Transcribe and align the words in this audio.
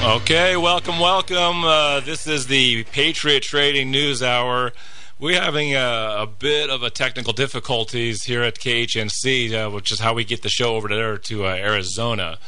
Okay, 0.00 0.56
welcome, 0.56 1.00
welcome. 1.00 1.64
Uh, 1.64 1.98
this 1.98 2.28
is 2.28 2.46
the 2.46 2.84
Patriot 2.84 3.42
Trading 3.42 3.90
News 3.90 4.22
Hour. 4.22 4.72
We're 5.18 5.40
having 5.40 5.74
a, 5.74 6.18
a, 6.20 6.26
bit 6.26 6.70
of 6.70 6.84
a 6.84 6.88
technical 6.88 7.32
difficulties 7.32 8.22
here 8.22 8.44
at 8.44 8.60
KHNC, 8.60 9.52
uh, 9.52 9.70
which 9.70 9.90
is 9.90 9.98
how 9.98 10.14
we 10.14 10.24
get 10.24 10.42
the 10.42 10.48
show 10.48 10.76
over 10.76 10.86
there 10.86 11.18
to 11.18 11.46
uh, 11.46 11.48
Arizona. 11.48 12.38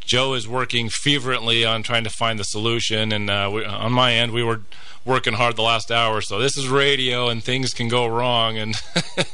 Joe 0.00 0.34
is 0.34 0.48
working 0.48 0.88
fervently 0.88 1.64
on 1.64 1.84
trying 1.84 2.02
to 2.02 2.10
find 2.10 2.36
the 2.36 2.44
solution, 2.44 3.12
and 3.12 3.30
uh, 3.30 3.48
we, 3.54 3.64
on 3.64 3.92
my 3.92 4.14
end, 4.14 4.32
we 4.32 4.42
were 4.42 4.62
working 5.04 5.34
hard 5.34 5.54
the 5.54 5.62
last 5.62 5.92
hour. 5.92 6.20
So 6.20 6.40
this 6.40 6.56
is 6.56 6.68
radio, 6.68 7.28
and 7.28 7.44
things 7.44 7.72
can 7.72 7.86
go 7.88 8.08
wrong, 8.08 8.58
and 8.58 8.74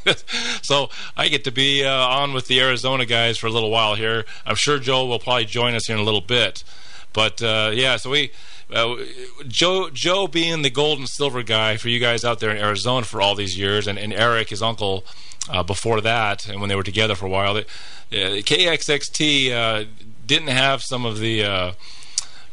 so 0.62 0.90
I 1.16 1.28
get 1.28 1.44
to 1.44 1.50
be 1.50 1.82
uh, 1.82 1.90
on 1.90 2.34
with 2.34 2.46
the 2.46 2.60
Arizona 2.60 3.06
guys 3.06 3.38
for 3.38 3.46
a 3.46 3.50
little 3.50 3.70
while 3.70 3.94
here. 3.94 4.26
I'm 4.44 4.56
sure 4.56 4.78
Joe 4.78 5.06
will 5.06 5.18
probably 5.18 5.46
join 5.46 5.74
us 5.74 5.86
here 5.86 5.96
in 5.96 6.02
a 6.02 6.04
little 6.04 6.20
bit. 6.20 6.62
But 7.14 7.42
uh, 7.42 7.70
yeah, 7.72 7.96
so 7.96 8.10
we 8.10 8.30
uh, 8.72 8.96
Joe 9.46 9.88
Joe 9.90 10.26
being 10.26 10.62
the 10.62 10.70
gold 10.70 10.98
and 10.98 11.08
silver 11.08 11.42
guy 11.42 11.76
for 11.76 11.88
you 11.88 11.98
guys 11.98 12.24
out 12.24 12.40
there 12.40 12.50
in 12.50 12.58
Arizona 12.58 13.06
for 13.06 13.22
all 13.22 13.34
these 13.34 13.56
years, 13.56 13.86
and, 13.86 13.98
and 13.98 14.12
Eric, 14.12 14.50
his 14.50 14.62
uncle, 14.62 15.04
uh, 15.48 15.62
before 15.62 16.00
that, 16.00 16.48
and 16.48 16.60
when 16.60 16.68
they 16.68 16.76
were 16.76 16.82
together 16.82 17.14
for 17.14 17.26
a 17.26 17.28
while, 17.28 17.54
they, 17.54 17.60
uh, 17.60 18.40
KXXT 18.40 19.52
uh, 19.52 19.84
didn't 20.26 20.48
have 20.48 20.82
some 20.82 21.04
of 21.04 21.18
the. 21.18 21.44
Uh, 21.44 21.72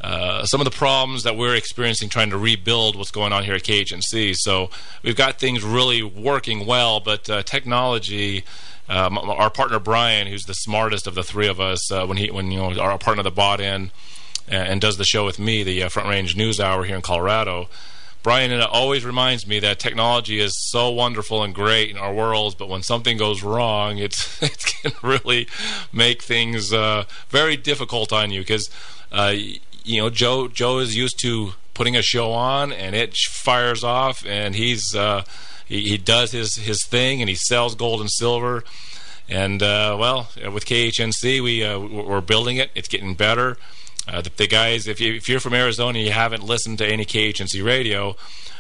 uh, 0.04 0.44
some 0.46 0.60
of 0.60 0.66
the 0.66 0.72
problems 0.72 1.22
that 1.22 1.38
we're 1.38 1.54
experiencing 1.54 2.10
trying 2.10 2.32
to 2.32 2.38
rebuild 2.38 2.96
what's 2.96 3.12
going 3.12 3.32
on 3.32 3.44
here 3.44 3.54
at 3.54 3.62
KHNC. 3.62 4.34
So 4.36 4.72
we've 5.04 5.16
got 5.16 5.38
things 5.38 5.64
really 5.64 6.02
working 6.02 6.66
well, 6.66 7.00
but 7.00 7.26
technology. 7.46 8.44
Um, 8.90 9.20
our 9.20 9.52
partner 9.52 9.78
Brian, 9.78 10.26
who's 10.26 10.46
the 10.46 10.56
smartest 10.56 11.06
of 11.06 11.14
the 11.14 11.22
three 11.22 11.48
of 11.48 11.60
us, 11.60 11.92
when 11.92 12.18
he 12.18 12.32
when 12.32 12.50
you 12.50 12.58
know 12.58 12.80
our 12.80 12.98
partner 12.98 13.22
that 13.22 13.36
bought 13.36 13.62
in, 13.62 13.92
and 14.52 14.82
does 14.82 14.98
the 14.98 15.06
show 15.06 15.26
with 15.26 15.40
me, 15.40 15.64
the 15.64 15.84
uh, 15.84 15.90
Front 15.90 16.10
Range 16.10 16.36
News 16.36 16.60
Hour 16.60 16.84
here 16.84 16.96
in 16.96 17.02
Colorado. 17.02 17.70
Brian 18.24 18.52
It 18.52 18.62
always 18.62 19.04
reminds 19.04 19.48
me 19.48 19.60
that 19.60 19.80
technology 19.80 20.40
is 20.40 20.54
so 20.70 20.92
wonderful 20.92 21.42
and 21.42 21.56
great 21.56 21.90
in 21.90 21.98
our 21.98 22.14
worlds, 22.14 22.54
but 22.54 22.70
when 22.70 22.84
something 22.84 23.18
goes 23.18 23.42
wrong, 23.42 23.98
it's 23.98 24.42
it 24.44 24.64
can 24.64 24.92
really 25.02 25.48
make 25.92 26.22
things 26.22 26.72
uh, 26.72 27.06
very 27.30 27.58
difficult 27.58 28.14
on 28.14 28.30
you 28.30 28.42
because 28.42 28.70
uh, 29.12 29.34
you 29.84 30.02
know 30.02 30.10
Joe 30.10 30.48
Joe 30.48 30.80
is 30.80 30.96
used 30.96 31.20
to 31.22 31.54
putting 31.74 31.96
a 31.96 32.02
show 32.04 32.32
on 32.32 32.72
and 32.72 32.96
it 32.96 33.16
fires 33.16 33.84
off, 33.84 34.24
and 34.28 34.54
he's 34.54 34.94
uh, 34.96 35.24
he, 35.66 35.82
he, 35.90 35.98
does 35.98 36.32
his 36.32 36.58
his 36.58 36.86
thing 36.86 37.22
and 37.22 37.30
he 37.30 37.36
sells 37.36 37.74
gold 37.74 38.02
and 38.02 38.12
silver. 38.12 38.64
And 39.28 39.64
uh, 39.64 39.96
well, 39.98 40.30
with 40.54 40.66
KHNC, 40.66 41.42
we 41.42 41.64
uh, 41.64 41.80
we're 41.80 42.22
building 42.22 42.58
it. 42.58 42.70
It's 42.76 42.90
getting 42.90 43.16
better. 43.16 43.58
Uh, 44.08 44.22
the, 44.22 44.32
the, 44.36 44.48
guys, 44.48 44.88
if, 44.88 45.00
you, 45.00 45.20
you're 45.26 45.40
from 45.40 45.54
Arizona 45.54 46.00
and 46.00 46.08
you 46.08 46.14
haven't 46.14 46.44
listened 46.44 46.78
to 46.80 46.88
any 46.88 47.06
KHNC 47.06 47.64
radio, 47.64 48.16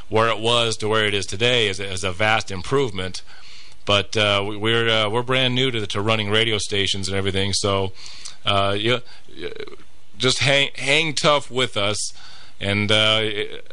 where 0.09 0.30
it 0.30 0.39
was 0.39 0.78
to 0.78 0.88
where 0.88 1.06
it 1.06 1.14
is 1.14 1.25
today 1.25 1.67
is, 1.67 1.80
is 1.80 2.03
a 2.03 2.11
vast 2.11 2.52
improvement. 2.52 3.23
But 3.86 4.16
uh, 4.16 4.44
we're 4.45 4.88
uh, 4.88 5.09
we're 5.09 5.23
brand 5.23 5.56
new 5.56 5.72
to, 5.72 5.88
to 5.88 6.02
running 6.02 6.30
radio 6.30 6.59
stations 6.59 7.08
and 7.08 7.17
everything, 7.17 7.52
so 7.52 7.94
uh, 8.45 8.75
you, 8.78 9.00
just 10.17 10.39
hang 10.39 10.69
hang 10.75 11.14
tough 11.14 11.50
with 11.50 11.75
us 11.75 12.14
and 12.61 12.91
uh, 12.91 13.27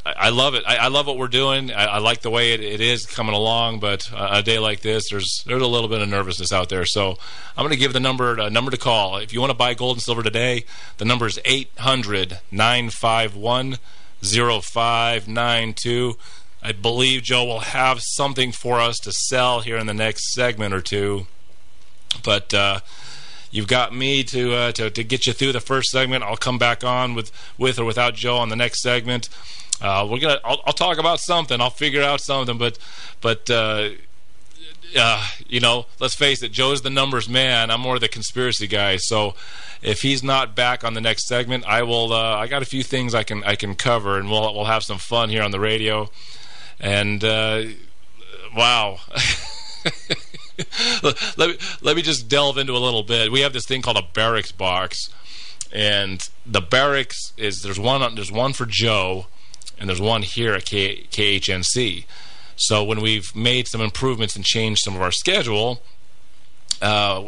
I 0.07 0.31
love 0.31 0.55
it. 0.55 0.65
I, 0.67 0.77
I, 0.77 0.89
love 0.89 1.07
what 1.07 1.19
we're 1.19 1.29
doing. 1.29 1.71
I, 1.71 1.85
I 1.85 1.99
like 1.99 2.23
the 2.23 2.31
way 2.31 2.55
it, 2.55 2.61
it 2.61 2.81
is 2.81 3.05
coming 3.05 3.35
along. 3.35 3.81
But 3.81 4.11
a 4.17 4.43
day 4.43 4.59
like 4.59 4.81
this, 4.81 5.11
there's 5.11 5.45
there's 5.47 5.61
a 5.63 5.67
little 5.67 5.91
bit 5.91 6.01
of 6.01 6.09
nervousness 6.09 6.53
out 6.53 6.71
there. 6.71 6.87
So 6.87 7.19
I'm 7.57 7.63
going 7.63 7.71
to 7.71 7.77
give 7.77 7.93
the 7.93 8.01
number 8.01 8.39
a 8.39 8.49
number 8.49 8.71
to 8.71 8.79
call 8.79 9.19
if 9.19 9.33
you 9.35 9.41
want 9.41 9.51
to 9.51 9.57
buy 9.57 9.75
gold 9.75 9.97
and 9.97 10.03
silver 10.03 10.23
today. 10.23 10.65
The 10.97 11.05
number 11.05 11.27
is 11.27 11.39
800 11.45 12.41
951 12.51 13.77
0592. 14.23 16.17
I 16.63 16.73
believe 16.73 17.23
Joe 17.23 17.45
will 17.45 17.61
have 17.61 18.01
something 18.01 18.53
for 18.53 18.81
us 18.81 18.97
to 19.01 19.13
sell 19.13 19.61
here 19.61 19.77
in 19.77 19.87
the 19.87 19.95
next 19.95 20.33
segment 20.33 20.73
or 20.73 20.81
two. 20.81 21.27
But 22.25 22.55
uh, 22.55 22.81
You've 23.51 23.69
got 23.69 23.95
me 23.95 24.23
to, 24.25 24.55
uh, 24.55 24.73
to 24.73 24.91
to 24.91 25.05
get 25.05 25.27
you 25.27 25.33
through 25.33 25.53
the 25.53 25.61
first 25.61 25.91
segment. 25.91 26.23
I'll 26.25 26.37
come 26.37 26.59
back 26.59 26.85
on 26.85 27.15
with 27.15 27.33
with 27.57 27.79
or 27.79 27.85
without 27.85 28.15
Joe 28.15 28.37
on 28.37 28.49
the 28.49 28.57
next 28.57 28.83
segment. 28.83 29.29
Uh, 29.81 30.07
we're 30.11 30.19
gonna. 30.19 30.41
I'll, 30.45 30.61
I'll, 30.67 30.73
talk 30.73 30.99
about 30.99 31.21
something. 31.21 31.61
I'll 31.61 31.71
figure 31.71 32.03
out 32.03 32.21
something. 32.21 32.59
But 32.59 32.79
but 33.21 33.49
uh, 33.49 33.91
uh, 34.97 35.27
you 35.49 35.61
know, 35.61 35.87
let's 36.01 36.15
face 36.15 36.43
it. 36.43 36.53
Joe's 36.53 36.83
the 36.83 36.91
numbers 36.91 37.29
man. 37.29 37.71
I'm 37.71 37.81
more 37.81 37.99
the 37.99 38.09
conspiracy 38.09 38.67
guy. 38.67 38.97
So 38.97 39.35
if 39.83 40.03
he's 40.03 40.23
not 40.23 40.57
back 40.57 40.85
on 40.85 40.95
the 40.95 41.01
next 41.01 41.29
segment, 41.29 41.65
I 41.67 41.83
will. 41.85 42.13
Uh, 42.13 42.37
I 42.37 42.49
got 42.49 42.63
a 42.63 42.67
few 42.67 42.83
things 42.83 43.15
I 43.15 43.23
can 43.23 43.45
I 43.45 43.55
can 43.55 43.75
cover, 43.75 44.19
and 44.19 44.31
we'll 44.31 44.55
we'll 44.55 44.65
have 44.65 44.83
some 44.83 44.99
fun 44.99 45.29
here 45.31 45.43
on 45.43 45.53
the 45.53 45.61
radio. 45.61 46.11
And 46.81 47.23
uh, 47.25 47.65
wow. 48.57 48.99
let, 51.03 51.49
me, 51.51 51.57
let 51.81 51.97
me 51.97 52.03
just 52.03 52.29
delve 52.29 52.59
into 52.59 52.73
a 52.73 52.79
little 52.79 53.03
bit. 53.03 53.31
We 53.31 53.41
have 53.41 53.53
this 53.53 53.67
thing 53.67 53.83
called 53.83 53.97
a 53.97 54.03
Barix 54.03 54.57
box, 54.57 55.09
and 55.73 56.21
the 56.45 56.63
Barix 56.63 57.15
is 57.37 57.63
there's 57.63 57.79
one 57.79 58.15
there's 58.15 58.33
one 58.33 58.53
for 58.53 58.67
Joe, 58.67 59.27
and 59.79 59.89
there's 59.89 60.01
one 60.01 60.23
here 60.23 60.55
at 60.55 60.65
K, 60.65 61.07
KHNC. 61.11 62.05
So 62.57 62.83
when 62.83 63.01
we've 63.01 63.35
made 63.37 63.69
some 63.69 63.81
improvements 63.81 64.35
and 64.35 64.45
changed 64.45 64.83
some 64.83 64.97
of 64.97 65.03
our 65.03 65.13
schedule, 65.13 65.81
uh, 66.83 67.25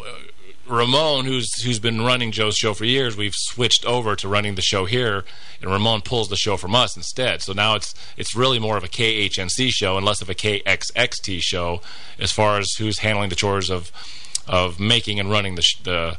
Ramon, 0.70 1.24
who's 1.24 1.62
who's 1.62 1.78
been 1.78 2.02
running 2.02 2.32
Joe's 2.32 2.56
show 2.56 2.74
for 2.74 2.84
years, 2.84 3.16
we've 3.16 3.34
switched 3.34 3.84
over 3.84 4.16
to 4.16 4.28
running 4.28 4.54
the 4.54 4.62
show 4.62 4.84
here, 4.84 5.24
and 5.60 5.70
Ramon 5.70 6.02
pulls 6.02 6.28
the 6.28 6.36
show 6.36 6.56
from 6.56 6.74
us 6.74 6.96
instead. 6.96 7.42
So 7.42 7.52
now 7.52 7.74
it's 7.74 7.94
it's 8.16 8.34
really 8.34 8.58
more 8.58 8.76
of 8.76 8.84
a 8.84 8.88
KHNC 8.88 9.70
show 9.70 9.96
and 9.96 10.06
less 10.06 10.22
of 10.22 10.30
a 10.30 10.34
KXXT 10.34 11.40
show 11.42 11.80
as 12.18 12.32
far 12.32 12.58
as 12.58 12.72
who's 12.78 13.00
handling 13.00 13.30
the 13.30 13.36
chores 13.36 13.70
of 13.70 13.90
of 14.46 14.80
making 14.80 15.20
and 15.20 15.30
running 15.30 15.56
the 15.56 15.66
the, 15.84 16.18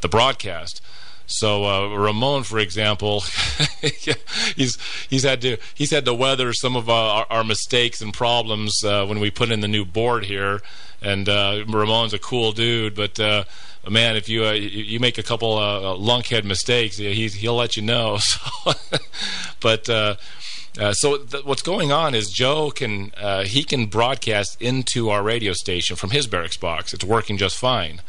the 0.00 0.08
broadcast. 0.08 0.80
So 1.26 1.64
uh, 1.64 1.96
Ramon, 1.96 2.44
for 2.44 2.58
example, 2.58 3.24
he's 4.56 4.78
he's 5.10 5.22
had 5.24 5.40
to 5.42 5.56
he's 5.74 5.90
had 5.90 6.04
to 6.04 6.14
weather 6.14 6.52
some 6.52 6.76
of 6.76 6.88
our, 6.88 7.26
our 7.28 7.44
mistakes 7.44 8.00
and 8.00 8.14
problems 8.14 8.84
uh, 8.84 9.04
when 9.06 9.18
we 9.18 9.30
put 9.30 9.50
in 9.50 9.60
the 9.60 9.68
new 9.68 9.84
board 9.84 10.24
here. 10.24 10.60
And 11.02 11.28
uh, 11.28 11.64
Ramon's 11.68 12.14
a 12.14 12.18
cool 12.18 12.52
dude, 12.52 12.94
but 12.94 13.20
uh, 13.20 13.44
man, 13.90 14.16
if 14.16 14.28
you 14.28 14.44
uh, 14.44 14.52
you 14.52 15.00
make 15.00 15.18
a 15.18 15.22
couple 15.22 15.56
uh, 15.58 15.96
lunkhead 15.96 16.44
mistakes, 16.44 16.96
he's, 16.96 17.34
he'll 17.34 17.56
let 17.56 17.76
you 17.76 17.82
know. 17.82 18.18
So, 18.64 18.72
but 19.60 19.88
uh, 19.88 20.16
uh, 20.78 20.92
so 20.92 21.18
what's 21.44 21.62
going 21.62 21.90
on 21.90 22.14
is 22.14 22.28
Joe 22.30 22.70
can 22.70 23.12
uh, 23.16 23.44
he 23.44 23.64
can 23.64 23.86
broadcast 23.86 24.60
into 24.60 25.08
our 25.08 25.22
radio 25.22 25.52
station 25.52 25.96
from 25.96 26.10
his 26.10 26.26
Barix 26.28 26.58
box. 26.60 26.92
It's 26.92 27.04
working 27.04 27.38
just 27.38 27.56
fine. 27.56 28.02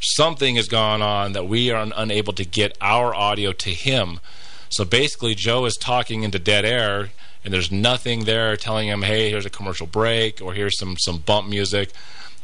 Something 0.00 0.56
has 0.56 0.68
gone 0.68 1.02
on 1.02 1.32
that 1.32 1.48
we 1.48 1.70
are 1.70 1.88
unable 1.96 2.32
to 2.34 2.44
get 2.44 2.76
our 2.80 3.14
audio 3.14 3.52
to 3.52 3.70
him. 3.70 4.20
So 4.68 4.84
basically, 4.84 5.34
Joe 5.34 5.64
is 5.64 5.76
talking 5.76 6.22
into 6.22 6.38
dead 6.38 6.64
air, 6.64 7.10
and 7.44 7.52
there's 7.52 7.72
nothing 7.72 8.24
there 8.24 8.56
telling 8.56 8.88
him, 8.88 9.02
"Hey, 9.02 9.30
here's 9.30 9.46
a 9.46 9.50
commercial 9.50 9.86
break," 9.86 10.40
or 10.40 10.54
"Here's 10.54 10.78
some 10.78 10.96
some 10.98 11.18
bump 11.18 11.48
music." 11.48 11.90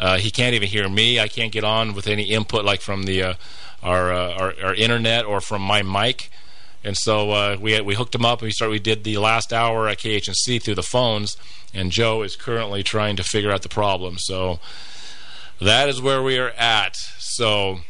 Uh, 0.01 0.17
he 0.17 0.31
can't 0.31 0.55
even 0.55 0.67
hear 0.67 0.89
me. 0.89 1.21
I 1.21 1.29
can't 1.29 1.53
get 1.53 1.63
on 1.63 1.93
with 1.93 2.07
any 2.07 2.25
input 2.25 2.65
like 2.65 2.81
from 2.81 3.03
the 3.03 3.23
uh, 3.23 3.35
our, 3.83 4.13
uh, 4.13 4.33
our, 4.33 4.55
our 4.65 4.75
internet 4.75 5.27
or 5.27 5.41
from 5.43 5.61
my 5.61 5.83
mic. 5.83 6.31
And 6.83 6.97
so 6.97 7.31
uh, 7.31 7.57
we 7.61 7.79
we 7.83 7.95
hooked 7.95 8.15
him 8.15 8.25
up 8.25 8.41
and 8.41 8.47
we 8.47 8.53
started. 8.53 8.73
We 8.73 8.79
did 8.79 9.05
the 9.05 9.19
last 9.19 9.53
hour 9.53 9.87
at 9.87 9.99
KHNC 9.99 10.63
through 10.63 10.77
the 10.77 10.83
phones, 10.83 11.37
and 11.75 11.93
Joe 11.93 12.23
is 12.23 12.37
currently 12.37 12.83
trying 12.83 13.17
to 13.17 13.23
figure 13.23 13.53
out 13.53 13.61
the 13.61 13.69
problem. 13.69 14.17
So 14.19 14.61
that 15.61 15.91
is 15.91 16.01
where 16.01 16.23
we 16.23 16.39
are 16.39 16.51
at. 16.51 16.97
So. 17.19 17.81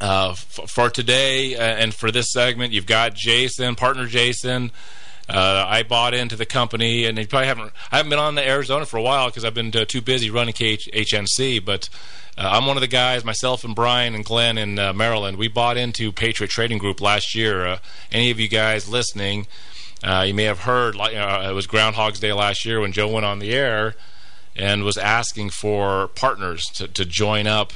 Uh, 0.00 0.34
for 0.34 0.90
today 0.90 1.54
and 1.54 1.94
for 1.94 2.10
this 2.10 2.32
segment, 2.32 2.72
you've 2.72 2.86
got 2.86 3.14
Jason, 3.14 3.76
partner 3.76 4.06
Jason, 4.06 4.72
uh, 5.32 5.64
I 5.66 5.82
bought 5.82 6.12
into 6.12 6.36
the 6.36 6.44
company, 6.44 7.06
and 7.06 7.16
you 7.16 7.26
probably 7.26 7.46
haven't. 7.46 7.72
I 7.90 7.96
haven't 7.96 8.10
been 8.10 8.18
on 8.18 8.34
the 8.34 8.46
Arizona 8.46 8.84
for 8.84 8.98
a 8.98 9.02
while 9.02 9.28
because 9.28 9.46
I've 9.46 9.54
been 9.54 9.74
uh, 9.74 9.86
too 9.86 10.02
busy 10.02 10.28
running 10.28 10.52
KHNC. 10.52 11.64
But 11.64 11.88
uh, 12.36 12.50
I'm 12.52 12.66
one 12.66 12.76
of 12.76 12.82
the 12.82 12.86
guys. 12.86 13.24
Myself 13.24 13.64
and 13.64 13.74
Brian 13.74 14.14
and 14.14 14.26
Glenn 14.26 14.58
in 14.58 14.78
uh, 14.78 14.92
Maryland. 14.92 15.38
We 15.38 15.48
bought 15.48 15.78
into 15.78 16.12
Patriot 16.12 16.50
Trading 16.50 16.76
Group 16.76 17.00
last 17.00 17.34
year. 17.34 17.66
Uh, 17.66 17.78
any 18.10 18.30
of 18.30 18.38
you 18.38 18.46
guys 18.46 18.90
listening, 18.90 19.46
uh, 20.04 20.24
you 20.26 20.34
may 20.34 20.44
have 20.44 20.60
heard. 20.60 20.94
Like 20.94 21.14
it 21.14 21.54
was 21.54 21.66
Groundhog's 21.66 22.20
Day 22.20 22.34
last 22.34 22.66
year 22.66 22.78
when 22.80 22.92
Joe 22.92 23.08
went 23.08 23.24
on 23.24 23.38
the 23.38 23.52
air 23.52 23.94
and 24.54 24.84
was 24.84 24.98
asking 24.98 25.48
for 25.48 26.08
partners 26.08 26.62
to, 26.74 26.86
to 26.88 27.06
join 27.06 27.46
up 27.46 27.72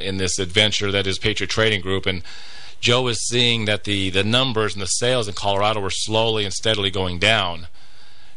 in 0.00 0.16
this 0.16 0.40
adventure 0.40 0.90
that 0.90 1.06
is 1.06 1.20
Patriot 1.20 1.50
Trading 1.50 1.80
Group 1.80 2.04
and 2.04 2.24
Joe 2.80 3.02
was 3.02 3.26
seeing 3.26 3.64
that 3.64 3.84
the, 3.84 4.10
the 4.10 4.24
numbers 4.24 4.74
and 4.74 4.82
the 4.82 4.86
sales 4.86 5.28
in 5.28 5.34
Colorado 5.34 5.80
were 5.80 5.90
slowly 5.90 6.44
and 6.44 6.52
steadily 6.52 6.90
going 6.90 7.18
down. 7.18 7.66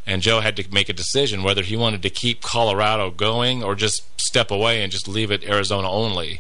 And 0.06 0.22
Joe 0.22 0.40
had 0.40 0.56
to 0.56 0.74
make 0.74 0.90
a 0.90 0.94
decision 0.94 1.44
whether 1.44 1.62
he 1.62 1.76
wanted 1.76 2.02
to 2.02 2.10
keep 2.10 2.42
Colorado 2.42 3.12
going 3.12 3.64
or 3.64 3.76
just 3.76 4.02
step 4.20 4.50
away 4.50 4.82
and 4.82 4.92
just 4.92 5.08
leave 5.08 5.30
it 5.30 5.44
Arizona 5.44 5.90
only. 5.90 6.40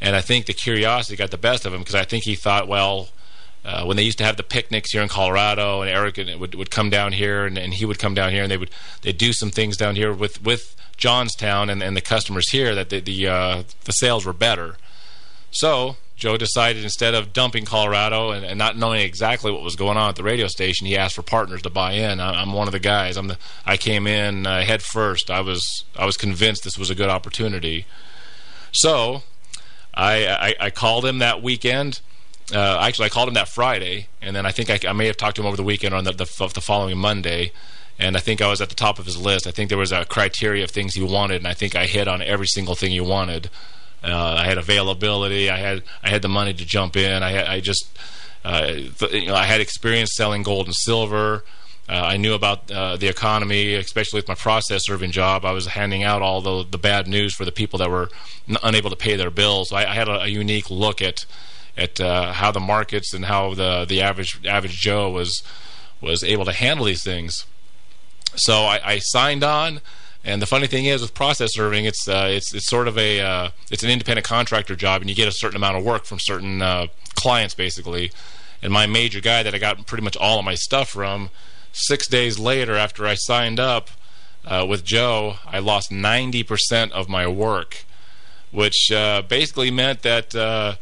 And 0.00 0.14
I 0.14 0.20
think 0.20 0.46
the 0.46 0.52
curiosity 0.52 1.16
got 1.16 1.30
the 1.30 1.38
best 1.38 1.64
of 1.64 1.74
him 1.74 1.80
because 1.80 1.94
I 1.94 2.04
think 2.04 2.24
he 2.24 2.34
thought, 2.34 2.68
well, 2.68 3.08
uh, 3.64 3.84
when 3.84 3.96
they 3.96 4.02
used 4.02 4.18
to 4.18 4.24
have 4.24 4.36
the 4.36 4.42
picnics 4.42 4.92
here 4.92 5.02
in 5.02 5.08
Colorado, 5.08 5.80
and 5.80 5.90
Eric 5.90 6.18
would 6.38 6.54
would 6.54 6.70
come 6.70 6.90
down 6.90 7.12
here, 7.12 7.46
and, 7.46 7.56
and 7.56 7.72
he 7.72 7.86
would 7.86 7.98
come 7.98 8.14
down 8.14 8.30
here, 8.30 8.42
and 8.42 8.50
they 8.50 8.58
would 8.58 8.70
they 9.00 9.12
do 9.12 9.32
some 9.32 9.50
things 9.50 9.76
down 9.78 9.96
here 9.96 10.12
with 10.12 10.42
with 10.42 10.76
Johnstown 10.98 11.70
and, 11.70 11.82
and 11.82 11.96
the 11.96 12.02
customers 12.02 12.50
here 12.50 12.74
that 12.74 12.90
the 12.90 13.00
the, 13.00 13.26
uh, 13.26 13.62
the 13.84 13.92
sales 13.92 14.26
were 14.26 14.34
better. 14.34 14.76
So 15.50 15.96
Joe 16.16 16.36
decided 16.36 16.84
instead 16.84 17.14
of 17.14 17.32
dumping 17.32 17.64
Colorado 17.64 18.30
and, 18.30 18.44
and, 18.44 18.56
not 18.56 18.76
knowing 18.76 19.00
exactly 19.00 19.50
what 19.50 19.62
was 19.62 19.74
going 19.74 19.96
on 19.96 20.10
at 20.10 20.16
the 20.16 20.22
radio 20.22 20.46
station, 20.46 20.86
he 20.86 20.96
asked 20.96 21.16
for 21.16 21.22
partners 21.22 21.62
to 21.62 21.70
buy 21.70 21.92
in. 21.92 22.20
I, 22.20 22.40
am 22.40 22.52
one 22.52 22.68
of 22.68 22.72
the 22.72 22.78
guys. 22.78 23.16
I'm 23.16 23.28
the. 23.28 23.38
I 23.66 23.76
came 23.76 24.06
in 24.06 24.46
uh, 24.46 24.62
head 24.62 24.82
first. 24.82 25.30
I 25.30 25.40
was 25.40 25.84
I 25.96 26.06
was 26.06 26.16
convinced 26.16 26.62
this 26.62 26.78
was 26.78 26.90
a 26.90 26.94
good 26.94 27.08
opportunity. 27.08 27.86
So 28.72 29.22
I 29.92 30.26
I, 30.26 30.66
I 30.66 30.70
called 30.70 31.04
him 31.04 31.18
that 31.18 31.42
weekend. 31.42 32.00
Uh, 32.54 32.78
actually, 32.80 33.06
I 33.06 33.08
called 33.08 33.28
him 33.28 33.34
that 33.34 33.48
Friday, 33.48 34.08
and 34.22 34.36
then 34.36 34.46
I 34.46 34.52
think 34.52 34.70
I, 34.70 34.78
I 34.88 34.92
may 34.92 35.06
have 35.06 35.16
talked 35.16 35.36
to 35.36 35.42
him 35.42 35.46
over 35.46 35.56
the 35.56 35.62
weekend 35.62 35.94
on 35.94 36.04
the, 36.04 36.12
the, 36.12 36.50
the 36.54 36.60
following 36.60 36.98
Monday 36.98 37.52
and 37.98 38.16
I 38.16 38.20
think 38.20 38.42
I 38.42 38.48
was 38.48 38.60
at 38.60 38.68
the 38.68 38.74
top 38.74 38.98
of 38.98 39.06
his 39.06 39.16
list. 39.16 39.46
I 39.46 39.50
think 39.50 39.68
there 39.68 39.78
was 39.78 39.92
a 39.92 40.04
criteria 40.04 40.64
of 40.64 40.70
things 40.70 40.94
he 40.94 41.02
wanted, 41.02 41.36
and 41.36 41.46
I 41.46 41.54
think 41.54 41.76
I 41.76 41.86
hit 41.86 42.08
on 42.08 42.22
every 42.22 42.46
single 42.46 42.74
thing 42.74 42.90
he 42.90 43.00
wanted. 43.00 43.50
Uh, 44.04 44.36
I 44.38 44.44
had 44.44 44.58
availability. 44.58 45.48
I 45.48 45.56
had 45.56 45.82
I 46.02 46.10
had 46.10 46.22
the 46.22 46.28
money 46.28 46.52
to 46.52 46.64
jump 46.64 46.96
in. 46.96 47.22
I 47.22 47.30
had, 47.30 47.46
I 47.46 47.60
just 47.60 47.98
uh, 48.44 48.72
you 49.10 49.26
know 49.26 49.34
I 49.34 49.44
had 49.44 49.60
experience 49.60 50.14
selling 50.14 50.42
gold 50.42 50.66
and 50.66 50.74
silver. 50.74 51.44
Uh, 51.88 51.92
I 51.92 52.16
knew 52.16 52.32
about 52.32 52.70
uh, 52.70 52.96
the 52.96 53.08
economy, 53.08 53.74
especially 53.74 54.18
with 54.18 54.28
my 54.28 54.34
process 54.34 54.82
serving 54.84 55.10
job. 55.10 55.44
I 55.44 55.52
was 55.52 55.66
handing 55.66 56.02
out 56.02 56.22
all 56.22 56.40
the 56.40 56.64
the 56.68 56.78
bad 56.78 57.08
news 57.08 57.34
for 57.34 57.44
the 57.44 57.52
people 57.52 57.78
that 57.78 57.90
were 57.90 58.10
unable 58.62 58.90
to 58.90 58.96
pay 58.96 59.16
their 59.16 59.30
bills. 59.30 59.72
I, 59.72 59.84
I 59.84 59.94
had 59.94 60.08
a, 60.08 60.22
a, 60.22 60.28
unique 60.28 60.70
look 60.70 61.00
at 61.00 61.24
at 61.76 62.00
uh, 62.00 62.32
how 62.32 62.50
the 62.52 62.60
markets 62.60 63.14
and 63.14 63.24
how 63.24 63.54
the 63.54 63.84
the 63.86 64.02
average 64.02 64.44
average 64.46 64.78
Joe 64.78 65.10
was 65.10 65.42
was 66.00 66.22
able 66.22 66.44
to 66.44 66.52
handle 66.52 66.86
these 66.86 67.02
things. 67.02 67.46
So 68.36 68.64
I, 68.64 68.80
I 68.84 68.98
signed 68.98 69.44
on. 69.44 69.80
And 70.24 70.40
the 70.40 70.46
funny 70.46 70.66
thing 70.66 70.86
is, 70.86 71.02
with 71.02 71.12
process 71.12 71.50
serving, 71.52 71.84
it's 71.84 72.08
uh, 72.08 72.28
it's 72.30 72.54
it's 72.54 72.66
sort 72.66 72.88
of 72.88 72.96
a 72.96 73.20
uh, 73.20 73.50
it's 73.70 73.82
an 73.82 73.90
independent 73.90 74.26
contractor 74.26 74.74
job, 74.74 75.02
and 75.02 75.10
you 75.10 75.14
get 75.14 75.28
a 75.28 75.32
certain 75.32 75.56
amount 75.56 75.76
of 75.76 75.84
work 75.84 76.06
from 76.06 76.18
certain 76.18 76.62
uh, 76.62 76.86
clients, 77.14 77.54
basically. 77.54 78.10
And 78.62 78.72
my 78.72 78.86
major 78.86 79.20
guy 79.20 79.42
that 79.42 79.54
I 79.54 79.58
got 79.58 79.86
pretty 79.86 80.02
much 80.02 80.16
all 80.16 80.38
of 80.38 80.44
my 80.46 80.54
stuff 80.54 80.88
from, 80.88 81.28
six 81.72 82.06
days 82.08 82.38
later 82.38 82.74
after 82.74 83.06
I 83.06 83.14
signed 83.14 83.60
up 83.60 83.90
uh, 84.46 84.64
with 84.66 84.82
Joe, 84.82 85.34
I 85.46 85.58
lost 85.58 85.92
ninety 85.92 86.42
percent 86.42 86.92
of 86.92 87.06
my 87.06 87.26
work, 87.26 87.84
which 88.50 88.90
uh, 88.90 89.22
basically 89.22 89.70
meant 89.70 90.02
that. 90.02 90.34
Uh, 90.34 90.76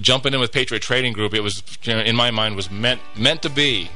jumping 0.00 0.32
in 0.32 0.40
with 0.40 0.52
Patriot 0.52 0.80
Trading 0.80 1.12
Group, 1.12 1.34
it 1.34 1.40
was 1.40 1.64
you 1.82 1.92
know, 1.92 1.98
in 1.98 2.14
my 2.14 2.30
mind 2.30 2.54
was 2.54 2.70
meant 2.70 3.00
meant 3.16 3.42
to 3.42 3.50
be 3.50 3.90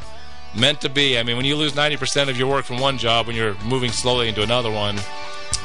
meant 0.56 0.80
to 0.82 0.88
be. 0.88 1.18
I 1.18 1.22
mean, 1.22 1.36
when 1.36 1.46
you 1.46 1.56
lose 1.56 1.72
90% 1.72 2.28
of 2.28 2.38
your 2.38 2.48
work 2.48 2.64
from 2.64 2.78
one 2.78 2.98
job 2.98 3.26
when 3.26 3.36
you're 3.36 3.56
moving 3.64 3.90
slowly 3.90 4.28
into 4.28 4.42
another 4.42 4.70
one, 4.70 4.98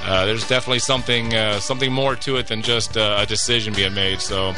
uh, 0.03 0.25
there's 0.25 0.47
definitely 0.47 0.79
something 0.79 1.33
uh, 1.33 1.59
something 1.59 1.91
more 1.91 2.15
to 2.15 2.37
it 2.37 2.47
than 2.47 2.61
just 2.61 2.97
uh, 2.97 3.17
a 3.19 3.25
decision 3.25 3.73
being 3.73 3.93
made. 3.93 4.21
So 4.21 4.53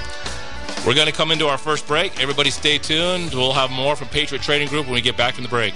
we're 0.86 0.96
going 0.96 1.08
to 1.08 1.14
come 1.14 1.32
into 1.32 1.48
our 1.48 1.58
first 1.58 1.88
break. 1.88 2.22
Everybody 2.22 2.50
stay 2.50 2.78
tuned. 2.78 3.34
We'll 3.34 3.54
have 3.54 3.72
more 3.72 3.96
from 3.96 4.08
Patriot 4.10 4.44
Trading 4.44 4.68
Group 4.68 4.86
when 4.86 4.96
we 4.96 5.02
get 5.02 5.18
back 5.18 5.36
from 5.36 5.44
the 5.44 5.50
break. 5.50 5.76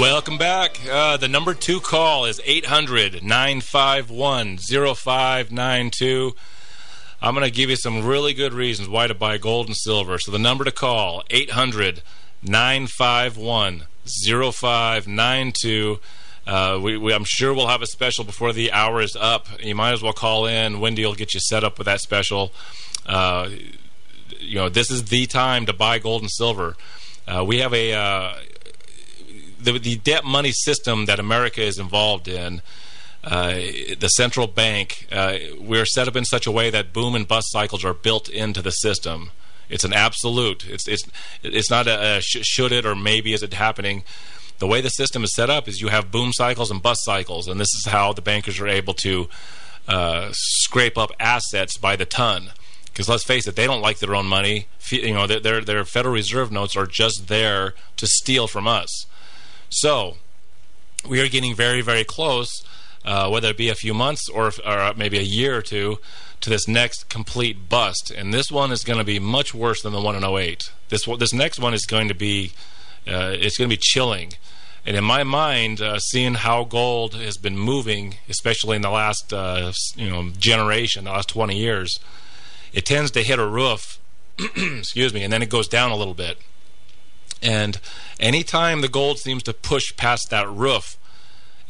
Welcome 0.00 0.38
back. 0.38 0.80
Uh, 0.90 1.18
the 1.18 1.28
number 1.28 1.52
two 1.52 1.78
call 1.80 2.24
is 2.24 2.40
800 2.44 3.22
951 3.22 4.56
0592. 4.56 6.34
I'm 7.22 7.34
going 7.34 7.46
to 7.46 7.52
give 7.52 7.70
you 7.70 7.76
some 7.76 8.04
really 8.04 8.34
good 8.34 8.52
reasons 8.52 8.88
why 8.88 9.06
to 9.06 9.14
buy 9.14 9.38
gold 9.38 9.68
and 9.68 9.76
silver. 9.76 10.18
So 10.18 10.32
the 10.32 10.40
number 10.40 10.64
to 10.64 10.72
call 10.72 11.22
800 11.30 12.02
951 12.42 13.84
0592. 14.04 16.00
Uh, 16.44 16.80
I'm 16.84 17.24
sure 17.24 17.54
we'll 17.54 17.68
have 17.68 17.82
a 17.82 17.86
special 17.86 18.24
before 18.24 18.52
the 18.52 18.72
hour 18.72 19.00
is 19.00 19.14
up. 19.14 19.46
You 19.60 19.76
might 19.76 19.92
as 19.92 20.02
well 20.02 20.12
call 20.12 20.46
in. 20.46 20.80
Wendy 20.80 21.06
will 21.06 21.14
get 21.14 21.32
you 21.34 21.38
set 21.38 21.62
up 21.62 21.78
with 21.78 21.84
that 21.84 22.00
special. 22.00 22.52
Uh, 23.06 23.50
you 24.40 24.56
know, 24.56 24.68
this 24.68 24.90
is 24.90 25.04
the 25.04 25.26
time 25.26 25.66
to 25.66 25.72
buy 25.72 26.00
gold 26.00 26.22
and 26.22 26.30
silver. 26.30 26.76
Uh, 27.28 27.44
we 27.46 27.58
have 27.58 27.72
a 27.72 27.92
uh, 27.92 28.34
the, 29.60 29.78
the 29.78 29.94
debt 29.98 30.24
money 30.24 30.50
system 30.50 31.06
that 31.06 31.20
America 31.20 31.62
is 31.62 31.78
involved 31.78 32.26
in 32.26 32.62
uh, 33.24 33.54
the 33.98 34.08
central 34.08 34.46
bank, 34.46 35.06
uh, 35.12 35.38
we're 35.60 35.86
set 35.86 36.08
up 36.08 36.16
in 36.16 36.24
such 36.24 36.46
a 36.46 36.50
way 36.50 36.70
that 36.70 36.92
boom 36.92 37.14
and 37.14 37.26
bust 37.26 37.52
cycles 37.52 37.84
are 37.84 37.94
built 37.94 38.28
into 38.28 38.60
the 38.60 38.72
system. 38.72 39.30
It's 39.68 39.84
an 39.84 39.92
absolute. 39.92 40.66
It's 40.68 40.88
it's 40.88 41.04
it's 41.42 41.70
not 41.70 41.86
a, 41.86 42.16
a 42.16 42.20
sh- 42.20 42.42
should 42.42 42.72
it 42.72 42.84
or 42.84 42.94
maybe 42.94 43.32
is 43.32 43.42
it 43.42 43.54
happening. 43.54 44.02
The 44.58 44.66
way 44.66 44.80
the 44.80 44.90
system 44.90 45.24
is 45.24 45.34
set 45.34 45.50
up 45.50 45.66
is 45.66 45.80
you 45.80 45.88
have 45.88 46.10
boom 46.12 46.32
cycles 46.32 46.70
and 46.70 46.82
bust 46.82 47.04
cycles, 47.04 47.48
and 47.48 47.60
this 47.60 47.72
is 47.74 47.86
how 47.86 48.12
the 48.12 48.22
bankers 48.22 48.60
are 48.60 48.68
able 48.68 48.94
to 48.94 49.28
uh, 49.88 50.30
scrape 50.32 50.98
up 50.98 51.10
assets 51.18 51.76
by 51.78 51.96
the 51.96 52.04
ton. 52.04 52.50
Because 52.84 53.08
let's 53.08 53.24
face 53.24 53.46
it, 53.46 53.56
they 53.56 53.66
don't 53.66 53.80
like 53.80 54.00
their 54.00 54.14
own 54.14 54.26
money. 54.26 54.66
You 54.90 55.14
know, 55.14 55.26
their 55.26 55.60
their 55.60 55.84
Federal 55.84 56.14
Reserve 56.14 56.52
notes 56.52 56.76
are 56.76 56.86
just 56.86 57.28
there 57.28 57.74
to 57.96 58.06
steal 58.06 58.46
from 58.46 58.66
us. 58.66 59.06
So 59.70 60.16
we 61.08 61.20
are 61.20 61.28
getting 61.28 61.54
very 61.54 61.80
very 61.80 62.04
close 62.04 62.62
uh, 63.04 63.28
whether 63.28 63.48
it 63.48 63.56
be 63.56 63.68
a 63.68 63.74
few 63.74 63.94
months 63.94 64.28
or, 64.28 64.52
or 64.64 64.94
maybe 64.96 65.18
a 65.18 65.22
year 65.22 65.56
or 65.56 65.62
two, 65.62 65.98
to 66.40 66.50
this 66.50 66.68
next 66.68 67.08
complete 67.08 67.68
bust. 67.68 68.10
And 68.10 68.34
this 68.34 68.50
one 68.50 68.72
is 68.72 68.84
going 68.84 68.98
to 68.98 69.04
be 69.04 69.18
much 69.18 69.54
worse 69.54 69.82
than 69.82 69.92
the 69.92 70.00
one 70.00 70.16
in 70.16 70.24
08. 70.24 70.70
This 70.88 71.06
this 71.18 71.32
next 71.32 71.58
one 71.58 71.72
is 71.72 71.86
going 71.86 72.08
to 72.08 72.14
be 72.14 72.52
uh, 73.06 73.34
it's 73.38 73.56
going 73.56 73.70
to 73.70 73.76
be 73.76 73.80
chilling. 73.80 74.34
And 74.84 74.96
in 74.96 75.04
my 75.04 75.22
mind, 75.22 75.80
uh, 75.80 76.00
seeing 76.00 76.34
how 76.34 76.64
gold 76.64 77.14
has 77.14 77.36
been 77.36 77.56
moving, 77.56 78.16
especially 78.28 78.74
in 78.74 78.82
the 78.82 78.90
last 78.90 79.32
uh, 79.32 79.72
you 79.96 80.10
know 80.10 80.30
generation, 80.30 81.04
the 81.04 81.12
last 81.12 81.28
20 81.28 81.56
years, 81.56 81.98
it 82.72 82.84
tends 82.84 83.10
to 83.12 83.22
hit 83.22 83.38
a 83.38 83.46
roof. 83.46 84.00
excuse 84.56 85.14
me, 85.14 85.22
and 85.22 85.32
then 85.32 85.42
it 85.42 85.50
goes 85.50 85.68
down 85.68 85.90
a 85.90 85.96
little 85.96 86.14
bit. 86.14 86.38
And 87.40 87.78
anytime 88.18 88.80
the 88.80 88.88
gold 88.88 89.18
seems 89.18 89.42
to 89.44 89.52
push 89.52 89.96
past 89.96 90.30
that 90.30 90.48
roof, 90.48 90.96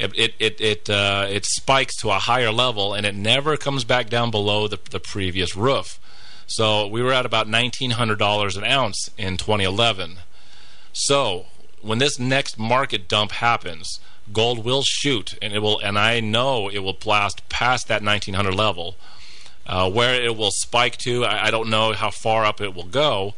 it 0.02 0.12
it 0.19 0.34
it 0.38 0.60
it, 0.60 0.90
uh, 0.90 1.26
it 1.28 1.44
spikes 1.44 1.96
to 1.99 2.10
a 2.10 2.19
higher 2.19 2.50
level 2.50 2.94
and 2.94 3.06
it 3.06 3.14
never 3.14 3.56
comes 3.56 3.84
back 3.84 4.10
down 4.10 4.31
below 4.31 4.66
the, 4.66 4.78
the 4.90 5.00
previous 5.00 5.54
roof. 5.54 6.00
So 6.46 6.86
we 6.86 7.03
were 7.03 7.12
at 7.12 7.24
about 7.24 7.48
nineteen 7.48 7.93
hundred 7.93 8.19
dollars 8.19 8.56
an 8.56 8.65
ounce 8.65 9.10
in 9.17 9.36
2011. 9.36 10.17
So 10.93 11.46
when 11.81 11.98
this 11.98 12.19
next 12.19 12.58
market 12.58 13.08
dump 13.08 13.32
happens, 13.32 14.00
gold 14.32 14.65
will 14.65 14.82
shoot 14.82 15.38
and 15.41 15.53
it 15.53 15.60
will 15.60 15.79
and 15.79 15.98
I 15.98 16.20
know 16.20 16.69
it 16.69 16.81
will 16.81 16.93
blast 16.93 17.48
past 17.48 17.88
that 17.88 18.03
1900 18.03 18.55
level. 18.55 18.96
Uh, 19.65 19.88
where 19.88 20.20
it 20.20 20.36
will 20.36 20.50
spike 20.50 20.96
to, 20.96 21.24
I, 21.24 21.46
I, 21.46 21.50
don't 21.53 21.70
know 21.70 21.93
how 21.93 22.10
far 22.10 22.44
up 22.44 22.60
it 22.60 22.74
will 22.74 22.82
go, 22.82 23.34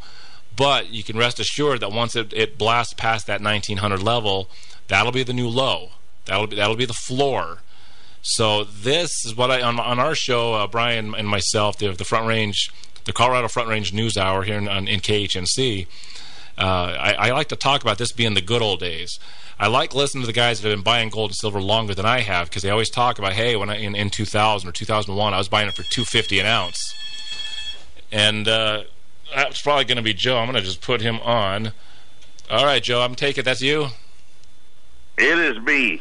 but 0.56 0.88
you 0.88 1.04
can 1.04 1.18
rest 1.18 1.38
assured 1.38 1.80
that 1.80 1.92
once 1.92 2.16
it, 2.16 2.32
it 2.32 2.56
blasts 2.56 2.94
past 2.94 3.26
that 3.26 3.42
1900 3.42 4.02
level, 4.02 4.48
that'll 4.88 5.12
be 5.12 5.22
the 5.22 5.34
new 5.34 5.46
low. 5.46 5.90
That'll 6.26 6.46
be 6.46 6.56
that'll 6.56 6.76
be 6.76 6.86
the 6.86 6.92
floor. 6.92 7.58
So 8.22 8.64
this 8.64 9.26
is 9.26 9.36
what 9.36 9.50
I 9.50 9.60
on, 9.60 9.78
on 9.78 9.98
our 9.98 10.14
show, 10.14 10.54
uh, 10.54 10.66
Brian 10.66 11.14
and 11.14 11.28
myself, 11.28 11.76
the, 11.76 11.92
the 11.92 12.06
Front 12.06 12.26
Range, 12.26 12.70
the 13.04 13.12
Colorado 13.12 13.48
Front 13.48 13.68
Range 13.68 13.92
News 13.92 14.16
Hour 14.16 14.44
here 14.44 14.56
in, 14.56 14.66
in 14.66 15.00
KHNC. 15.00 15.86
Uh, 16.56 16.62
I, 16.62 17.12
I, 17.12 17.30
like 17.32 17.48
to 17.48 17.56
talk 17.56 17.82
about 17.82 17.98
this 17.98 18.12
being 18.12 18.32
the 18.34 18.40
good 18.40 18.62
old 18.62 18.80
days. 18.80 19.18
I 19.58 19.66
like 19.66 19.94
listening 19.94 20.22
to 20.22 20.26
the 20.26 20.32
guys 20.32 20.60
that 20.60 20.68
have 20.68 20.78
been 20.78 20.84
buying 20.84 21.10
gold 21.10 21.30
and 21.30 21.36
silver 21.36 21.60
longer 21.60 21.94
than 21.94 22.06
I 22.06 22.20
have 22.20 22.48
because 22.48 22.62
they 22.62 22.70
always 22.70 22.88
talk 22.88 23.18
about, 23.18 23.32
hey, 23.32 23.56
when 23.56 23.68
I, 23.68 23.76
in, 23.76 23.94
in 23.94 24.08
2000 24.08 24.68
or 24.68 24.72
2001, 24.72 25.34
I 25.34 25.36
was 25.36 25.48
buying 25.48 25.68
it 25.68 25.74
for 25.74 25.82
250 25.82 26.38
an 26.38 26.46
ounce, 26.46 26.94
and 28.10 28.48
uh, 28.48 28.84
that's 29.34 29.60
probably 29.60 29.84
going 29.84 29.96
to 29.96 30.02
be 30.02 30.14
Joe. 30.14 30.38
I'm 30.38 30.46
going 30.46 30.56
to 30.56 30.62
just 30.62 30.80
put 30.80 31.02
him 31.02 31.18
on. 31.20 31.72
All 32.50 32.64
right, 32.64 32.82
Joe, 32.82 33.02
I'm 33.02 33.16
taking 33.16 33.44
that's 33.44 33.60
you. 33.60 33.88
It 35.18 35.38
is 35.38 35.60
me. 35.60 36.00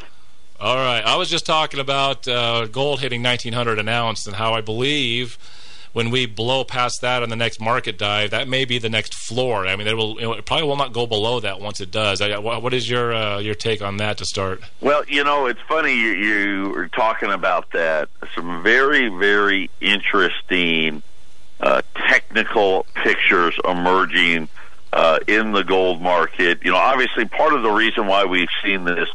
All 0.64 0.78
right. 0.78 1.04
I 1.06 1.18
was 1.18 1.28
just 1.28 1.46
talking 1.46 1.82
about 1.82 2.26
uh, 2.26 2.68
gold 2.68 3.02
hitting 3.02 3.22
1900 3.22 3.80
an 3.80 3.90
ounce 3.90 4.26
and 4.26 4.34
how 4.34 4.54
I 4.54 4.62
believe 4.62 5.38
when 5.92 6.10
we 6.10 6.26
blow 6.26 6.64
past 6.64 7.02
that 7.02 7.22
on 7.22 7.28
the 7.28 7.36
next 7.36 7.60
market 7.60 7.98
dive, 7.98 8.30
that 8.30 8.48
may 8.48 8.64
be 8.64 8.78
the 8.78 8.90
next 8.90 9.14
floor. 9.14 9.68
I 9.68 9.76
mean, 9.76 9.88
it 9.88 9.98
will 9.98 10.38
it 10.38 10.46
probably 10.46 10.66
will 10.66 10.78
not 10.78 10.94
go 10.94 11.06
below 11.06 11.42
that 11.42 11.60
once 11.60 11.82
it 11.82 11.92
does. 11.92 12.22
I, 12.22 12.38
what 12.38 12.74
is 12.74 12.90
your 12.90 13.14
uh, 13.14 13.40
your 13.40 13.56
take 13.56 13.82
on 13.82 13.98
that 13.98 14.20
to 14.20 14.26
start? 14.26 14.62
Well, 14.80 15.04
you 15.06 15.26
know, 15.26 15.48
it's 15.48 15.60
funny 15.68 15.96
you, 15.96 16.12
you 16.12 16.70
were 16.70 16.88
talking 16.88 17.34
about 17.34 17.70
that. 17.72 18.08
Some 18.34 18.64
very 18.64 19.10
very 19.10 19.70
interesting 19.82 21.04
uh, 21.60 21.82
technical 22.08 22.86
pictures 22.96 23.60
emerging 23.68 24.48
uh, 24.94 25.20
in 25.28 25.52
the 25.52 25.64
gold 25.66 26.02
market. 26.02 26.60
You 26.64 26.72
know, 26.72 26.78
obviously 26.78 27.26
part 27.26 27.52
of 27.52 27.64
the 27.64 27.72
reason 27.72 28.08
why 28.08 28.24
we've 28.24 28.48
seen 28.64 28.86
this 28.86 29.10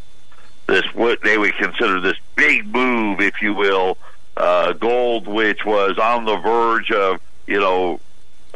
this 0.68 0.84
what 0.94 1.20
they 1.22 1.37
would 1.37 1.54
consider 1.54 2.00
this 2.00 2.18
big 2.37 2.66
move, 2.66 3.20
if 3.20 3.42
you 3.42 3.54
will, 3.54 3.98
uh, 4.37 4.72
gold, 4.75 5.26
which 5.26 5.64
was 5.64 5.98
on 5.98 6.25
the 6.25 6.37
verge 6.37 6.92
of 6.92 7.20
you 7.46 7.58
know 7.58 8.00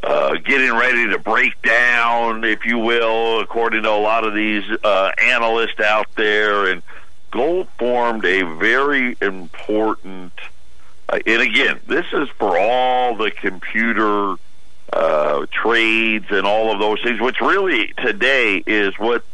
uh, 0.03 0.35
getting 0.45 0.73
ready 0.73 1.09
to 1.09 1.19
break 1.19 1.61
down, 1.63 2.45
if 2.45 2.65
you 2.65 2.79
will, 2.79 3.41
according 3.41 3.83
to 3.83 3.91
a 3.91 3.99
lot 3.99 4.25
of 4.25 4.35
these 4.35 4.65
uh, 4.85 5.11
analysts 5.19 5.81
out 5.81 6.07
there, 6.15 6.67
and 6.67 6.83
gold 7.31 7.67
formed 7.79 8.25
a 8.25 8.43
very 8.43 9.17
important. 9.21 10.33
Uh, 11.09 11.19
and 11.27 11.43
again, 11.43 11.81
this 11.87 12.07
is 12.13 12.29
for 12.31 12.59
all 12.59 13.17
the 13.17 13.31
computer 13.31 14.37
uh, 14.93 15.47
trades 15.51 16.27
and 16.31 16.47
all 16.47 16.73
of 16.73 16.79
those 16.79 17.01
things, 17.03 17.21
which 17.21 17.41
really 17.41 17.93
today 17.99 18.63
is 18.67 18.99
what 18.99 19.25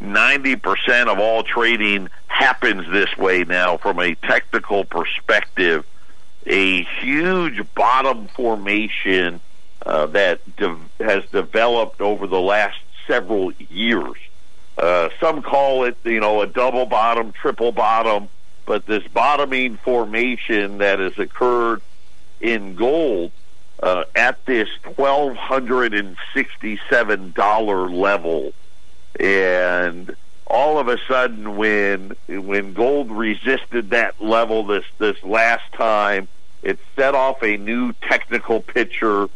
90% 0.00 1.06
of 1.06 1.18
all 1.18 1.42
trading 1.42 2.08
happens 2.26 2.90
this 2.90 3.16
way 3.16 3.44
now 3.44 3.76
from 3.76 3.98
a 3.98 4.14
technical 4.14 4.84
perspective. 4.84 5.84
A 6.46 6.82
huge 7.00 7.62
bottom 7.74 8.28
formation 8.28 9.40
uh, 9.84 10.06
that 10.06 10.40
de- 10.56 10.78
has 11.00 11.24
developed 11.32 12.00
over 12.00 12.26
the 12.26 12.40
last 12.40 12.78
several 13.06 13.52
years. 13.52 14.16
Uh, 14.78 15.10
some 15.20 15.42
call 15.42 15.84
it, 15.84 15.96
you 16.04 16.20
know, 16.20 16.40
a 16.40 16.46
double 16.46 16.86
bottom, 16.86 17.32
triple 17.32 17.72
bottom, 17.72 18.28
but 18.64 18.86
this 18.86 19.06
bottoming 19.08 19.76
formation 19.78 20.78
that 20.78 20.98
has 20.98 21.18
occurred 21.18 21.82
in 22.40 22.74
gold 22.74 23.32
uh, 23.82 24.04
at 24.14 24.44
this 24.46 24.68
twelve 24.82 25.36
hundred 25.36 25.92
and 25.92 26.16
sixty-seven 26.32 27.32
dollar 27.32 27.90
level, 27.90 28.52
and 29.18 30.14
all 30.46 30.78
of 30.78 30.88
a 30.88 30.98
sudden, 31.08 31.56
when 31.56 32.16
when 32.28 32.72
gold 32.72 33.10
resisted 33.10 33.90
that 33.90 34.20
level 34.20 34.64
this 34.64 34.84
this 34.98 35.22
last 35.22 35.72
time, 35.72 36.28
it 36.62 36.78
set 36.96 37.14
off 37.14 37.42
a 37.42 37.56
new 37.56 37.92
technical 38.02 38.60
picture. 38.60 39.28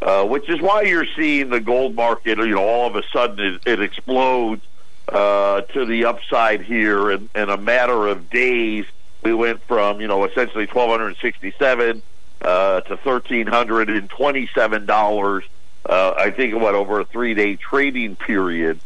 Uh, 0.00 0.24
which 0.24 0.48
is 0.48 0.60
why 0.60 0.82
you're 0.82 1.04
seeing 1.16 1.48
the 1.48 1.58
gold 1.58 1.96
market, 1.96 2.38
you 2.38 2.54
know, 2.54 2.62
all 2.62 2.86
of 2.86 2.94
a 2.94 3.02
sudden 3.12 3.40
it, 3.40 3.60
it 3.66 3.82
explodes 3.82 4.62
uh, 5.08 5.62
to 5.62 5.84
the 5.84 6.04
upside 6.04 6.62
here 6.62 7.10
in, 7.10 7.28
in 7.34 7.50
a 7.50 7.56
matter 7.56 8.06
of 8.06 8.30
days. 8.30 8.84
We 9.22 9.34
went 9.34 9.60
from, 9.62 10.00
you 10.00 10.06
know, 10.06 10.22
essentially 10.24 10.66
1267 10.66 12.00
uh, 12.42 12.82
to 12.82 12.96
$1,327. 12.96 15.42
Uh, 15.84 16.14
I 16.16 16.30
think 16.30 16.54
what 16.54 16.74
over 16.74 17.00
a 17.00 17.04
three 17.04 17.34
day 17.34 17.56
trading 17.56 18.14
period. 18.16 18.80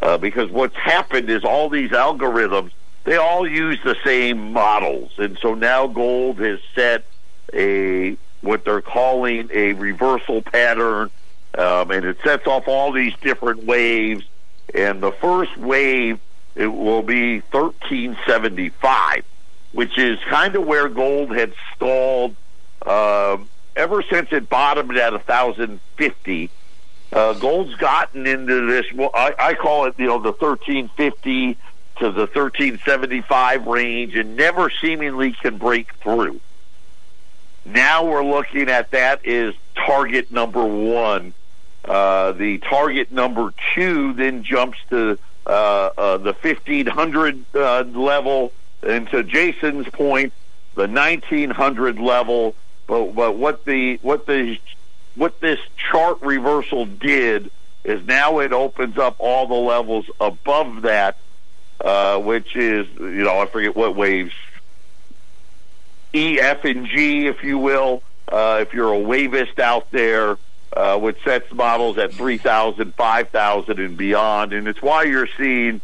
Uh, 0.00 0.18
because 0.18 0.50
what's 0.50 0.76
happened 0.76 1.28
is 1.30 1.44
all 1.44 1.68
these 1.68 1.90
algorithms, 1.90 2.70
they 3.04 3.16
all 3.16 3.46
use 3.46 3.78
the 3.84 3.96
same 4.04 4.52
models. 4.52 5.12
And 5.18 5.38
so 5.38 5.54
now 5.54 5.86
gold 5.86 6.38
has 6.38 6.60
set 6.74 7.04
a, 7.52 8.16
what 8.40 8.64
they're 8.64 8.80
calling 8.80 9.50
a 9.52 9.72
reversal 9.74 10.42
pattern. 10.42 11.10
Um, 11.56 11.90
and 11.90 12.04
it 12.06 12.16
sets 12.24 12.46
off 12.46 12.68
all 12.68 12.92
these 12.92 13.14
different 13.20 13.64
waves. 13.64 14.24
And 14.74 15.02
the 15.02 15.12
first 15.12 15.56
wave, 15.56 16.18
it 16.54 16.66
will 16.66 17.02
be 17.02 17.40
1375, 17.50 19.24
which 19.72 19.98
is 19.98 20.18
kind 20.28 20.56
of 20.56 20.64
where 20.64 20.88
gold 20.88 21.34
had 21.34 21.52
stalled 21.74 22.34
uh, 22.86 23.36
ever 23.76 24.02
since 24.02 24.32
it 24.32 24.48
bottomed 24.48 24.96
at 24.96 25.12
1,050, 25.12 26.50
uh, 27.12 27.34
gold's 27.34 27.74
gotten 27.74 28.26
into 28.26 28.66
this. 28.66 28.86
Well, 28.92 29.10
I, 29.14 29.34
I 29.38 29.54
call 29.54 29.86
it, 29.86 29.94
you 29.98 30.06
know, 30.06 30.18
the 30.18 30.32
1350 30.32 31.54
to 31.98 32.10
the 32.10 32.26
1375 32.26 33.66
range, 33.66 34.16
and 34.16 34.36
never 34.36 34.70
seemingly 34.70 35.32
can 35.32 35.58
break 35.58 35.94
through. 35.96 36.40
Now 37.64 38.04
we're 38.04 38.24
looking 38.24 38.68
at 38.68 38.90
that 38.90 39.24
is 39.24 39.54
target 39.74 40.32
number 40.32 40.64
one. 40.64 41.34
Uh, 41.84 42.32
the 42.32 42.58
target 42.58 43.12
number 43.12 43.52
two 43.74 44.12
then 44.14 44.42
jumps 44.42 44.78
to 44.90 45.18
uh, 45.46 45.50
uh, 45.50 46.16
the 46.16 46.32
1500 46.32 47.44
uh, 47.54 47.82
level, 47.82 48.52
and 48.82 49.08
to 49.10 49.22
Jason's 49.22 49.88
point, 49.88 50.32
the 50.74 50.88
1900 50.88 51.98
level 51.98 52.54
but 52.86 53.14
but 53.14 53.36
what 53.36 53.64
the 53.64 53.98
what 54.02 54.26
the 54.26 54.58
what 55.14 55.40
this 55.40 55.58
chart 55.90 56.20
reversal 56.22 56.86
did 56.86 57.50
is 57.84 58.04
now 58.06 58.38
it 58.38 58.52
opens 58.52 58.98
up 58.98 59.16
all 59.18 59.46
the 59.46 59.54
levels 59.54 60.06
above 60.20 60.82
that, 60.82 61.16
uh, 61.80 62.18
which 62.18 62.56
is 62.56 62.86
you 62.98 63.24
know 63.24 63.40
I 63.40 63.46
forget 63.46 63.76
what 63.76 63.96
waves, 63.96 64.34
E, 66.14 66.38
F, 66.40 66.64
and 66.64 66.86
G, 66.86 67.26
if 67.26 67.42
you 67.42 67.58
will. 67.58 68.02
Uh, 68.28 68.58
if 68.62 68.72
you're 68.72 68.94
a 68.94 68.98
wavist 68.98 69.58
out 69.58 69.90
there, 69.90 70.38
uh, 70.74 70.98
which 70.98 71.22
sets 71.22 71.52
models 71.52 71.98
at 71.98 72.14
3,000, 72.14 72.94
5,000, 72.94 73.78
and 73.78 73.96
beyond, 73.96 74.54
and 74.54 74.66
it's 74.68 74.80
why 74.80 75.02
you're 75.02 75.28
seeing 75.36 75.82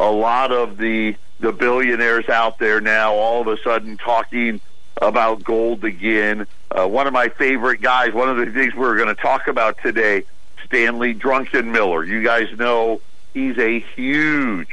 a 0.00 0.10
lot 0.10 0.52
of 0.52 0.78
the 0.78 1.16
the 1.40 1.52
billionaires 1.52 2.28
out 2.28 2.58
there 2.60 2.80
now 2.80 3.14
all 3.14 3.40
of 3.40 3.48
a 3.48 3.60
sudden 3.62 3.96
talking 3.96 4.60
about 5.02 5.42
gold 5.42 5.84
again. 5.84 6.46
Uh, 6.70 6.86
one 6.86 7.06
of 7.06 7.12
my 7.12 7.28
favorite 7.28 7.82
guys, 7.82 8.14
one 8.14 8.28
of 8.28 8.36
the 8.36 8.46
things 8.46 8.74
we're 8.74 8.96
going 8.96 9.14
to 9.14 9.20
talk 9.20 9.48
about 9.48 9.76
today, 9.82 10.22
Stanley 10.64 11.14
Druckenmiller. 11.14 12.06
You 12.06 12.22
guys 12.22 12.56
know 12.56 13.00
he's 13.34 13.58
a 13.58 13.80
huge 13.80 14.68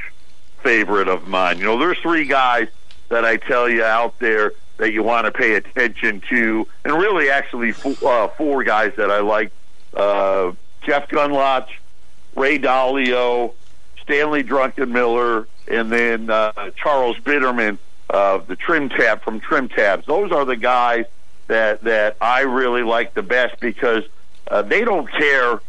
favorite 0.62 1.08
of 1.08 1.28
mine. 1.28 1.58
You 1.58 1.66
know, 1.66 1.80
there's 1.80 1.98
three 1.98 2.26
guys 2.26 2.68
that 3.10 3.26
I 3.26 3.38
tell 3.38 3.68
you 3.68 3.84
out 3.84 4.20
there 4.20 4.54
that 4.78 4.94
you 4.94 5.04
want 5.04 5.26
to 5.26 5.32
pay 5.32 5.56
attention 5.56 6.22
to, 6.30 6.68
and 6.86 6.94
really 6.94 7.30
actually 7.30 7.72
four, 7.74 7.96
uh, 8.06 8.28
four 8.30 8.64
guys 8.64 8.94
that 8.98 9.12
I 9.12 9.20
like. 9.20 9.52
Uh, 9.94 10.54
Jeff 10.84 11.10
Gundlach, 11.10 11.68
Ray 12.36 12.60
Dalio, 12.60 13.54
Stanley 14.02 14.44
Druckenmiller, 14.44 15.48
and 15.68 15.92
then 15.92 16.30
uh, 16.30 16.52
Charles 16.78 17.18
Biderman 17.18 17.78
uh, 18.10 18.39
the 18.39 18.56
trim 18.56 18.89
tab 18.89 19.22
from 19.22 19.39
TrimTabs. 19.39 20.06
Those 20.06 20.32
are 20.32 20.46
the 20.46 20.56
guys 20.56 21.06
that 21.48 21.84
that 21.84 22.18
I 22.22 22.42
really 22.42 22.84
like 22.84 23.13
the 23.13 23.24
best 23.24 23.60
because 23.60 24.04
uh, 24.50 24.62
they 24.62 24.84
don't 24.84 25.10
care. 25.12 25.60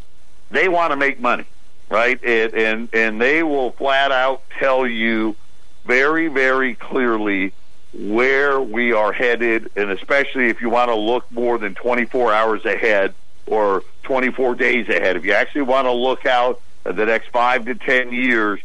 They 0.51 0.69
want 0.69 0.93
to 0.93 0.97
make 0.97 1.21
money, 1.21 1.45
right? 1.89 2.23
And, 2.23 2.55
and 2.55 2.89
and 2.93 3.21
they 3.21 3.43
will 3.43 3.73
flat 3.73 4.13
out 4.13 4.43
tell 4.59 4.87
you 4.87 5.37
very 5.85 6.29
very 6.29 6.75
clearly 6.75 7.53
where 7.93 8.61
we 8.61 8.93
are 8.93 9.13
headed, 9.13 9.71
and 9.77 9.91
especially 9.91 10.49
if 10.49 10.61
you 10.61 10.71
want 10.71 10.91
to 10.91 10.95
look 10.95 11.31
more 11.33 11.59
than 11.59 11.75
24 11.75 12.33
hours 12.33 12.65
ahead 12.65 13.15
or 13.47 13.83
24 14.05 14.55
days 14.55 14.89
ahead. 14.89 15.17
If 15.17 15.25
you 15.25 15.33
actually 15.33 15.63
want 15.63 15.87
to 15.87 15.93
look 15.93 16.25
out 16.25 16.61
the 16.85 17.05
next 17.05 17.31
five 17.31 17.65
to 17.67 17.75
10 17.75 18.13
years, 18.13 18.61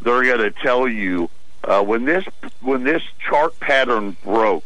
they're 0.00 0.24
going 0.24 0.38
to 0.38 0.50
tell 0.50 0.88
you 0.88 1.28
uh, 1.64 1.82
when 1.82 2.04
this 2.04 2.24
when 2.60 2.84
this 2.84 3.02
chart 3.18 3.58
pattern 3.60 4.16
broke, 4.24 4.64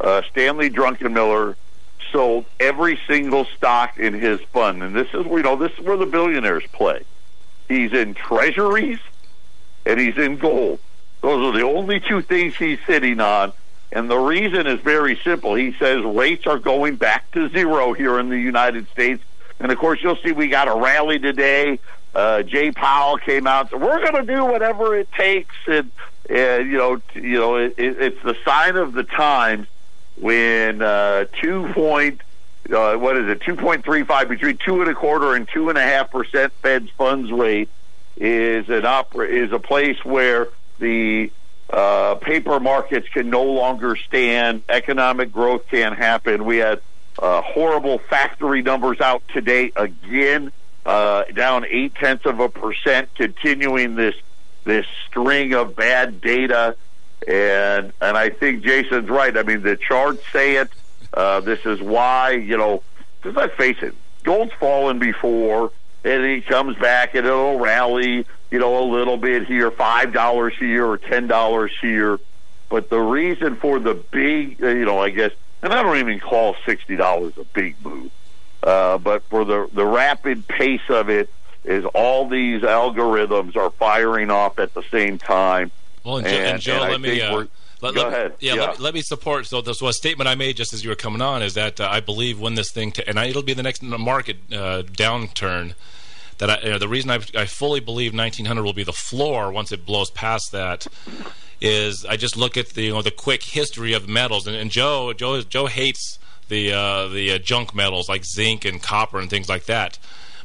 uh, 0.00 0.22
Stanley 0.30 0.70
Druckenmiller 0.70 1.56
sold 2.12 2.44
every 2.60 2.98
single 3.08 3.44
stock 3.44 3.98
in 3.98 4.14
his 4.14 4.40
fund, 4.52 4.82
and 4.82 4.94
this 4.94 5.08
is 5.08 5.26
you 5.26 5.42
know 5.42 5.56
this 5.56 5.72
is 5.72 5.80
where 5.84 5.96
the 5.96 6.06
billionaires 6.06 6.64
play. 6.72 7.02
He's 7.68 7.92
in 7.92 8.14
treasuries, 8.14 8.98
and 9.86 9.98
he's 9.98 10.16
in 10.16 10.36
gold. 10.36 10.78
Those 11.22 11.54
are 11.54 11.58
the 11.58 11.64
only 11.64 12.00
two 12.00 12.20
things 12.20 12.56
he's 12.56 12.78
sitting 12.86 13.20
on. 13.20 13.52
And 13.90 14.10
the 14.10 14.18
reason 14.18 14.66
is 14.66 14.80
very 14.80 15.18
simple. 15.22 15.54
He 15.54 15.72
says 15.74 16.02
rates 16.04 16.46
are 16.46 16.58
going 16.58 16.96
back 16.96 17.30
to 17.30 17.48
zero 17.48 17.92
here 17.92 18.18
in 18.18 18.28
the 18.28 18.38
United 18.38 18.88
States. 18.90 19.22
And 19.60 19.70
of 19.70 19.78
course, 19.78 20.00
you'll 20.02 20.16
see 20.16 20.32
we 20.32 20.48
got 20.48 20.68
a 20.68 20.74
rally 20.74 21.18
today 21.18 21.78
uh, 22.14 22.42
Jay 22.42 22.70
Powell 22.70 23.18
came 23.18 23.46
out 23.46 23.70
said, 23.70 23.80
"We're 23.80 24.00
going 24.00 24.26
to 24.26 24.34
do 24.34 24.44
whatever 24.44 24.96
it 24.96 25.10
takes," 25.12 25.54
and, 25.66 25.90
and 26.30 26.70
you 26.70 26.78
know, 26.78 27.02
you 27.14 27.38
know, 27.38 27.56
it, 27.56 27.74
it, 27.76 28.00
it's 28.00 28.22
the 28.22 28.36
sign 28.44 28.76
of 28.76 28.92
the 28.92 29.02
times 29.02 29.66
when 30.16 30.80
uh, 30.80 31.24
two 31.40 31.68
point, 31.72 32.20
uh, 32.72 32.94
what 32.94 33.16
is 33.16 33.28
it, 33.28 33.40
two 33.40 33.56
point 33.56 33.84
three 33.84 34.04
five 34.04 34.28
between 34.28 34.58
two 34.58 34.80
and 34.80 34.90
a 34.90 34.94
quarter 34.94 35.34
and 35.34 35.48
two 35.48 35.68
and 35.68 35.78
a 35.78 35.82
half 35.82 36.10
percent 36.10 36.52
Fed's 36.62 36.90
funds 36.90 37.32
rate 37.32 37.68
is 38.16 38.68
an 38.68 38.86
opera 38.86 39.26
is 39.26 39.50
a 39.50 39.58
place 39.58 40.04
where 40.04 40.48
the 40.78 41.32
uh, 41.70 42.14
paper 42.16 42.60
markets 42.60 43.08
can 43.08 43.28
no 43.30 43.42
longer 43.42 43.96
stand. 43.96 44.62
Economic 44.68 45.32
growth 45.32 45.66
can't 45.68 45.96
happen. 45.96 46.44
We 46.44 46.58
had 46.58 46.80
uh, 47.18 47.42
horrible 47.42 47.98
factory 47.98 48.62
numbers 48.62 49.00
out 49.00 49.22
today 49.32 49.72
again 49.74 50.52
uh, 50.86 51.24
down 51.34 51.64
eight 51.68 51.94
tenths 51.94 52.26
of 52.26 52.40
a 52.40 52.48
percent, 52.48 53.08
continuing 53.14 53.94
this 53.94 54.14
this 54.64 54.86
string 55.06 55.54
of 55.54 55.76
bad 55.76 56.20
data. 56.20 56.76
And 57.26 57.92
and 58.00 58.16
I 58.16 58.28
think 58.30 58.62
Jason's 58.64 59.08
right. 59.08 59.36
I 59.36 59.42
mean, 59.42 59.62
the 59.62 59.76
charts 59.76 60.22
say 60.32 60.56
it. 60.56 60.68
Uh, 61.12 61.40
this 61.40 61.64
is 61.64 61.80
why 61.80 62.32
you 62.32 62.56
know. 62.56 62.82
Because 63.22 63.36
let's 63.36 63.54
face 63.54 63.78
it, 63.80 63.94
gold's 64.24 64.52
fallen 64.60 64.98
before, 64.98 65.72
and 66.04 66.24
he 66.24 66.42
comes 66.42 66.76
back 66.76 67.14
and 67.14 67.26
it'll 67.26 67.58
rally. 67.58 68.26
You 68.50 68.58
know, 68.60 68.84
a 68.84 68.86
little 68.88 69.16
bit 69.16 69.46
here, 69.46 69.70
five 69.70 70.12
dollars 70.12 70.54
here 70.58 70.86
or 70.86 70.98
ten 70.98 71.26
dollars 71.26 71.72
here. 71.80 72.18
but 72.68 72.90
the 72.90 73.00
reason 73.00 73.56
for 73.56 73.78
the 73.78 73.94
big, 73.94 74.62
uh, 74.62 74.68
you 74.68 74.84
know, 74.84 74.98
I 74.98 75.10
guess, 75.10 75.32
and 75.62 75.72
I 75.72 75.82
don't 75.82 75.96
even 75.96 76.20
call 76.20 76.56
sixty 76.66 76.96
dollars 76.96 77.36
a 77.38 77.44
big 77.44 77.76
move, 77.84 78.10
uh, 78.64 78.98
but 78.98 79.22
for 79.24 79.44
the 79.44 79.68
the 79.72 79.84
rapid 79.84 80.48
pace 80.48 80.88
of 80.88 81.08
it 81.08 81.28
is 81.64 81.84
all 81.86 82.28
these 82.28 82.62
algorithms 82.62 83.56
are 83.56 83.70
firing 83.70 84.30
off 84.30 84.58
at 84.58 84.74
the 84.74 84.82
same 84.90 85.18
time. 85.18 85.70
Well, 86.04 86.18
and, 86.18 86.26
and, 86.26 86.36
and 86.36 86.60
Joe, 86.60 86.82
and 86.82 86.92
let 86.92 87.00
me. 87.00 87.20
Uh, 87.20 87.46
let, 87.80 87.94
go 87.94 88.02
let, 88.04 88.12
ahead. 88.12 88.34
Yeah, 88.40 88.54
yeah. 88.54 88.60
Let, 88.62 88.80
let, 88.80 88.94
me 88.94 89.02
support. 89.02 89.46
So, 89.46 89.60
this 89.60 89.82
was 89.82 89.96
a 89.96 89.98
statement 89.98 90.28
I 90.28 90.34
made 90.34 90.56
just 90.56 90.72
as 90.72 90.82
you 90.82 90.90
were 90.90 90.96
coming 90.96 91.20
on 91.20 91.42
is 91.42 91.52
that 91.54 91.80
uh, 91.80 91.88
I 91.90 92.00
believe 92.00 92.40
when 92.40 92.54
this 92.54 92.70
thing, 92.70 92.92
t- 92.92 93.02
and 93.06 93.18
I, 93.18 93.26
it'll 93.26 93.42
be 93.42 93.52
the 93.52 93.62
next 93.62 93.82
market 93.82 94.38
uh, 94.50 94.82
downturn, 94.82 95.74
that 96.38 96.48
I, 96.48 96.60
you 96.62 96.70
know, 96.70 96.78
the 96.78 96.88
reason 96.88 97.10
I, 97.10 97.18
I 97.36 97.44
fully 97.44 97.80
believe 97.80 98.14
1900 98.14 98.62
will 98.62 98.72
be 98.72 98.84
the 98.84 98.92
floor 98.92 99.52
once 99.52 99.70
it 99.70 99.84
blows 99.84 100.10
past 100.10 100.50
that 100.52 100.86
is 101.60 102.04
I 102.06 102.16
just 102.16 102.36
look 102.36 102.56
at 102.56 102.70
the 102.70 102.84
you 102.84 102.92
know 102.92 103.02
the 103.02 103.10
quick 103.10 103.42
history 103.42 103.92
of 103.92 104.08
metals, 104.08 104.46
and, 104.46 104.56
and 104.56 104.70
Joe 104.70 105.12
Joe 105.12 105.42
Joe 105.42 105.66
hates 105.66 106.18
the 106.54 106.72
uh, 106.72 107.08
the 107.08 107.32
uh, 107.32 107.38
junk 107.38 107.74
metals 107.74 108.08
like 108.08 108.24
zinc 108.24 108.64
and 108.64 108.80
copper 108.80 109.18
and 109.18 109.28
things 109.28 109.48
like 109.48 109.64
that. 109.64 109.98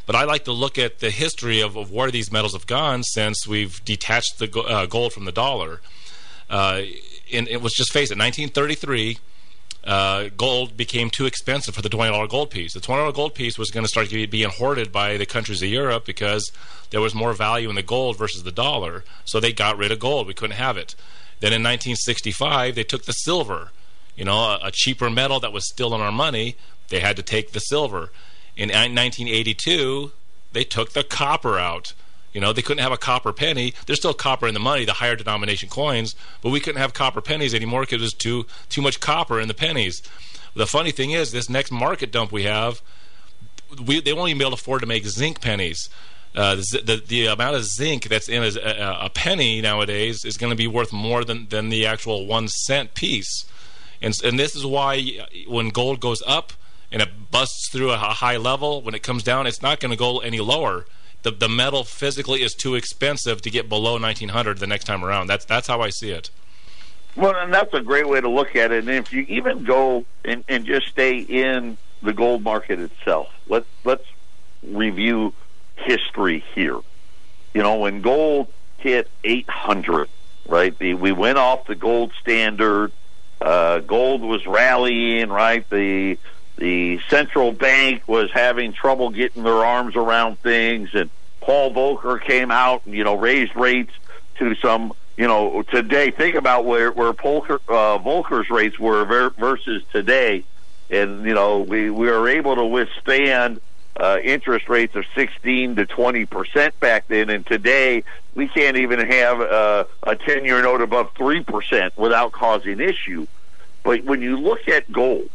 But 0.07 0.15
I 0.15 0.23
like 0.23 0.45
to 0.45 0.51
look 0.51 0.79
at 0.79 0.99
the 0.99 1.11
history 1.11 1.61
of, 1.61 1.75
of 1.75 1.91
where 1.91 2.09
these 2.09 2.31
metals 2.31 2.53
have 2.53 2.65
gone 2.65 3.03
since 3.03 3.47
we've 3.47 3.83
detached 3.85 4.39
the 4.39 4.49
uh, 4.61 4.87
gold 4.87 5.13
from 5.13 5.25
the 5.25 5.31
dollar. 5.31 5.81
Uh, 6.49 6.81
and 7.31 7.47
it 7.47 7.61
was 7.61 7.73
just 7.73 7.93
face 7.93 8.09
it, 8.09 8.17
1933. 8.17 9.19
Uh, 9.83 10.29
gold 10.35 10.75
became 10.75 11.11
too 11.11 11.27
expensive 11.27 11.75
for 11.75 11.83
the 11.83 11.89
$20 11.89 12.27
gold 12.27 12.49
piece. 12.49 12.73
The 12.73 12.79
$20 12.79 13.13
gold 13.13 13.35
piece 13.35 13.59
was 13.59 13.69
going 13.69 13.83
to 13.85 13.87
start 13.87 14.09
being 14.09 14.49
hoarded 14.49 14.91
by 14.91 15.15
the 15.17 15.27
countries 15.27 15.61
of 15.61 15.69
Europe 15.69 16.05
because 16.05 16.51
there 16.89 17.01
was 17.01 17.13
more 17.13 17.33
value 17.33 17.69
in 17.69 17.75
the 17.75 17.83
gold 17.83 18.17
versus 18.17 18.41
the 18.41 18.51
dollar. 18.51 19.03
So 19.25 19.39
they 19.39 19.53
got 19.53 19.77
rid 19.77 19.91
of 19.91 19.99
gold. 19.99 20.25
We 20.25 20.33
couldn't 20.33 20.57
have 20.57 20.75
it. 20.75 20.95
Then 21.39 21.53
in 21.53 21.61
1965, 21.61 22.73
they 22.73 22.83
took 22.83 23.05
the 23.05 23.13
silver, 23.13 23.69
you 24.15 24.25
know, 24.25 24.37
a, 24.37 24.59
a 24.65 24.71
cheaper 24.71 25.09
metal 25.09 25.39
that 25.39 25.53
was 25.53 25.67
still 25.67 25.93
in 25.95 26.01
our 26.01 26.11
money. 26.11 26.55
They 26.89 26.99
had 26.99 27.15
to 27.17 27.23
take 27.23 27.51
the 27.51 27.59
silver. 27.59 28.11
In 28.57 28.69
1982, 28.69 30.11
they 30.51 30.63
took 30.63 30.91
the 30.93 31.03
copper 31.03 31.57
out. 31.57 31.93
You 32.33 32.41
know, 32.41 32.53
they 32.53 32.61
couldn't 32.61 32.83
have 32.83 32.91
a 32.91 32.97
copper 32.97 33.33
penny. 33.33 33.73
There's 33.85 33.99
still 33.99 34.13
copper 34.13 34.47
in 34.47 34.53
the 34.53 34.59
money, 34.59 34.85
the 34.85 34.93
higher 34.93 35.15
denomination 35.15 35.69
coins, 35.69 36.15
but 36.41 36.49
we 36.49 36.59
couldn't 36.59 36.81
have 36.81 36.93
copper 36.93 37.21
pennies 37.21 37.55
anymore 37.55 37.81
because 37.81 38.01
there's 38.01 38.13
too 38.13 38.45
too 38.69 38.81
much 38.81 38.99
copper 38.99 39.39
in 39.39 39.47
the 39.47 39.53
pennies. 39.53 40.03
The 40.55 40.67
funny 40.67 40.91
thing 40.91 41.11
is, 41.11 41.31
this 41.31 41.49
next 41.49 41.71
market 41.71 42.11
dump 42.11 42.31
we 42.31 42.43
have, 42.43 42.81
we 43.83 44.01
they 44.01 44.13
won't 44.13 44.29
even 44.29 44.39
be 44.39 44.43
able 44.43 44.57
to 44.57 44.61
afford 44.61 44.81
to 44.81 44.87
make 44.87 45.05
zinc 45.05 45.41
pennies. 45.41 45.89
Uh, 46.35 46.55
the, 46.55 46.81
the, 46.85 47.03
the 47.07 47.25
amount 47.25 47.55
of 47.55 47.65
zinc 47.65 48.03
that's 48.07 48.29
in 48.29 48.43
a, 48.43 48.59
a, 48.59 49.05
a 49.05 49.09
penny 49.09 49.61
nowadays 49.61 50.23
is 50.23 50.37
going 50.37 50.51
to 50.51 50.55
be 50.55 50.67
worth 50.67 50.93
more 50.93 51.23
than, 51.23 51.47
than 51.49 51.69
the 51.69 51.87
actual 51.87 52.27
one 52.27 52.47
cent 52.47 52.93
piece. 52.93 53.45
And, 54.01 54.13
and 54.23 54.39
this 54.39 54.55
is 54.55 54.65
why 54.65 55.19
uh, 55.21 55.25
when 55.47 55.69
gold 55.69 55.99
goes 55.99 56.21
up 56.25 56.53
and 56.91 57.01
it 57.01 57.31
busts 57.31 57.69
through 57.71 57.91
a 57.91 57.97
high 57.97 58.37
level, 58.37 58.81
when 58.81 58.95
it 58.95 59.03
comes 59.03 59.23
down, 59.23 59.45
it's 59.47 59.61
not 59.61 59.79
going 59.79 59.91
to 59.91 59.97
go 59.97 60.19
any 60.19 60.39
lower 60.39 60.85
the 61.23 61.31
the 61.31 61.49
metal 61.49 61.83
physically 61.83 62.41
is 62.43 62.53
too 62.53 62.75
expensive 62.75 63.41
to 63.41 63.49
get 63.49 63.67
below 63.67 63.99
1900 63.99 64.57
the 64.57 64.67
next 64.67 64.85
time 64.85 65.03
around. 65.03 65.27
That's 65.27 65.45
that's 65.45 65.67
how 65.67 65.81
I 65.81 65.89
see 65.89 66.11
it. 66.11 66.29
Well, 67.15 67.35
and 67.35 67.53
that's 67.53 67.73
a 67.73 67.81
great 67.81 68.07
way 68.07 68.21
to 68.21 68.29
look 68.29 68.55
at 68.55 68.71
it. 68.71 68.87
And 68.87 68.89
if 68.89 69.11
you 69.11 69.25
even 69.27 69.63
go 69.63 70.05
and, 70.23 70.43
and 70.47 70.65
just 70.65 70.87
stay 70.87 71.17
in 71.19 71.77
the 72.01 72.13
gold 72.13 72.43
market 72.43 72.79
itself, 72.79 73.29
let's 73.47 73.67
let's 73.83 74.05
review 74.63 75.33
history 75.75 76.43
here. 76.55 76.79
You 77.53 77.63
know, 77.63 77.77
when 77.77 78.01
gold 78.01 78.47
hit 78.77 79.09
800, 79.23 80.07
right? 80.47 80.77
The, 80.77 80.93
we 80.93 81.11
went 81.11 81.37
off 81.37 81.65
the 81.65 81.75
gold 81.75 82.13
standard. 82.21 82.91
Uh, 83.41 83.79
gold 83.79 84.21
was 84.21 84.45
rallying, 84.45 85.29
right? 85.29 85.67
The 85.69 86.17
the 86.57 86.99
central 87.09 87.53
bank 87.53 88.03
was 88.05 88.29
having 88.31 88.73
trouble 88.73 89.11
getting 89.11 89.43
their 89.43 89.65
arms 89.65 89.95
around 89.95 90.39
things, 90.39 90.89
and 90.93 91.09
Paul 91.39 91.73
Volcker 91.73 92.21
came 92.21 92.51
out 92.51 92.85
and 92.85 92.93
you 92.93 93.03
know 93.03 93.15
raised 93.15 93.55
rates 93.55 93.93
to 94.39 94.55
some 94.55 94.93
you 95.17 95.27
know 95.27 95.61
today. 95.63 96.11
Think 96.11 96.35
about 96.35 96.65
where 96.65 96.91
where 96.91 97.13
Volcker, 97.13 97.59
uh, 97.67 97.99
Volcker's 97.99 98.49
rates 98.49 98.77
were 98.77 99.05
ver- 99.05 99.29
versus 99.31 99.83
today, 99.93 100.43
and 100.89 101.25
you 101.25 101.33
know 101.33 101.61
we 101.61 101.89
we 101.89 102.07
were 102.07 102.27
able 102.27 102.55
to 102.55 102.65
withstand 102.65 103.61
uh, 103.99 104.17
interest 104.23 104.69
rates 104.69 104.95
of 104.95 105.05
16 105.13 105.75
to 105.75 105.85
20 105.85 106.25
percent 106.25 106.79
back 106.79 107.07
then, 107.07 107.29
and 107.29 107.45
today 107.45 108.03
we 108.33 108.47
can't 108.47 108.77
even 108.77 108.99
have 108.99 109.41
uh, 109.41 109.83
a 110.03 110.15
10 110.15 110.45
year 110.45 110.61
note 110.61 110.81
above 110.81 111.11
three 111.15 111.43
percent 111.43 111.95
without 111.97 112.31
causing 112.31 112.79
issue. 112.79 113.27
But 113.83 114.03
when 114.03 114.21
you 114.21 114.37
look 114.37 114.67
at 114.67 114.91
gold 114.91 115.29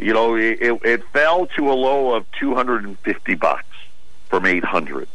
you 0.00 0.14
know, 0.14 0.34
it, 0.34 0.58
it 0.60 1.04
fell 1.12 1.46
to 1.46 1.70
a 1.70 1.74
low 1.74 2.14
of 2.14 2.24
250 2.32 3.34
bucks 3.34 3.66
from 4.28 4.46
800. 4.46 5.06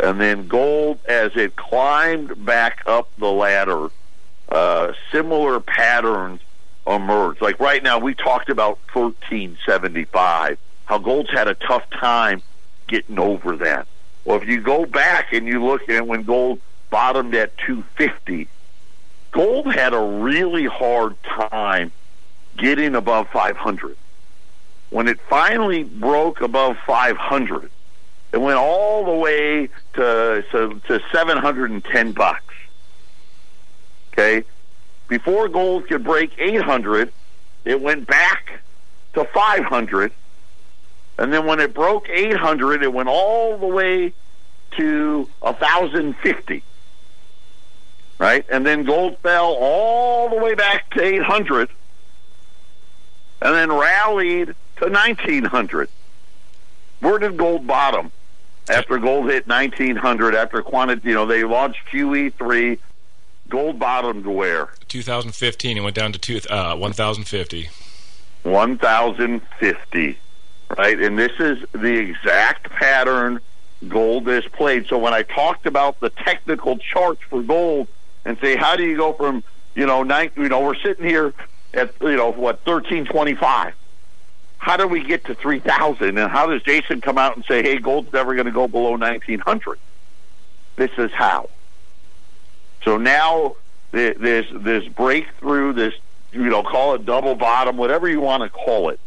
And 0.00 0.20
then 0.20 0.48
gold, 0.48 0.98
as 1.06 1.36
it 1.36 1.54
climbed 1.54 2.44
back 2.44 2.82
up 2.86 3.08
the 3.18 3.30
ladder, 3.30 3.88
uh, 4.48 4.92
similar 5.12 5.60
patterns 5.60 6.40
emerged. 6.86 7.40
Like 7.40 7.60
right 7.60 7.82
now, 7.82 8.00
we 8.00 8.14
talked 8.14 8.50
about 8.50 8.78
1375, 8.92 10.58
how 10.84 10.98
gold's 10.98 11.30
had 11.30 11.48
a 11.48 11.54
tough 11.54 11.88
time 11.90 12.42
getting 12.86 13.18
over 13.18 13.56
that. 13.56 13.86
Well, 14.24 14.40
if 14.40 14.48
you 14.48 14.60
go 14.60 14.86
back 14.86 15.32
and 15.32 15.46
you 15.46 15.64
look 15.64 15.88
at 15.88 16.06
when 16.06 16.22
gold 16.22 16.60
bottomed 16.90 17.34
at 17.34 17.56
250, 17.58 18.48
gold 19.32 19.72
had 19.72 19.92
a 19.92 19.98
really 19.98 20.66
hard 20.66 21.16
time 21.22 21.92
getting 22.56 22.94
above 22.94 23.28
500. 23.30 23.96
When 24.90 25.08
it 25.08 25.18
finally 25.28 25.84
broke 25.84 26.40
above 26.40 26.76
500, 26.86 27.70
it 28.32 28.40
went 28.40 28.58
all 28.58 29.04
the 29.04 29.14
way 29.14 29.68
to, 29.94 30.44
to, 30.52 30.80
to 30.86 31.00
710 31.12 32.12
bucks. 32.12 32.54
Okay? 34.12 34.44
Before 35.08 35.48
gold 35.48 35.88
could 35.88 36.04
break 36.04 36.32
800, 36.38 37.12
it 37.64 37.80
went 37.80 38.06
back 38.06 38.60
to 39.14 39.24
500. 39.24 40.12
And 41.18 41.32
then 41.32 41.46
when 41.46 41.60
it 41.60 41.74
broke 41.74 42.08
800, 42.08 42.82
it 42.82 42.92
went 42.92 43.08
all 43.08 43.56
the 43.56 43.66
way 43.66 44.12
to 44.76 45.28
1,050. 45.40 46.62
Right? 48.18 48.44
And 48.50 48.64
then 48.66 48.84
gold 48.84 49.18
fell 49.18 49.56
all 49.58 50.28
the 50.28 50.36
way 50.36 50.54
back 50.54 50.90
to 50.94 51.02
800 51.02 51.68
and 53.42 53.54
then 53.54 53.70
rallied 53.70 54.54
to 54.76 54.88
1900. 54.88 55.88
Where 57.00 57.18
did 57.18 57.36
gold 57.36 57.66
bottom? 57.66 58.10
After 58.68 58.98
gold 58.98 59.30
hit 59.30 59.46
1900, 59.46 60.34
after 60.34 60.62
quantity, 60.62 61.10
you 61.10 61.14
know, 61.14 61.26
they 61.26 61.44
launched 61.44 61.80
QE3, 61.92 62.78
gold 63.50 63.78
bottomed 63.78 64.26
where? 64.26 64.70
2015, 64.88 65.76
it 65.76 65.80
went 65.80 65.94
down 65.94 66.12
to 66.12 66.18
two, 66.18 66.40
uh, 66.48 66.74
1050. 66.74 67.68
1050, 68.44 70.18
right? 70.76 70.98
And 70.98 71.18
this 71.18 71.32
is 71.38 71.58
the 71.72 71.94
exact 71.94 72.70
pattern 72.70 73.40
gold 73.88 74.26
has 74.28 74.44
played. 74.46 74.86
So 74.86 74.98
when 74.98 75.12
I 75.12 75.22
talked 75.22 75.66
about 75.66 76.00
the 76.00 76.10
technical 76.10 76.78
charts 76.78 77.20
for 77.28 77.42
gold 77.42 77.88
and 78.24 78.38
say, 78.38 78.56
how 78.56 78.76
do 78.76 78.84
you 78.84 78.96
go 78.96 79.12
from, 79.12 79.44
you 79.74 79.86
know, 79.86 80.02
nine, 80.02 80.30
you 80.36 80.48
know, 80.48 80.60
we're 80.60 80.76
sitting 80.76 81.06
here 81.06 81.34
at 81.74 81.92
you 82.00 82.16
know 82.16 82.30
what 82.30 82.60
thirteen 82.64 83.04
twenty 83.04 83.34
five. 83.34 83.74
How 84.58 84.76
do 84.76 84.86
we 84.86 85.02
get 85.02 85.24
to 85.26 85.34
three 85.34 85.58
thousand? 85.58 86.16
And 86.16 86.30
how 86.30 86.46
does 86.46 86.62
Jason 86.62 87.00
come 87.00 87.18
out 87.18 87.36
and 87.36 87.44
say, 87.44 87.62
"Hey, 87.62 87.78
gold's 87.78 88.12
never 88.12 88.34
going 88.34 88.46
to 88.46 88.52
go 88.52 88.68
below 88.68 88.96
nineteen 88.96 89.40
hundred? 89.40 89.78
This 90.76 90.90
is 90.96 91.10
how. 91.12 91.50
So 92.84 92.96
now 92.96 93.56
this 93.90 94.46
this 94.52 94.86
breakthrough, 94.88 95.72
this 95.72 95.94
you 96.32 96.48
know, 96.48 96.62
call 96.62 96.94
it 96.94 97.04
double 97.04 97.34
bottom, 97.34 97.76
whatever 97.76 98.08
you 98.08 98.20
want 98.20 98.42
to 98.42 98.48
call 98.48 98.88
it. 98.90 99.00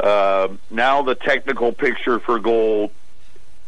Uh, 0.00 0.48
now 0.70 1.02
the 1.02 1.14
technical 1.14 1.72
picture 1.72 2.18
for 2.18 2.38
gold 2.38 2.90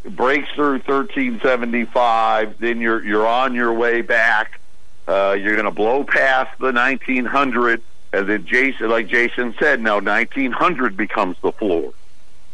breaks 0.05 0.49
through 0.55 0.79
1375 0.79 2.59
then 2.59 2.81
you're 2.81 3.05
you're 3.05 3.27
on 3.27 3.55
your 3.55 3.73
way 3.73 4.03
back 4.03 4.61
uh, 5.09 5.37
you're 5.39 5.55
going 5.55 5.65
to 5.65 5.71
blow 5.71 6.05
past 6.05 6.51
the 6.59 6.73
1900 6.73 7.83
and 8.17 8.29
then 8.29 8.47
Jason, 8.47 8.89
like 8.89 9.09
Jason 9.09 9.55
said, 9.59 9.81
now 9.81 10.01
1900 10.01 10.97
becomes 10.97 11.37
the 11.43 11.53
floor. 11.53 11.93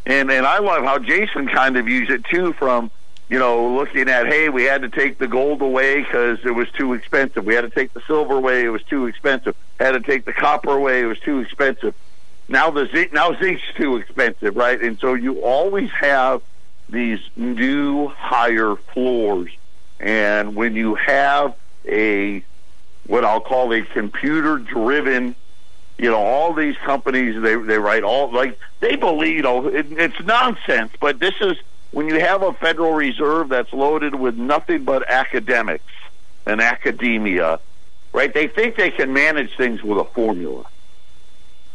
And 0.05 0.31
and 0.31 0.45
I 0.45 0.59
love 0.59 0.83
how 0.83 0.99
Jason 0.99 1.47
kind 1.47 1.77
of 1.77 1.87
used 1.87 2.11
it 2.11 2.25
too 2.25 2.53
from 2.55 2.91
you 3.29 3.39
know 3.39 3.69
looking 3.69 4.09
at 4.09 4.27
hey 4.27 4.49
we 4.49 4.65
had 4.65 4.83
to 4.83 4.89
take 4.89 5.19
the 5.19 5.29
gold 5.29 5.63
away 5.63 6.03
because 6.03 6.41
it 6.45 6.51
was 6.51 6.69
too 6.73 6.93
expensive. 6.95 7.45
We 7.45 7.55
had 7.55 7.61
to 7.61 7.71
take 7.71 7.95
the 7.95 8.03
silver 8.09 8.35
away; 8.35 8.65
it 8.65 8.71
was 8.71 8.83
too 8.83 9.07
expensive. 9.07 9.55
Had 9.79 9.93
to 9.93 10.01
take 10.01 10.25
the 10.25 10.33
copper 10.33 10.73
away; 10.73 11.03
it 11.03 11.07
was 11.07 11.21
too 11.21 11.39
expensive. 11.39 11.95
Now 12.53 12.71
the 12.71 12.87
zinc 12.93 13.15
now 13.15 13.33
zinc's 13.41 13.63
too 13.77 13.97
expensive, 13.97 14.55
right? 14.57 14.79
And 14.79 14.99
so 14.99 15.15
you 15.15 15.41
always 15.41 15.89
have 15.93 16.43
these 16.87 17.19
new 17.35 18.09
higher 18.09 18.77
floors. 18.77 19.51
And 19.99 20.55
when 20.55 20.77
you 20.77 20.95
have 20.97 21.57
a 21.89 22.45
what 23.07 23.25
I'll 23.25 23.41
call 23.41 23.73
a 23.73 23.81
computer 23.81 24.59
driven 24.59 25.35
you 25.97 26.11
know 26.11 26.19
all 26.19 26.53
these 26.53 26.77
companies 26.77 27.41
they 27.41 27.55
they 27.55 27.79
write 27.79 28.03
all 28.03 28.31
like 28.31 28.59
they 28.81 28.97
believe 28.97 29.37
you 29.37 29.43
know 29.43 29.67
it, 29.69 29.87
it's 29.91 30.21
nonsense 30.21 30.93
but 31.01 31.21
this 31.21 31.35
is 31.41 31.57
when 31.91 32.07
you 32.07 32.21
have 32.21 32.43
a 32.43 32.53
federal 32.53 32.93
reserve 32.93 33.49
that's 33.49 33.73
loaded 33.73 34.15
with 34.15 34.37
nothing 34.37 34.85
but 34.85 35.09
academics 35.11 35.93
and 36.47 36.61
academia 36.61 37.59
right 38.13 38.33
they 38.35 38.47
think 38.47 38.77
they 38.77 38.91
can 38.91 39.13
manage 39.13 39.57
things 39.57 39.83
with 39.83 39.99
a 39.99 40.05
formula 40.05 40.65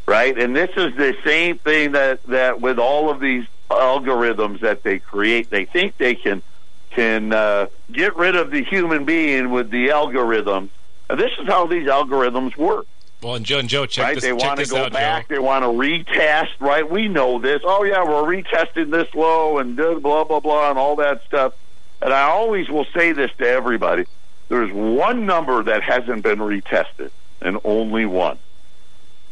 right 0.08 0.38
and 0.38 0.56
this 0.56 0.70
is 0.78 0.96
the 0.96 1.16
same 1.24 1.58
thing 1.60 1.92
that 1.92 2.22
that 2.24 2.62
with 2.62 2.80
all 2.80 3.10
of 3.10 3.20
these 3.20 3.46
algorithms 3.70 4.62
that 4.62 4.84
they 4.84 5.00
create 5.00 5.50
they 5.50 5.66
think 5.66 5.98
they 5.98 6.16
can 6.16 6.42
can 6.90 7.32
uh, 7.32 7.68
get 7.92 8.16
rid 8.16 8.36
of 8.36 8.50
the 8.50 8.64
human 8.64 9.06
being 9.06 9.52
with 9.52 9.70
the 9.70 9.92
algorithm 9.92 10.70
and 11.10 11.20
this 11.20 11.32
is 11.40 11.48
how 11.48 11.68
these 11.68 11.88
algorithms 11.88 12.56
work 12.58 12.88
well, 13.22 13.34
and 13.34 13.46
Joe, 13.46 13.60
and 13.60 13.68
Joe, 13.68 13.88
check 13.88 14.06
right? 14.06 14.16
this. 14.16 14.24
They 14.24 14.34
want 14.34 14.60
to 14.60 14.68
go 14.68 14.86
out, 14.86 14.94
back. 14.94 15.28
Joe. 15.28 15.36
They 15.36 15.40
want 15.40 15.64
to 15.64 15.70
retest. 15.70 16.50
Right? 16.60 16.88
We 16.90 17.08
know 17.08 17.40
this. 17.40 17.62
Oh 17.66 17.84
yeah, 17.84 18.04
we're 18.04 18.24
retesting 18.24 18.92
this 18.92 19.14
low 19.16 19.58
and 19.58 19.76
blah 19.76 20.24
blah 20.24 20.40
blah 20.40 20.70
and 20.70 20.78
all 20.78 20.96
that 20.98 21.24
stuff. 21.26 21.54
And 22.02 22.14
I 22.14 22.24
always 22.24 22.70
will 22.70 22.86
say 22.96 23.14
this 23.14 23.32
to 23.40 23.48
everybody: 23.48 24.06
there's 24.50 24.72
one 24.72 25.26
number 25.26 25.64
that 25.64 25.82
hasn't 25.82 26.22
been 26.24 26.40
retested, 26.40 27.10
and 27.42 27.58
only 27.64 28.06
one. 28.06 28.38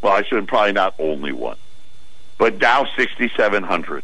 Well, 0.06 0.13
I 0.13 0.22
should 0.22 0.48
probably 0.48 0.74
not 0.74 0.94
only 1.00 1.32
one, 1.32 1.58
but 2.38 2.60
Dow 2.60 2.86
6700. 2.96 4.04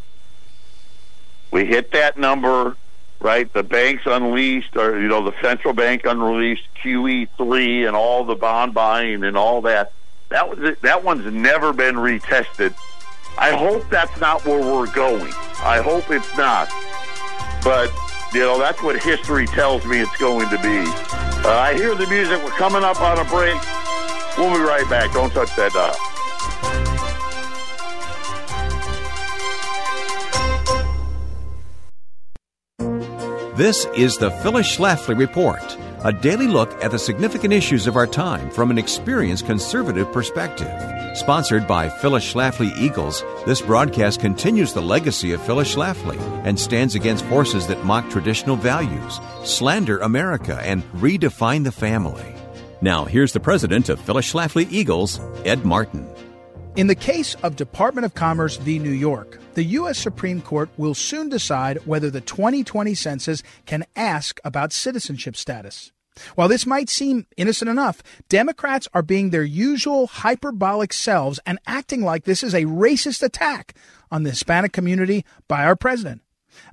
We 1.52 1.66
hit 1.66 1.92
that 1.92 2.18
number 2.18 2.76
right? 3.20 3.54
The 3.54 3.62
banks 3.62 4.02
unleashed, 4.08 4.76
or 4.76 5.00
you 5.00 5.08
know, 5.08 5.24
the 5.24 5.40
central 5.42 5.76
bank 5.76 6.06
unleashed 6.06 6.68
QE 6.84 7.28
three 7.38 7.86
and 7.86 7.96
all 7.96 8.24
the 8.24 8.34
bond 8.34 8.74
buying 8.74 9.24
and 9.24 9.38
all 9.38 9.62
that. 9.62 9.94
That 10.30 10.50
was 10.50 10.76
that 10.80 11.04
one's 11.04 11.32
never 11.32 11.72
been 11.72 11.96
retested. 11.96 12.74
I 13.38 13.52
hope 13.52 13.88
that's 13.90 14.20
not 14.20 14.44
where 14.44 14.60
we're 14.60 14.92
going. 14.92 15.32
I 15.64 15.82
hope 15.84 16.10
it's 16.10 16.36
not. 16.36 16.70
But 17.64 17.94
you 18.34 18.40
know, 18.40 18.58
that's 18.58 18.82
what 18.82 19.00
history 19.00 19.46
tells 19.46 19.86
me 19.86 20.00
it's 20.00 20.18
going 20.18 20.50
to 20.50 20.58
be. 20.58 20.82
Uh, 21.44 21.50
I 21.50 21.76
hear 21.76 21.94
the 21.94 22.08
music. 22.08 22.44
We're 22.44 22.52
coming 22.52 22.84
up 22.84 23.00
on 23.02 23.20
a 23.20 23.30
break. 23.30 23.62
We'll 24.38 24.54
be 24.54 24.63
right 24.63 24.89
back. 24.89 25.13
Don't 25.13 25.32
touch 25.32 25.56
that 25.56 25.72
dial. 25.74 25.96
This 33.56 33.86
is 33.96 34.17
the 34.17 34.32
Phyllis 34.32 34.76
Schlafly 34.76 35.15
Report, 35.15 35.78
a 36.04 36.12
daily 36.12 36.48
look 36.48 36.72
at 36.84 36.89
the 36.89 36.98
significant 36.98 37.54
issues 37.54 37.86
of 37.86 37.96
our 37.96 38.08
time 38.08 38.50
from 38.50 38.72
an 38.72 38.80
experienced 38.80 39.46
conservative 39.46 40.12
perspective. 40.12 40.72
Sponsored 41.15 41.67
by 41.67 41.89
Phyllis 41.89 42.34
Schlafly 42.34 42.76
Eagles, 42.78 43.24
this 43.46 43.62
broadcast 43.62 44.20
continues 44.20 44.74
the 44.74 44.82
legacy 44.82 45.34
of 45.34 45.44
Phyllis 45.44 45.76
Schlafly 45.76 46.17
and 46.44 46.58
stands 46.58 46.96
against 46.96 47.26
forces 47.26 47.67
that 47.67 47.86
mock 47.86 48.10
traditional 48.10 48.56
values, 48.56 49.20
slander 49.44 50.00
America, 50.00 50.60
and 50.63 50.82
redefine 50.94 51.63
the 51.63 51.72
family. 51.72 52.41
Now, 52.84 53.06
here's 53.06 53.32
the 53.32 53.39
president 53.39 53.89
of 53.89 54.02
Phyllis 54.02 54.34
Schlafly 54.34 54.67
Eagles, 54.72 55.20
Ed 55.46 55.63
Martin. 55.63 56.08
In 56.76 56.88
the 56.88 56.96
case 56.96 57.36
of 57.44 57.56
Department 57.56 58.06
of 58.06 58.15
Commerce 58.15 58.58
v. 58.58 58.80
New 58.80 58.89
York, 58.89 59.39
the 59.54 59.63
U.S. 59.63 60.00
Supreme 60.00 60.41
Court 60.41 60.67
will 60.78 60.96
soon 60.96 61.30
decide 61.30 61.86
whether 61.86 62.10
the 62.10 62.22
2020 62.22 62.96
census 62.96 63.44
can 63.67 63.86
ask 63.96 64.39
about 64.44 64.74
citizenship 64.74 65.36
status. 65.36 65.91
While 66.34 66.48
this 66.48 66.65
might 66.65 66.89
seem 66.89 67.28
innocent 67.38 67.70
enough, 67.70 68.02
Democrats 68.30 68.88
are 68.96 69.04
being 69.04 69.30
their 69.30 69.44
usual 69.44 70.08
hyperbolic 70.08 70.91
selves 70.91 71.39
and 71.46 71.60
acting 71.67 72.02
like 72.02 72.24
this 72.24 72.41
is 72.41 72.56
a 72.56 72.65
racist 72.65 73.22
attack 73.22 73.76
on 74.10 74.24
the 74.24 74.32
Hispanic 74.32 74.74
community 74.74 75.24
by 75.48 75.65
our 75.65 75.76
president. 75.76 76.22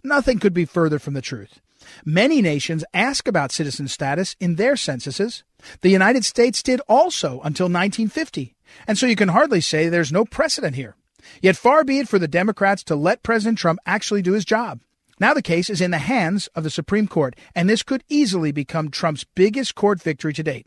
Nothing 0.02 0.38
could 0.38 0.54
be 0.54 0.64
further 0.64 0.98
from 0.98 1.12
the 1.12 1.20
truth. 1.20 1.60
Many 2.04 2.42
nations 2.42 2.84
ask 2.92 3.28
about 3.28 3.52
citizen 3.52 3.88
status 3.88 4.36
in 4.40 4.56
their 4.56 4.76
censuses. 4.76 5.44
The 5.80 5.90
United 5.90 6.24
States 6.24 6.62
did 6.62 6.80
also 6.88 7.40
until 7.40 7.66
1950. 7.66 8.54
And 8.86 8.98
so 8.98 9.06
you 9.06 9.16
can 9.16 9.28
hardly 9.28 9.60
say 9.60 9.88
there's 9.88 10.12
no 10.12 10.24
precedent 10.24 10.76
here. 10.76 10.96
Yet 11.42 11.56
far 11.56 11.84
be 11.84 11.98
it 11.98 12.08
for 12.08 12.18
the 12.18 12.28
Democrats 12.28 12.82
to 12.84 12.96
let 12.96 13.22
President 13.22 13.58
Trump 13.58 13.80
actually 13.86 14.22
do 14.22 14.32
his 14.32 14.44
job. 14.44 14.80
Now 15.20 15.34
the 15.34 15.42
case 15.42 15.68
is 15.68 15.80
in 15.80 15.90
the 15.90 15.98
hands 15.98 16.46
of 16.54 16.62
the 16.62 16.70
Supreme 16.70 17.08
Court, 17.08 17.34
and 17.54 17.68
this 17.68 17.82
could 17.82 18.04
easily 18.08 18.52
become 18.52 18.90
Trump's 18.90 19.24
biggest 19.34 19.74
court 19.74 20.00
victory 20.00 20.32
to 20.32 20.42
date. 20.42 20.66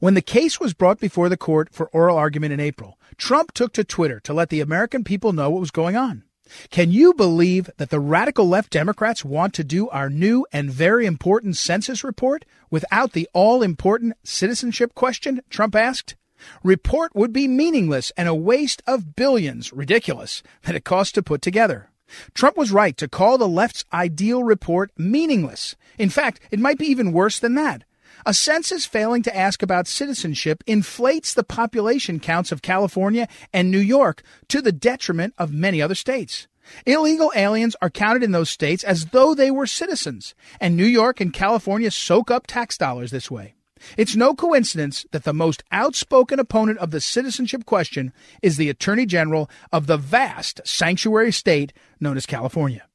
When 0.00 0.14
the 0.14 0.22
case 0.22 0.58
was 0.58 0.74
brought 0.74 0.98
before 0.98 1.28
the 1.28 1.36
court 1.36 1.68
for 1.72 1.88
oral 1.88 2.16
argument 2.16 2.52
in 2.52 2.60
April, 2.60 2.98
Trump 3.16 3.52
took 3.52 3.72
to 3.74 3.84
Twitter 3.84 4.20
to 4.20 4.34
let 4.34 4.48
the 4.48 4.60
American 4.60 5.04
people 5.04 5.32
know 5.32 5.50
what 5.50 5.60
was 5.60 5.70
going 5.70 5.96
on. 5.96 6.24
Can 6.70 6.90
you 6.90 7.14
believe 7.14 7.70
that 7.76 7.90
the 7.90 8.00
radical 8.00 8.48
left 8.48 8.70
Democrats 8.70 9.24
want 9.24 9.54
to 9.54 9.64
do 9.64 9.88
our 9.88 10.08
new 10.08 10.46
and 10.52 10.70
very 10.70 11.06
important 11.06 11.56
census 11.56 12.04
report 12.04 12.44
without 12.70 13.12
the 13.12 13.28
all 13.32 13.62
important 13.62 14.14
citizenship 14.22 14.94
question? 14.94 15.40
Trump 15.50 15.74
asked. 15.74 16.14
Report 16.62 17.14
would 17.14 17.32
be 17.32 17.48
meaningless 17.48 18.12
and 18.16 18.28
a 18.28 18.34
waste 18.34 18.82
of 18.86 19.16
billions, 19.16 19.72
ridiculous, 19.72 20.42
that 20.62 20.74
it 20.74 20.84
costs 20.84 21.12
to 21.12 21.22
put 21.22 21.42
together. 21.42 21.90
Trump 22.34 22.56
was 22.56 22.70
right 22.70 22.96
to 22.96 23.08
call 23.08 23.38
the 23.38 23.48
left's 23.48 23.84
ideal 23.92 24.44
report 24.44 24.92
meaningless. 24.96 25.74
In 25.98 26.10
fact, 26.10 26.40
it 26.50 26.60
might 26.60 26.78
be 26.78 26.86
even 26.86 27.12
worse 27.12 27.38
than 27.38 27.54
that. 27.54 27.84
A 28.24 28.32
census 28.32 28.86
failing 28.86 29.22
to 29.22 29.36
ask 29.36 29.62
about 29.62 29.86
citizenship 29.86 30.64
inflates 30.66 31.34
the 31.34 31.44
population 31.44 32.18
counts 32.18 32.52
of 32.52 32.62
California 32.62 33.28
and 33.52 33.70
New 33.70 33.78
York 33.78 34.22
to 34.48 34.62
the 34.62 34.72
detriment 34.72 35.34
of 35.36 35.52
many 35.52 35.82
other 35.82 35.94
states. 35.94 36.48
Illegal 36.84 37.32
aliens 37.36 37.76
are 37.80 37.90
counted 37.90 38.22
in 38.22 38.32
those 38.32 38.50
states 38.50 38.82
as 38.82 39.06
though 39.06 39.34
they 39.34 39.50
were 39.50 39.66
citizens, 39.66 40.34
and 40.60 40.76
New 40.76 40.86
York 40.86 41.20
and 41.20 41.32
California 41.32 41.90
soak 41.90 42.30
up 42.30 42.46
tax 42.46 42.76
dollars 42.76 43.10
this 43.10 43.30
way. 43.30 43.54
It's 43.96 44.16
no 44.16 44.34
coincidence 44.34 45.06
that 45.12 45.24
the 45.24 45.34
most 45.34 45.62
outspoken 45.70 46.40
opponent 46.40 46.78
of 46.78 46.90
the 46.90 47.00
citizenship 47.00 47.66
question 47.66 48.12
is 48.42 48.56
the 48.56 48.70
Attorney 48.70 49.06
General 49.06 49.50
of 49.70 49.86
the 49.86 49.98
vast 49.98 50.60
sanctuary 50.64 51.32
state 51.32 51.72
known 52.00 52.16
as 52.16 52.26
California. 52.26 52.86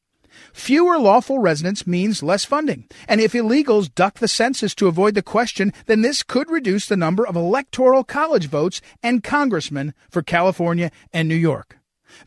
Fewer 0.54 0.98
lawful 0.98 1.40
residents 1.40 1.88
means 1.88 2.24
less 2.24 2.46
funding. 2.46 2.86
And 3.08 3.22
if 3.22 3.34
illegals 3.34 3.94
duck 3.94 4.20
the 4.20 4.28
census 4.28 4.76
to 4.76 4.88
avoid 4.88 5.16
the 5.16 5.22
question, 5.22 5.74
then 5.86 6.02
this 6.02 6.24
could 6.24 6.50
reduce 6.50 6.88
the 6.88 6.98
number 6.98 7.26
of 7.26 7.36
electoral 7.36 8.04
college 8.04 8.48
votes 8.48 8.82
and 9.02 9.24
congressmen 9.24 9.94
for 10.10 10.22
California 10.22 10.92
and 11.14 11.28
New 11.28 11.36
York. 11.36 11.78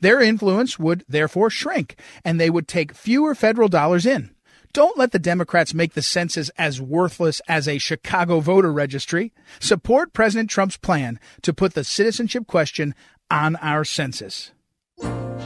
Their 0.01 0.21
influence 0.21 0.79
would 0.79 1.05
therefore 1.09 1.51
shrink, 1.51 1.97
and 2.25 2.41
they 2.41 2.51
would 2.51 2.69
take 2.69 2.95
fewer 2.95 3.35
federal 3.35 3.69
dollars 3.69 4.07
in. 4.07 4.31
Don't 4.73 4.99
let 4.99 5.13
the 5.13 5.21
Democrats 5.21 5.73
make 5.73 5.93
the 5.93 6.03
census 6.03 6.51
as 6.59 6.81
worthless 6.81 7.41
as 7.47 7.69
a 7.69 7.79
Chicago 7.79 8.41
voter 8.41 8.73
registry. 8.73 9.33
Support 9.61 10.13
President 10.13 10.51
Trump's 10.51 10.77
plan 10.77 11.21
to 11.43 11.53
put 11.53 11.75
the 11.75 11.85
citizenship 11.85 12.49
question 12.49 12.95
on 13.31 13.55
our 13.57 13.85
census. 13.85 14.51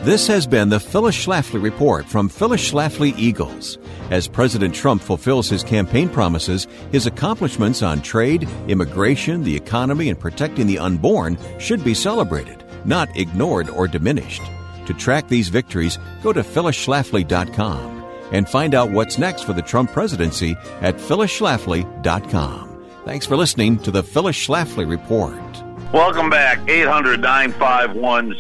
This 0.03 0.29
has 0.29 0.47
been 0.47 0.69
the 0.69 0.79
Phyllis 0.79 1.17
Schlafly 1.17 1.61
Report 1.61 2.07
from 2.07 2.29
Phyllis 2.29 2.71
Schlafly 2.71 3.19
Eagles. 3.19 3.79
As 4.11 4.29
President 4.29 4.73
Trump 4.73 5.03
fulfills 5.03 5.49
his 5.49 5.65
campaign 5.65 6.09
promises, 6.09 6.69
his 6.93 7.07
accomplishments 7.07 7.83
on 7.83 8.01
trade, 8.01 8.49
immigration, 8.69 9.43
the 9.43 9.57
economy, 9.57 10.09
and 10.09 10.19
protecting 10.19 10.69
the 10.69 10.79
unborn 10.79 11.37
should 11.59 11.83
be 11.83 11.95
celebrated, 11.95 12.63
not 12.85 13.15
ignored 13.17 13.69
or 13.71 13.89
diminished. 13.89 14.43
To 14.87 14.95
track 14.95 15.29
these 15.29 15.49
victories, 15.49 15.99
go 16.23 16.33
to 16.33 16.45
phyllisschlafly.com 16.45 18.05
and 18.33 18.49
find 18.49 18.75
out 18.77 18.93
what's 18.93 19.19
next 19.19 19.43
for 19.43 19.53
the 19.53 19.63
Trump 19.63 19.93
presidency 19.93 20.57
at 20.81 20.97
phyllisschlafly.com. 20.97 22.87
Thanks 23.05 23.27
for 23.27 23.37
listening 23.37 23.79
to 23.81 23.91
the 23.91 24.05
Phyllis 24.05 24.37
Schlafly 24.37 24.89
Report. 24.89 25.68
Welcome 25.93 26.29
back. 26.29 26.69
800 26.69 27.21
951 27.21 28.35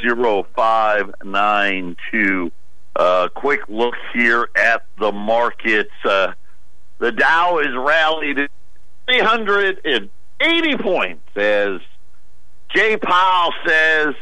0592. 0.54 2.52
Uh, 2.94 3.28
quick 3.34 3.61
look 3.68 3.94
here 4.12 4.50
at 4.54 4.84
the 4.98 5.11
markets. 5.12 5.90
Uh, 6.04 6.32
the 6.98 7.11
Dow 7.11 7.58
is 7.58 7.74
rallied 7.74 8.50
380 9.06 10.76
points 10.76 11.37
as 11.37 11.80
Jay 12.68 12.98
Powell 12.98 13.54
says 13.66 14.14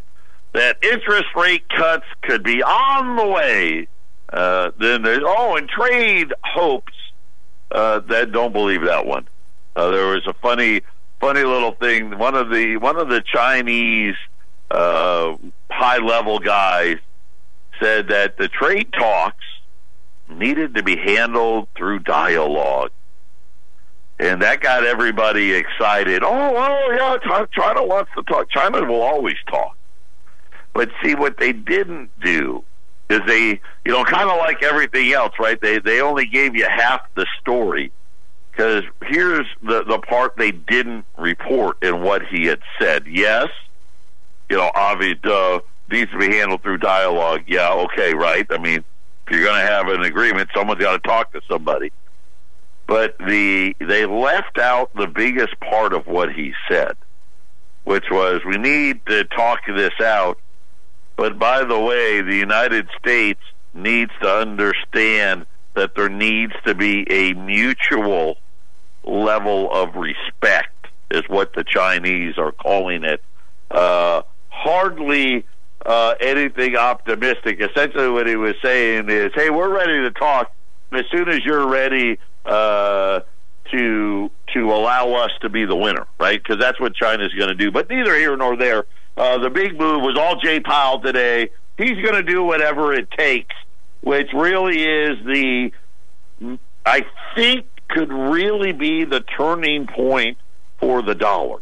that 0.53 0.79
interest 0.85 1.27
rate 1.35 1.69
cuts 1.69 2.07
could 2.23 2.45
be 2.45 2.63
on 2.63 3.17
the 3.17 3.27
way. 3.27 3.89
Uh, 4.33 4.71
then 4.79 5.03
there's 5.03 5.23
oh, 5.25 5.57
and 5.57 5.69
trade 5.69 6.33
hopes 6.45 6.93
uh, 7.73 7.99
that 8.01 8.31
don't 8.31 8.53
believe 8.53 8.83
that 8.83 9.05
one. 9.05 9.27
Uh, 9.75 9.91
there 9.91 10.07
was 10.07 10.27
a 10.27 10.33
funny, 10.35 10.83
funny 11.21 11.43
little 11.45 11.73
thing. 11.73 12.19
One 12.19 12.35
of 12.35 12.51
the 12.51 12.77
one 12.79 12.97
of 12.99 13.09
the 13.09 13.23
Chinese 13.23 14.17
uh, 14.71 15.37
high 15.71 15.99
level 15.99 16.39
guys 16.39 16.99
said 17.81 18.09
that 18.09 18.39
the 18.39 18.49
trade 18.49 18.93
talks 18.93 19.45
needed 20.29 20.75
to 20.75 20.83
be 20.83 20.97
handled 20.97 21.69
through 21.77 22.01
dialogue. 22.01 22.91
and 24.19 24.43
that 24.43 24.61
got 24.61 24.85
everybody 24.85 25.53
excited. 25.55 26.23
Oh, 26.25 26.29
oh 26.57 27.19
yeah, 27.23 27.45
China 27.53 27.85
wants 27.85 28.11
to 28.17 28.23
talk. 28.25 28.49
China 28.51 28.85
will 28.85 29.03
always 29.03 29.37
talk. 29.49 29.77
But 30.75 30.91
see, 31.03 31.15
what 31.15 31.39
they 31.39 31.53
didn't 31.53 32.11
do 32.23 32.65
is 33.11 33.21
they, 33.27 33.61
you 33.85 33.93
know, 33.93 34.05
kind 34.05 34.31
of 34.31 34.39
like 34.39 34.63
everything 34.63 35.13
else, 35.13 35.33
right? 35.39 35.61
They 35.61 35.79
they 35.79 36.01
only 36.01 36.27
gave 36.27 36.57
you 36.57 36.67
half 36.69 37.03
the 37.15 37.27
story 37.41 37.93
because 38.57 38.85
here's 39.03 39.47
the 39.63 39.85
the 39.85 39.99
part 39.99 40.37
they 40.37 40.51
didn't 40.51 41.05
report 41.19 41.83
in 41.83 42.01
what 42.03 42.27
he 42.27 42.47
had 42.47 42.61
said. 42.81 43.07
Yes, 43.07 43.49
you 44.49 44.57
know, 44.57 44.71
obviously 44.75 45.31
uh, 45.31 45.61
needs 45.91 46.11
to 46.13 46.19
be 46.19 46.35
handled 46.35 46.63
through 46.63 46.79
dialogue. 46.79 47.43
Yeah, 47.47 47.73
okay, 47.73 48.15
right. 48.15 48.47
I 48.51 48.59
mean, 48.59 48.79
if 48.79 49.33
you're 49.33 49.45
going 49.45 49.61
to 49.61 49.71
have 49.71 49.89
an 49.89 50.03
agreement, 50.03 50.49
someone's 50.55 50.81
got 50.81 51.03
to 51.03 51.09
talk 51.09 51.33
to 51.33 51.41
somebody. 51.49 51.93
But 52.87 53.19
the 53.19 53.75
they 53.81 54.07
left 54.07 54.59
out 54.59 54.95
the 54.95 55.09
biggest 55.09 55.59
part 55.61 55.93
of 55.93 56.07
what 56.07 56.33
he 56.33 56.55
said, 56.69 56.97
which 57.85 58.05
was 58.11 58.41
we 58.47 58.57
need 58.57 59.05
to 59.07 59.25
talk 59.25 59.61
this 59.67 60.01
out. 60.01 60.39
But 61.17 61.39
by 61.39 61.65
the 61.65 61.79
way, 61.79 62.23
the 62.23 62.37
United 62.37 62.89
States 62.99 63.41
needs 63.75 64.13
to 64.23 64.31
understand 64.31 65.47
that 65.75 65.95
there 65.95 66.09
needs 66.09 66.53
to 66.65 66.75
be 66.75 67.11
a 67.11 67.35
mutual 67.35 68.39
level 69.07 69.73
of 69.73 69.95
respect, 69.95 70.89
is 71.11 71.23
what 71.29 71.55
the 71.55 71.65
Chinese 71.65 72.37
are 72.39 72.53
calling 72.53 73.05
it. 73.05 73.23
Uh, 73.71 74.23
hardly 74.49 75.45
uh, 75.85 76.15
anything 76.21 76.77
optimistic. 76.77 77.61
Essentially, 77.61 78.09
what 78.09 78.27
he 78.27 78.37
was 78.37 78.55
saying 78.63 79.09
is, 79.09 79.33
"Hey, 79.35 79.51
we're 79.51 79.75
ready 79.75 80.01
to 80.03 80.11
talk. 80.11 80.53
As 80.93 81.05
soon 81.11 81.29
as 81.29 81.41
you're 81.45 81.67
ready 81.67 82.19
uh, 82.45 83.21
to 83.71 84.31
to 84.55 84.73
allow 84.73 85.13
us 85.15 85.31
to 85.41 85.49
be 85.49 85.65
the 85.65 85.77
winner, 85.77 86.07
right? 86.19 86.43
Because 86.43 86.59
that's 86.59 86.81
what 86.81 86.95
China's 86.95 87.33
going 87.35 87.49
to 87.49 87.55
do. 87.55 87.71
But 87.71 87.91
neither 87.91 88.17
here 88.17 88.37
nor 88.37 88.57
there. 88.57 88.85
Uh, 89.17 89.39
the 89.39 89.51
big 89.51 89.79
move 89.79 90.03
was 90.03 90.17
all 90.19 90.37
Jay 90.37 90.61
Powell 90.61 91.01
today. 91.01 91.51
He's 91.79 91.95
going 92.03 92.15
to 92.15 92.23
do 92.23 92.43
whatever 92.43 92.93
it 92.93 93.11
takes, 93.11 93.55
which 94.03 94.29
really 94.35 94.83
is 94.83 95.17
the, 95.25 95.73
I 96.85 97.05
think, 97.35 97.67
could 97.89 98.13
really 98.13 98.73
be 98.73 99.05
the 99.05 99.21
turning 99.21 99.87
point 99.87 100.39
for 100.79 101.03
the 101.03 101.15
dollar. 101.15 101.61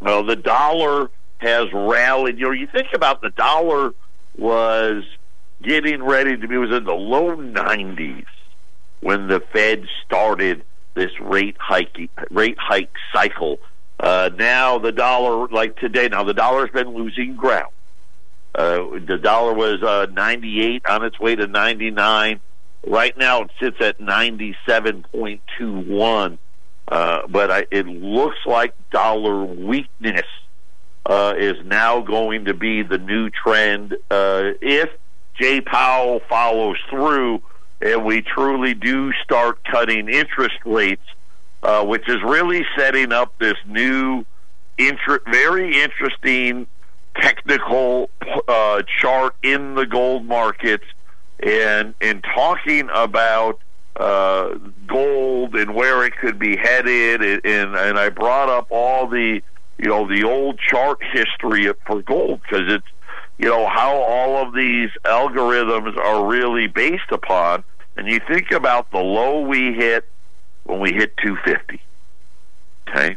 Well, 0.00 0.24
the 0.24 0.36
dollar 0.36 1.10
has 1.38 1.72
rallied. 1.72 2.38
You 2.38 2.46
know, 2.46 2.50
you 2.52 2.66
think 2.66 2.88
about 2.94 3.20
the 3.20 3.30
dollar 3.30 3.92
was 4.36 5.04
getting 5.62 6.02
ready 6.02 6.36
to 6.36 6.48
be 6.48 6.56
was 6.56 6.72
in 6.72 6.84
the 6.84 6.92
low 6.92 7.36
90s 7.36 8.26
when 9.00 9.28
the 9.28 9.40
Fed 9.52 9.86
started 10.04 10.64
this 10.94 11.10
rate 11.20 11.56
hike 11.58 12.10
rate 12.30 12.58
hike 12.58 12.92
cycle. 13.12 13.58
Uh, 14.00 14.30
now 14.36 14.78
the 14.78 14.92
dollar, 14.92 15.48
like 15.48 15.76
today, 15.76 16.08
now 16.08 16.24
the 16.24 16.34
dollar's 16.34 16.70
been 16.70 16.94
losing 16.94 17.36
ground. 17.36 17.72
Uh, 18.54 18.98
the 19.06 19.18
dollar 19.20 19.52
was 19.52 19.82
uh, 19.82 20.06
98 20.12 20.86
on 20.86 21.04
its 21.04 21.18
way 21.18 21.34
to 21.34 21.46
99. 21.46 22.40
Right 22.86 23.16
now 23.16 23.42
it 23.42 23.50
sits 23.60 23.80
at 23.80 23.98
97.21. 23.98 26.38
Uh, 26.86 27.26
but 27.28 27.50
I, 27.50 27.64
it 27.70 27.86
looks 27.86 28.36
like 28.44 28.74
dollar 28.90 29.42
weakness 29.42 30.26
uh, 31.06 31.32
is 31.36 31.54
now 31.64 32.00
going 32.00 32.44
to 32.46 32.54
be 32.54 32.82
the 32.82 32.98
new 32.98 33.30
trend 33.30 33.96
uh, 34.10 34.50
if 34.60 34.90
Jay 35.34 35.62
Powell 35.62 36.20
follows 36.28 36.76
through 36.90 37.40
and 37.80 38.04
we 38.04 38.22
truly 38.22 38.74
do 38.74 39.12
start 39.22 39.62
cutting 39.64 40.08
interest 40.08 40.56
rates, 40.64 41.04
uh, 41.62 41.84
which 41.84 42.08
is 42.08 42.22
really 42.22 42.64
setting 42.76 43.12
up 43.12 43.36
this 43.38 43.56
new, 43.66 44.24
inter- 44.78 45.20
very 45.30 45.82
interesting 45.82 46.66
technical 47.20 48.10
uh, 48.48 48.82
chart 49.00 49.34
in 49.42 49.74
the 49.74 49.86
gold 49.86 50.24
markets, 50.24 50.84
and 51.44 51.94
and 52.00 52.24
talking 52.24 52.88
about 52.92 53.60
uh, 53.96 54.54
gold 54.86 55.54
and 55.54 55.74
where 55.74 56.04
it 56.04 56.16
could 56.16 56.38
be 56.38 56.56
headed, 56.56 57.22
and 57.22 57.76
and 57.76 57.98
I 57.98 58.08
brought 58.08 58.48
up 58.48 58.66
all 58.70 59.06
the 59.06 59.42
you 59.78 59.88
know 59.88 60.08
the 60.08 60.24
old 60.24 60.58
chart 60.58 60.98
history 61.12 61.70
for 61.86 62.02
gold 62.02 62.40
because 62.42 62.72
it's 62.72 62.86
you 63.38 63.48
know 63.48 63.68
how 63.68 63.94
all 63.96 64.38
of 64.38 64.54
these 64.54 64.90
algorithms 65.04 65.96
are 65.96 66.26
really 66.26 66.66
based 66.66 67.10
upon. 67.12 67.64
And 67.96 68.08
you 68.08 68.18
think 68.26 68.50
about 68.50 68.90
the 68.90 68.98
low 68.98 69.40
we 69.42 69.72
hit 69.72 70.08
when 70.64 70.80
we 70.80 70.92
hit 70.92 71.16
250 71.18 71.80
okay? 72.94 73.16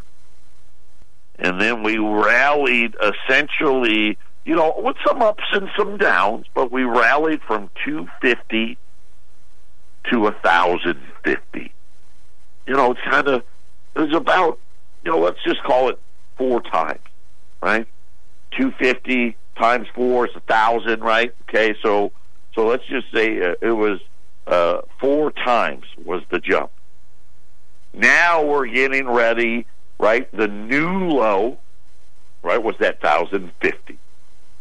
And 1.39 1.61
then 1.61 1.83
we 1.83 1.97
rallied 1.97 2.95
essentially 3.01 4.17
you 4.47 4.55
know 4.55 4.73
with 4.77 4.97
some 5.05 5.21
ups 5.21 5.43
and 5.51 5.69
some 5.77 5.97
downs 5.97 6.45
but 6.55 6.71
we 6.71 6.83
rallied 6.83 7.41
from 7.43 7.69
250 7.85 8.77
to 10.09 10.19
1050 10.19 11.71
you 12.65 12.73
know 12.73 12.91
it's 12.91 13.01
kind 13.01 13.27
of 13.27 13.43
it 13.95 13.99
was 13.99 14.15
about 14.15 14.57
you 15.03 15.11
know 15.11 15.19
let's 15.19 15.43
just 15.43 15.61
call 15.63 15.89
it 15.89 15.99
four 16.37 16.61
times, 16.61 16.99
right? 17.61 17.87
250 18.57 19.35
times 19.57 19.87
four 19.93 20.27
is 20.27 20.35
a 20.35 20.39
thousand, 20.41 21.01
right? 21.01 21.33
Okay, 21.49 21.75
so 21.81 22.11
so 22.53 22.67
let's 22.67 22.85
just 22.85 23.11
say 23.13 23.41
uh, 23.41 23.55
it 23.61 23.71
was 23.71 23.99
uh, 24.45 24.81
four 24.99 25.31
times 25.31 25.83
was 26.03 26.23
the 26.29 26.39
jump. 26.39 26.71
Now 27.93 28.43
we're 28.45 28.67
getting 28.67 29.09
ready, 29.09 29.65
right? 29.99 30.29
The 30.35 30.47
new 30.47 31.09
low, 31.09 31.57
right, 32.43 32.61
was 32.61 32.75
that 32.79 33.01
thousand 33.01 33.51
fifty, 33.61 33.97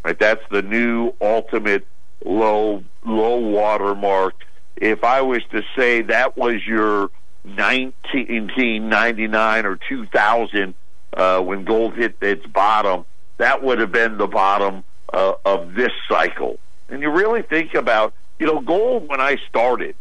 right? 0.06 0.18
That's 0.20 0.42
the 0.52 0.62
new 0.62 1.12
ultimate 1.20 1.84
low 2.24 2.84
low 3.04 3.38
water 3.38 3.96
mark. 3.96 4.34
If 4.76 5.02
I 5.02 5.22
was 5.22 5.42
to 5.50 5.64
say 5.74 6.02
that 6.02 6.36
was 6.36 6.64
your 6.64 7.10
1999 7.42 9.66
or 9.66 9.80
2000 9.88 10.74
uh, 11.12 11.40
when 11.40 11.64
gold 11.64 11.96
hit 11.96 12.14
its 12.20 12.46
bottom, 12.46 13.04
that 13.38 13.64
would 13.64 13.80
have 13.80 13.90
been 13.90 14.16
the 14.16 14.28
bottom 14.28 14.84
uh, 15.12 15.32
of 15.44 15.74
this 15.74 15.90
cycle. 16.08 16.60
And 16.88 17.02
you 17.02 17.10
really 17.10 17.42
think 17.42 17.74
about, 17.74 18.14
you 18.38 18.46
know, 18.46 18.60
gold 18.60 19.08
when 19.08 19.20
I 19.20 19.38
started 19.48 19.96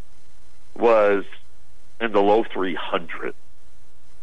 was 0.76 1.24
in 2.00 2.12
the 2.12 2.22
low 2.22 2.44
300. 2.44 3.34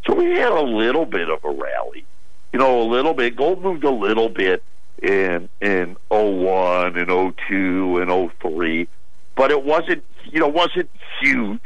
So 0.05 0.13
we 0.13 0.31
had 0.31 0.53
a 0.53 0.61
little 0.61 1.05
bit 1.05 1.29
of 1.29 1.43
a 1.43 1.49
rally. 1.49 2.05
You 2.53 2.59
know, 2.59 2.83
a 2.83 2.87
little 2.87 3.13
bit. 3.13 3.35
Gold 3.35 3.61
moved 3.61 3.83
a 3.83 3.91
little 3.91 4.29
bit 4.29 4.63
in 5.01 5.49
in 5.62 5.97
01 6.10 6.97
and 6.97 7.36
02 7.47 7.97
and 7.97 8.32
03, 8.41 8.88
but 9.36 9.51
it 9.51 9.63
wasn't, 9.63 10.03
you 10.25 10.39
know, 10.39 10.47
wasn't 10.47 10.89
huge. 11.21 11.62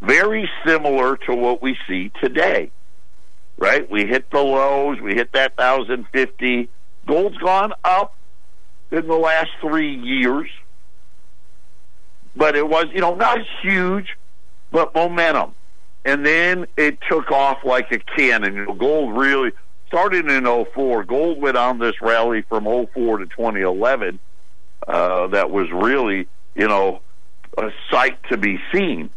Very 0.00 0.48
similar 0.64 1.16
to 1.16 1.34
what 1.34 1.60
we 1.60 1.76
see 1.86 2.10
today 2.20 2.70
right? 3.58 3.90
We 3.90 4.06
hit 4.06 4.30
the 4.30 4.40
lows, 4.40 5.00
we 5.00 5.14
hit 5.14 5.32
that 5.32 5.52
1,050. 5.56 6.68
Gold's 7.06 7.36
gone 7.38 7.72
up 7.84 8.14
in 8.90 9.06
the 9.06 9.16
last 9.16 9.50
three 9.60 9.94
years, 9.94 10.48
but 12.34 12.56
it 12.56 12.66
was, 12.66 12.86
you 12.92 13.00
know, 13.00 13.14
not 13.14 13.38
huge, 13.60 14.16
but 14.70 14.94
momentum. 14.94 15.54
And 16.04 16.24
then 16.24 16.66
it 16.76 16.98
took 17.08 17.30
off 17.30 17.64
like 17.64 17.92
a 17.92 17.98
cannon. 17.98 18.78
Gold 18.78 19.16
really 19.16 19.52
started 19.88 20.30
in 20.30 20.44
04. 20.44 21.04
Gold 21.04 21.40
went 21.40 21.56
on 21.56 21.78
this 21.78 22.00
rally 22.00 22.42
from 22.42 22.64
04 22.64 23.18
to 23.18 23.26
2011. 23.26 24.18
Uh, 24.86 25.26
that 25.28 25.50
was 25.50 25.70
really, 25.72 26.28
you 26.54 26.68
know, 26.68 27.00
a 27.56 27.70
sight 27.90 28.18
to 28.30 28.36
be 28.36 28.60
seen. 28.72 29.10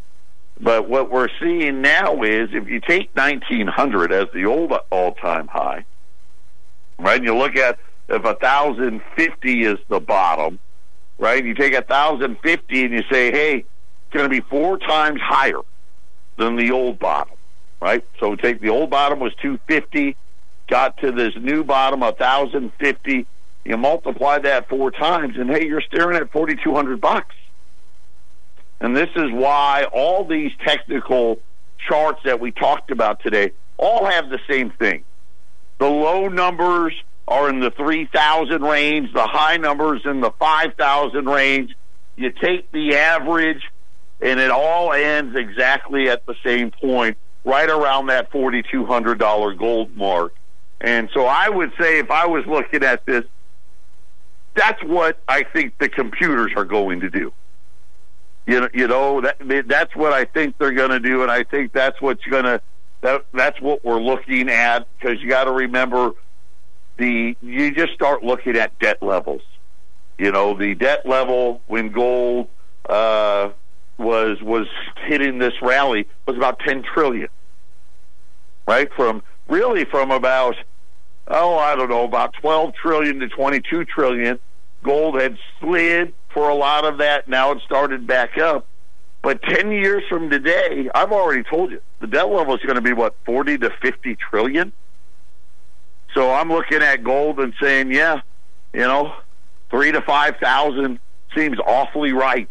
But 0.59 0.89
what 0.89 1.11
we're 1.11 1.29
seeing 1.39 1.81
now 1.81 2.23
is 2.23 2.49
if 2.53 2.67
you 2.67 2.79
take 2.79 3.15
1900 3.15 4.11
as 4.11 4.27
the 4.33 4.45
old 4.45 4.73
all-time 4.89 5.47
high, 5.47 5.85
right, 6.97 7.17
and 7.17 7.25
you 7.25 7.35
look 7.35 7.55
at 7.55 7.79
if 8.09 8.23
1050 8.23 9.65
is 9.65 9.77
the 9.87 9.99
bottom, 9.99 10.59
right, 11.17 11.43
you 11.43 11.53
take 11.53 11.73
1050 11.73 12.83
and 12.83 12.93
you 12.93 13.03
say, 13.11 13.31
hey, 13.31 13.55
it's 13.55 14.13
going 14.13 14.25
to 14.25 14.29
be 14.29 14.41
four 14.41 14.77
times 14.77 15.19
higher 15.21 15.61
than 16.37 16.57
the 16.57 16.71
old 16.71 16.99
bottom, 16.99 17.35
right? 17.81 18.03
So 18.19 18.35
take 18.35 18.61
the 18.61 18.69
old 18.69 18.89
bottom 18.89 19.19
was 19.19 19.33
250, 19.41 20.15
got 20.71 20.97
to 20.99 21.11
this 21.11 21.33
new 21.35 21.65
bottom 21.65 21.99
1050, 21.99 23.27
you 23.65 23.77
multiply 23.77 24.39
that 24.39 24.69
four 24.69 24.89
times, 24.89 25.37
and 25.37 25.49
hey, 25.49 25.67
you're 25.67 25.81
staring 25.81 26.15
at 26.15 26.31
4200 26.31 26.99
bucks. 26.99 27.35
And 28.79 28.95
this 28.95 29.09
is 29.15 29.31
why 29.31 29.85
all 29.91 30.23
these 30.23 30.51
technical 30.65 31.39
charts 31.87 32.21
that 32.23 32.39
we 32.39 32.51
talked 32.51 32.89
about 32.89 33.21
today 33.21 33.51
all 33.77 34.05
have 34.05 34.29
the 34.29 34.39
same 34.49 34.71
thing. 34.71 35.03
The 35.77 35.89
low 35.89 36.29
numbers 36.29 36.93
are 37.27 37.49
in 37.49 37.59
the 37.59 37.71
3,000 37.71 38.61
range, 38.63 39.13
the 39.13 39.27
high 39.27 39.57
numbers 39.57 40.01
in 40.05 40.21
the 40.21 40.31
5,000 40.31 41.25
range. 41.25 41.75
You 42.15 42.31
take 42.31 42.71
the 42.71 42.95
average, 42.95 43.61
and 44.21 44.39
it 44.39 44.51
all 44.51 44.93
ends 44.93 45.35
exactly 45.35 46.09
at 46.09 46.25
the 46.25 46.35
same 46.45 46.71
point 46.71 47.17
right 47.43 47.69
around 47.69 48.07
that 48.07 48.31
$4,200 48.31 49.57
gold 49.57 49.97
mark. 49.97 50.33
And 50.81 51.09
so 51.13 51.25
I 51.25 51.47
would 51.47 51.71
say 51.79 51.99
if 51.99 52.09
I 52.09 52.25
was 52.25 52.45
looking 52.47 52.83
at 52.83 53.05
this, 53.05 53.23
that's 54.55 54.81
what 54.83 55.19
I 55.27 55.43
think 55.43 55.77
the 55.79 55.87
computers 55.87 56.51
are 56.55 56.65
going 56.65 56.99
to 57.01 57.09
do. 57.09 57.31
You 58.47 58.61
know, 58.61 58.69
you 58.73 58.87
know 58.87 59.21
that 59.21 59.37
that's 59.67 59.95
what 59.95 60.11
I 60.11 60.25
think 60.25 60.57
they're 60.57 60.73
going 60.73 60.89
to 60.89 60.99
do, 60.99 61.21
and 61.21 61.31
I 61.31 61.43
think 61.43 61.71
that's 61.71 62.01
what's 62.01 62.25
going 62.25 62.45
to 62.45 62.61
that 63.01 63.25
that's 63.33 63.61
what 63.61 63.85
we're 63.85 64.01
looking 64.01 64.49
at 64.49 64.87
because 64.99 65.21
you 65.21 65.29
got 65.29 65.45
to 65.45 65.51
remember 65.51 66.11
the 66.97 67.35
you 67.41 67.71
just 67.71 67.93
start 67.93 68.23
looking 68.23 68.57
at 68.57 68.77
debt 68.79 69.01
levels. 69.01 69.41
You 70.17 70.31
know, 70.31 70.55
the 70.57 70.75
debt 70.75 71.05
level 71.05 71.61
when 71.67 71.91
gold 71.91 72.47
uh, 72.89 73.49
was 73.97 74.41
was 74.41 74.67
hitting 75.05 75.37
this 75.37 75.53
rally 75.61 76.07
was 76.27 76.35
about 76.35 76.59
ten 76.59 76.83
trillion, 76.83 77.29
right? 78.67 78.91
From 78.95 79.21
really 79.47 79.85
from 79.85 80.09
about 80.09 80.55
oh 81.27 81.57
I 81.57 81.75
don't 81.75 81.89
know 81.89 82.03
about 82.03 82.33
twelve 82.33 82.73
trillion 82.75 83.19
to 83.19 83.29
twenty 83.29 83.61
two 83.61 83.85
trillion. 83.85 84.39
Gold 84.83 85.19
had 85.19 85.37
slid 85.59 86.13
for 86.33 86.49
a 86.49 86.55
lot 86.55 86.85
of 86.85 86.97
that. 86.99 87.27
Now 87.27 87.51
it 87.51 87.59
started 87.65 88.07
back 88.07 88.37
up. 88.37 88.65
But 89.21 89.43
10 89.43 89.71
years 89.71 90.03
from 90.09 90.29
today, 90.31 90.89
I've 90.95 91.11
already 91.11 91.43
told 91.43 91.71
you, 91.71 91.81
the 91.99 92.07
debt 92.07 92.29
level 92.29 92.55
is 92.55 92.61
going 92.63 92.75
to 92.75 92.81
be, 92.81 92.93
what, 92.93 93.15
40 93.25 93.59
to 93.59 93.69
50 93.81 94.15
trillion? 94.15 94.73
So 96.15 96.31
I'm 96.33 96.49
looking 96.49 96.81
at 96.81 97.03
gold 97.03 97.39
and 97.39 97.53
saying, 97.61 97.91
yeah, 97.91 98.21
you 98.73 98.81
know, 98.81 99.13
three 99.69 99.91
to 99.91 100.01
5,000 100.01 100.99
seems 101.35 101.59
awfully 101.59 102.13
right. 102.13 102.49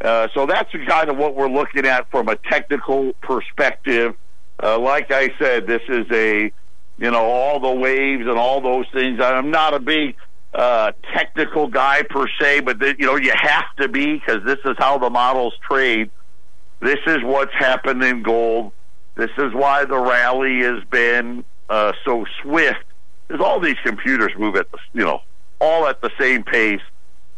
Uh, 0.00 0.28
so 0.34 0.46
that's 0.46 0.70
kind 0.86 1.08
of 1.08 1.16
what 1.16 1.36
we're 1.36 1.48
looking 1.48 1.86
at 1.86 2.10
from 2.10 2.28
a 2.28 2.36
technical 2.36 3.12
perspective. 3.22 4.14
Uh, 4.62 4.78
like 4.78 5.10
I 5.10 5.30
said, 5.38 5.66
this 5.66 5.82
is 5.88 6.06
a, 6.10 6.52
you 6.98 7.10
know, 7.10 7.24
all 7.24 7.60
the 7.60 7.72
waves 7.72 8.22
and 8.22 8.38
all 8.38 8.60
those 8.60 8.86
things. 8.92 9.20
I'm 9.20 9.50
not 9.50 9.74
a 9.74 9.80
big 9.80 10.16
uh, 10.54 10.92
technical 11.12 11.66
guy 11.66 12.02
per 12.02 12.26
se, 12.40 12.60
but 12.60 12.80
th- 12.80 12.96
you 12.98 13.06
know 13.06 13.16
you 13.16 13.32
have 13.36 13.64
to 13.78 13.88
be 13.88 14.14
because 14.14 14.44
this 14.44 14.58
is 14.64 14.76
how 14.78 14.98
the 14.98 15.10
models 15.10 15.54
trade. 15.68 16.10
This 16.80 17.00
is 17.06 17.18
what's 17.22 17.54
happened 17.54 18.02
in 18.04 18.22
gold. 18.22 18.72
This 19.16 19.30
is 19.38 19.52
why 19.52 19.84
the 19.84 19.98
rally 19.98 20.60
has 20.60 20.84
been 20.90 21.44
uh, 21.68 21.92
so 22.04 22.24
swift. 22.42 22.84
Because 23.26 23.44
all 23.44 23.58
these 23.58 23.78
computers 23.84 24.32
move 24.38 24.54
at 24.56 24.70
the 24.70 24.78
you 24.92 25.04
know 25.04 25.20
all 25.60 25.86
at 25.86 26.00
the 26.02 26.10
same 26.20 26.44
pace, 26.44 26.82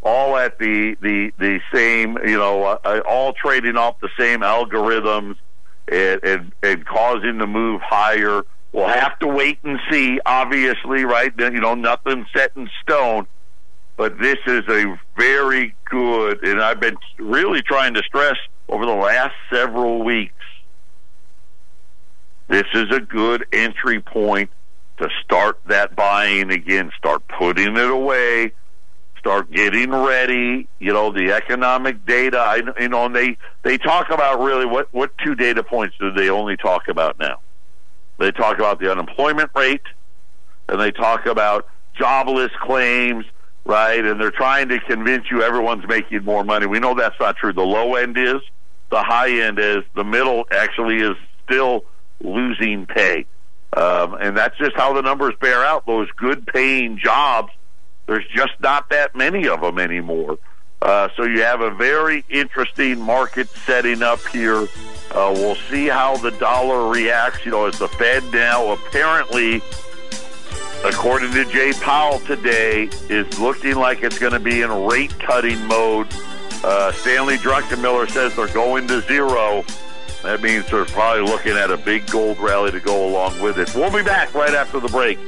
all 0.02 0.36
at 0.36 0.58
the 0.58 0.96
the 1.00 1.32
the 1.38 1.60
same 1.72 2.18
you 2.26 2.36
know 2.36 2.64
uh, 2.64 2.78
uh 2.84 3.00
all 3.08 3.32
trading 3.32 3.76
off 3.76 3.98
the 4.00 4.10
same 4.18 4.40
algorithms 4.40 5.36
and, 5.90 6.20
and 6.22 6.52
and 6.62 6.84
causing 6.84 7.38
the 7.38 7.46
move 7.46 7.80
higher 7.80 8.42
We'll 8.76 8.88
have 8.88 9.18
to 9.20 9.26
wait 9.26 9.58
and 9.64 9.80
see, 9.90 10.20
obviously, 10.26 11.06
right? 11.06 11.32
You 11.38 11.60
know, 11.60 11.74
nothing 11.74 12.26
set 12.36 12.52
in 12.56 12.68
stone. 12.82 13.26
But 13.96 14.18
this 14.18 14.36
is 14.46 14.64
a 14.68 15.00
very 15.16 15.74
good, 15.86 16.44
and 16.44 16.60
I've 16.60 16.78
been 16.78 16.98
really 17.18 17.62
trying 17.62 17.94
to 17.94 18.02
stress 18.02 18.36
over 18.68 18.84
the 18.84 18.92
last 18.92 19.32
several 19.50 20.04
weeks. 20.04 20.34
This 22.48 22.66
is 22.74 22.94
a 22.94 23.00
good 23.00 23.46
entry 23.50 24.02
point 24.02 24.50
to 24.98 25.08
start 25.24 25.58
that 25.68 25.96
buying 25.96 26.50
again, 26.50 26.92
start 26.98 27.22
putting 27.28 27.78
it 27.78 27.90
away, 27.90 28.52
start 29.18 29.50
getting 29.50 29.90
ready. 29.90 30.68
You 30.80 30.92
know, 30.92 31.10
the 31.12 31.32
economic 31.32 32.04
data. 32.04 32.38
I, 32.38 32.60
you 32.78 32.90
know, 32.90 33.06
and 33.06 33.16
they 33.16 33.38
they 33.62 33.78
talk 33.78 34.10
about 34.10 34.42
really 34.42 34.66
what 34.66 34.92
what 34.92 35.16
two 35.24 35.34
data 35.34 35.62
points 35.62 35.96
do 35.98 36.12
they 36.12 36.28
only 36.28 36.58
talk 36.58 36.88
about 36.88 37.18
now? 37.18 37.40
They 38.18 38.32
talk 38.32 38.58
about 38.58 38.80
the 38.80 38.90
unemployment 38.90 39.50
rate, 39.54 39.82
and 40.68 40.80
they 40.80 40.90
talk 40.90 41.26
about 41.26 41.68
jobless 41.94 42.50
claims, 42.60 43.24
right? 43.64 44.04
And 44.04 44.20
they're 44.20 44.30
trying 44.30 44.68
to 44.68 44.80
convince 44.80 45.30
you 45.30 45.42
everyone's 45.42 45.86
making 45.86 46.24
more 46.24 46.44
money. 46.44 46.66
We 46.66 46.78
know 46.78 46.94
that's 46.94 47.18
not 47.20 47.36
true. 47.36 47.52
The 47.52 47.62
low 47.62 47.94
end 47.94 48.16
is, 48.18 48.40
the 48.90 49.02
high 49.02 49.30
end 49.42 49.58
is, 49.58 49.82
the 49.94 50.04
middle 50.04 50.46
actually 50.50 50.96
is 50.96 51.16
still 51.44 51.84
losing 52.22 52.86
pay. 52.86 53.26
Um, 53.76 54.14
and 54.14 54.36
that's 54.36 54.56
just 54.56 54.74
how 54.76 54.94
the 54.94 55.02
numbers 55.02 55.34
bear 55.40 55.64
out. 55.64 55.86
Those 55.86 56.08
good 56.16 56.46
paying 56.46 56.98
jobs, 56.98 57.52
there's 58.06 58.24
just 58.34 58.52
not 58.60 58.88
that 58.90 59.14
many 59.14 59.48
of 59.48 59.60
them 59.60 59.78
anymore. 59.78 60.38
Uh, 60.82 61.08
so 61.16 61.24
you 61.24 61.42
have 61.42 61.60
a 61.60 61.70
very 61.70 62.24
interesting 62.28 63.00
market 63.00 63.48
setting 63.48 64.02
up 64.02 64.24
here 64.28 64.68
uh, 65.16 65.32
we'll 65.34 65.56
see 65.70 65.86
how 65.86 66.16
the 66.18 66.30
dollar 66.32 66.88
reacts. 66.88 67.44
You 67.44 67.52
know, 67.52 67.66
as 67.66 67.78
the 67.78 67.88
Fed 67.88 68.22
now 68.32 68.72
apparently, 68.72 69.62
according 70.84 71.32
to 71.32 71.44
Jay 71.46 71.72
Powell 71.80 72.18
today, 72.20 72.90
is 73.08 73.38
looking 73.40 73.76
like 73.76 74.02
it's 74.02 74.18
going 74.18 74.34
to 74.34 74.40
be 74.40 74.60
in 74.60 74.70
rate 74.70 75.18
cutting 75.18 75.64
mode. 75.66 76.08
Uh, 76.62 76.92
Stanley 76.92 77.36
Druckenmiller 77.36 78.10
says 78.10 78.34
they're 78.36 78.48
going 78.48 78.88
to 78.88 79.00
zero. 79.02 79.64
That 80.22 80.42
means 80.42 80.68
they're 80.70 80.84
probably 80.84 81.22
looking 81.22 81.52
at 81.52 81.70
a 81.70 81.76
big 81.76 82.06
gold 82.08 82.38
rally 82.38 82.72
to 82.72 82.80
go 82.80 83.08
along 83.08 83.40
with 83.40 83.58
it. 83.58 83.74
We'll 83.74 83.92
be 83.92 84.02
back 84.02 84.34
right 84.34 84.54
after 84.54 84.80
the 84.80 84.88
break. 84.88 85.18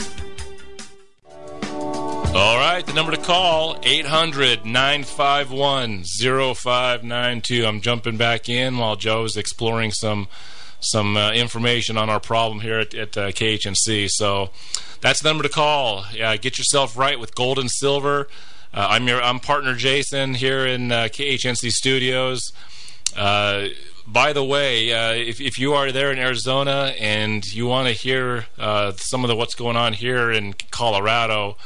All 2.35 2.59
right, 2.59 2.85
the 2.85 2.93
number 2.93 3.11
to 3.13 3.19
call 3.19 3.79
800 3.83 4.65
951 4.65 6.05
0592. 6.05 7.67
I'm 7.67 7.81
jumping 7.81 8.17
back 8.19 8.49
in 8.49 8.77
while 8.77 8.97
Joe 8.97 9.25
is 9.25 9.37
exploring 9.37 9.93
some 9.93 10.29
some 10.81 11.17
uh, 11.17 11.33
information 11.33 11.97
on 11.97 12.11
our 12.11 12.21
problem 12.21 12.61
here 12.61 12.79
at, 12.79 12.95
at 12.95 13.17
uh, 13.17 13.29
KHNC. 13.29 14.09
So 14.11 14.51
that's 15.01 15.21
the 15.23 15.29
number 15.31 15.43
to 15.43 15.49
call. 15.49 16.05
Get 16.13 16.59
yourself 16.59 16.97
right 16.97 17.19
with 17.19 17.35
gold 17.35 17.59
and 17.59 17.71
silver. 17.71 18.29
Uh, 18.75 18.87
I'm 18.91 19.09
your 19.09 19.23
I'm 19.23 19.41
partner 19.41 19.75
Jason 19.75 20.35
here 20.35 20.67
in 20.67 20.93
uh, 20.93 21.05
KHNC 21.05 21.71
studios. 21.71 22.53
Uh, 23.17 23.69
by 24.07 24.33
the 24.33 24.45
way, 24.45 24.91
if, 25.29 25.41
if 25.41 25.59
you 25.59 25.73
are 25.73 25.91
there 25.93 26.13
in 26.13 26.19
Arizona 26.19 26.95
and 27.01 27.45
you 27.53 27.67
want 27.67 27.89
to 27.89 27.95
hear 27.95 28.47
some 28.97 29.25
of 29.25 29.29
the 29.29 29.35
what's 29.35 29.55
going 29.55 29.77
on 29.77 29.95
here 29.95 30.31
in 30.31 30.55
Colorado, 30.71 31.57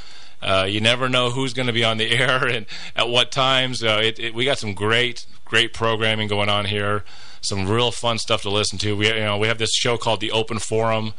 uh, 0.42 0.66
you 0.68 0.80
never 0.80 1.08
know 1.08 1.30
who's 1.30 1.52
going 1.52 1.68
to 1.68 1.72
be 1.72 1.84
on 1.84 1.98
the 1.98 2.10
air 2.18 2.46
and 2.46 2.66
at 2.96 3.08
what 3.08 3.30
times. 3.30 3.82
Uh, 3.82 4.00
it, 4.02 4.18
it, 4.18 4.34
we 4.34 4.44
got 4.44 4.58
some 4.58 4.74
great, 4.74 5.26
great 5.44 5.72
programming 5.72 6.28
going 6.28 6.48
on 6.48 6.64
here. 6.64 7.04
Some 7.40 7.68
real 7.68 7.90
fun 7.90 8.18
stuff 8.18 8.42
to 8.42 8.50
listen 8.50 8.78
to. 8.78 8.96
We, 8.96 9.08
you 9.08 9.20
know, 9.20 9.38
we 9.38 9.48
have 9.48 9.58
this 9.58 9.74
show 9.74 9.96
called 9.96 10.20
the 10.20 10.30
Open 10.30 10.58
Forum. 10.58 11.14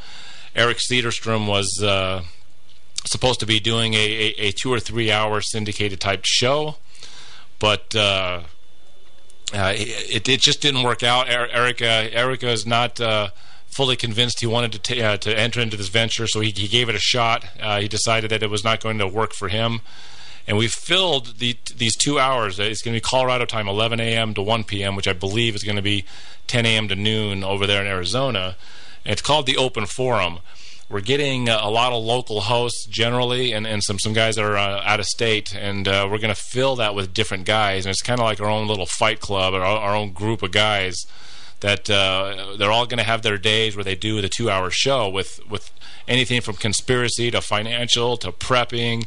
Eric 0.55 0.77
Cedarstrom 0.77 1.47
was 1.47 1.81
uh, 1.83 2.23
supposed 3.05 3.39
to 3.39 3.45
be 3.45 3.59
doing 3.59 3.93
a, 3.93 3.97
a, 3.97 4.35
a, 4.37 4.51
two 4.51 4.71
or 4.71 4.79
three 4.79 5.11
hour 5.11 5.41
syndicated 5.41 5.99
type 5.99 6.21
show, 6.25 6.77
but 7.59 7.95
uh, 7.95 8.43
uh, 9.53 9.73
it, 9.75 10.29
it 10.29 10.41
just 10.41 10.61
didn't 10.61 10.83
work 10.83 11.03
out. 11.03 11.27
Erica 11.29 11.85
Erica 12.13 12.49
is 12.49 12.65
not 12.65 13.01
uh, 13.01 13.29
fully 13.75 13.95
convinced 13.95 14.39
he 14.39 14.47
wanted 14.47 14.71
to 14.73 14.79
t- 14.79 15.01
uh, 15.01 15.17
to 15.17 15.37
enter 15.37 15.59
into 15.59 15.77
this 15.77 15.89
venture, 15.89 16.27
so 16.27 16.39
he, 16.39 16.51
he 16.51 16.67
gave 16.67 16.89
it 16.89 16.95
a 16.95 16.99
shot. 16.99 17.45
Uh, 17.59 17.81
he 17.81 17.87
decided 17.87 18.31
that 18.31 18.43
it 18.43 18.49
was 18.49 18.63
not 18.63 18.79
going 18.79 18.97
to 18.99 19.07
work 19.07 19.33
for 19.33 19.49
him, 19.49 19.81
and 20.47 20.57
we 20.57 20.67
filled 20.67 21.39
the, 21.39 21.57
these 21.75 21.95
two 21.95 22.19
hours. 22.19 22.59
It's 22.59 22.81
going 22.81 22.93
to 22.93 22.97
be 22.97 23.01
Colorado 23.01 23.45
time, 23.45 23.67
11 23.67 23.99
a.m. 23.99 24.33
to 24.33 24.41
1 24.41 24.63
p.m., 24.65 24.95
which 24.95 25.07
I 25.07 25.13
believe 25.13 25.55
is 25.55 25.63
going 25.63 25.77
to 25.77 25.81
be 25.81 26.05
10 26.47 26.65
a.m. 26.65 26.87
to 26.89 26.95
noon 26.95 27.43
over 27.43 27.65
there 27.65 27.81
in 27.81 27.87
Arizona. 27.87 28.55
And 29.05 29.13
it's 29.13 29.21
called 29.21 29.45
the 29.45 29.57
Open 29.57 29.85
Forum. 29.85 30.39
We're 30.89 31.01
getting 31.01 31.49
a 31.49 31.69
lot 31.69 31.93
of 31.93 32.03
local 32.03 32.41
hosts 32.41 32.85
generally, 32.85 33.53
and, 33.53 33.65
and 33.65 33.81
some 33.83 33.97
some 33.97 34.13
guys 34.13 34.35
that 34.35 34.45
are 34.45 34.57
uh, 34.57 34.81
out 34.83 34.99
of 34.99 35.05
state, 35.07 35.55
and 35.55 35.87
uh, 35.87 36.07
we're 36.11 36.19
going 36.19 36.33
to 36.33 36.39
fill 36.39 36.75
that 36.75 36.93
with 36.93 37.13
different 37.13 37.45
guys. 37.45 37.85
And 37.85 37.91
it's 37.91 38.01
kind 38.01 38.19
of 38.19 38.25
like 38.25 38.39
our 38.39 38.49
own 38.49 38.67
little 38.67 38.85
fight 38.85 39.19
club, 39.19 39.53
or 39.53 39.61
our, 39.61 39.79
our 39.79 39.95
own 39.95 40.11
group 40.11 40.43
of 40.43 40.51
guys 40.51 41.05
that 41.63 41.89
uh, 41.89 42.57
they're 42.57 42.73
all 42.73 42.85
going 42.85 42.97
to 42.97 43.05
have 43.05 43.21
their 43.21 43.37
days 43.37 43.73
where 43.73 43.85
they 43.85 43.95
do 43.95 44.21
the 44.21 44.27
two-hour 44.27 44.69
show 44.69 45.07
with 45.07 45.39
with 45.49 45.71
anything 46.09 46.41
from 46.41 46.55
conspiracy 46.55 47.31
to 47.31 47.39
financial 47.39 48.17
to 48.17 48.33
prepping 48.33 49.05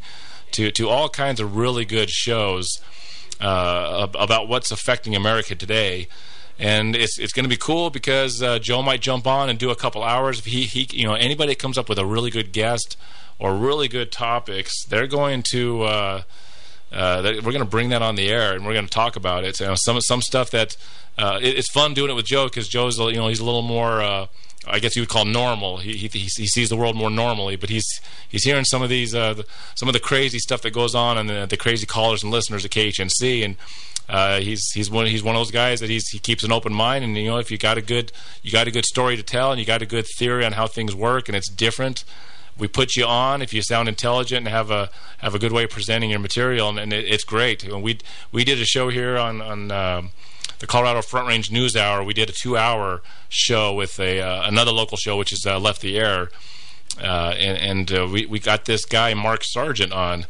to 0.53 0.70
to 0.70 0.89
all 0.89 1.11
kinds 1.11 1.39
of 1.39 1.55
really 1.55 1.85
good 1.85 2.09
shows 2.09 2.81
uh, 3.41 4.09
about 4.18 4.49
what's 4.49 4.70
affecting 4.70 5.14
America 5.14 5.55
today. 5.55 6.09
And 6.59 6.97
it's 6.97 7.18
it's 7.18 7.35
going 7.35 7.45
to 7.45 7.51
be 7.51 7.59
cool 7.59 7.91
because 7.91 8.43
uh, 8.43 8.59
Joe 8.59 8.81
might 8.83 9.03
jump 9.03 9.26
on 9.26 9.51
and 9.51 9.59
do 9.59 9.68
a 9.68 9.76
couple 9.76 10.03
hours. 10.03 10.39
If 10.39 10.47
he 10.47 10.62
he 10.64 10.89
you 10.93 11.07
know 11.07 11.14
anybody 11.14 11.53
that 11.53 11.59
comes 11.59 11.76
up 11.76 11.91
with 11.91 11.99
a 11.99 12.07
really 12.07 12.31
good 12.31 12.53
guest 12.53 12.97
or 13.39 13.55
really 13.55 13.87
good 13.87 14.11
topics, 14.11 14.72
they're 14.87 15.07
going 15.07 15.43
to 15.51 16.22
uh, 16.93 17.22
that 17.22 17.34
we're 17.37 17.53
going 17.53 17.59
to 17.59 17.64
bring 17.64 17.91
that 17.91 18.03
on 18.03 18.16
the 18.16 18.28
air 18.28 18.55
and 18.55 18.64
we're 18.64 18.72
going 18.72 18.87
to 18.87 18.91
talk 18.91 19.16
about 19.16 19.45
it. 19.45 19.59
You 19.61 19.66
know, 19.66 19.74
some 19.76 20.01
some 20.01 20.22
stuff 20.22 20.51
that 20.51 20.76
uh, 21.18 21.39
it, 21.43 21.59
it's 21.59 21.70
fun 21.70 21.95
doing 21.95 22.11
it 22.11 22.14
with 22.14 22.26
Joe 22.26 22.45
because 22.45 22.68
Joe's 22.68 22.99
you 22.99 23.14
know 23.14 23.28
he's 23.28 23.41
a 23.41 23.45
little 23.45 23.62
more. 23.62 24.03
Uh, 24.03 24.26
I 24.68 24.80
guess 24.80 24.97
you 24.97 25.03
would 25.03 25.09
call 25.09 25.24
normal. 25.24 25.76
He, 25.76 25.97
he, 25.97 26.09
he 26.09 26.47
sees 26.47 26.68
the 26.68 26.76
world 26.76 26.97
more 26.97 27.11
normally, 27.11 27.55
but 27.57 27.70
he's 27.70 27.87
he's 28.28 28.43
hearing 28.45 28.64
some 28.64 28.82
of 28.82 28.89
these 28.89 29.14
uh, 29.14 29.34
the, 29.34 29.47
some 29.76 29.89
of 29.89 29.93
the 29.93 30.01
crazy 30.01 30.39
stuff 30.39 30.62
that 30.62 30.72
goes 30.72 30.95
on 30.95 31.16
and 31.18 31.28
the, 31.28 31.47
the 31.47 31.57
crazy 31.57 31.87
callers 31.87 32.22
and 32.22 32.32
listeners 32.32 32.64
at 32.64 32.72
KHNC, 32.72 33.45
and 33.45 33.57
uh, 34.09 34.41
he's 34.41 34.68
he's 34.72 34.91
one 34.91 35.07
he's 35.07 35.22
one 35.22 35.37
of 35.37 35.41
those 35.41 35.53
guys 35.53 35.80
that 35.80 35.91
he's 35.91 36.09
he 36.09 36.18
keeps 36.18 36.43
an 36.43 36.53
open 36.53 36.72
mind, 36.72 37.05
and 37.05 37.16
you 37.16 37.26
know 37.26 37.39
if 37.39 37.51
you 37.51 37.59
got 37.59 37.78
a 37.78 37.82
good 37.82 38.12
you 38.43 38.51
got 38.51 38.66
a 38.66 38.70
good 38.70 38.84
story 38.84 39.16
to 39.16 39.22
tell 39.22 39.53
and 39.53 39.61
you 39.61 39.66
got 39.66 39.82
a 39.82 39.87
good 39.87 40.07
theory 40.18 40.45
on 40.45 40.53
how 40.53 40.66
things 40.66 40.95
work 40.95 41.28
and 41.28 41.37
it's 41.37 41.51
different, 41.51 42.05
we 42.59 42.69
put 42.69 42.97
you 42.97 43.05
on 43.05 43.43
if 43.43 43.53
you 43.53 43.63
sound 43.63 43.89
intelligent 43.89 44.47
and 44.47 44.49
have 44.49 44.71
a 44.71 44.91
have 45.19 45.35
a 45.35 45.39
good 45.39 45.53
way 45.53 45.65
of 45.65 45.71
presenting 45.71 46.11
your 46.11 46.19
material, 46.19 46.69
and, 46.69 46.79
and 46.79 46.93
it, 46.93 47.05
it's 47.07 47.25
great. 47.25 47.65
We 47.73 47.99
we 48.33 48.45
did 48.45 48.61
a 48.61 48.65
show 48.65 48.89
here 48.89 49.17
on 49.19 49.41
on. 49.41 49.71
Um, 49.71 50.11
the 50.59 50.67
Colorado 50.67 51.03
Front 51.03 51.29
Range 51.29 51.51
News 51.51 51.77
Hour. 51.77 52.03
We 52.03 52.15
did 52.15 52.31
a 52.31 52.33
two-hour 52.33 53.03
show 53.29 53.75
with 53.75 54.01
a 54.01 54.21
uh, 54.21 54.49
another 54.49 54.73
local 54.73 54.97
show, 54.97 55.19
which 55.19 55.31
is 55.31 55.45
uh, 55.47 55.59
Left 55.59 55.83
the 55.83 55.99
Air, 55.99 56.31
uh, 56.99 57.35
and, 57.37 57.59
and 57.59 57.93
uh, 57.93 58.09
we 58.11 58.25
we 58.25 58.39
got 58.39 58.65
this 58.65 58.87
guy 58.87 59.13
Mark 59.13 59.43
Sargent 59.45 59.93
on. 59.93 60.25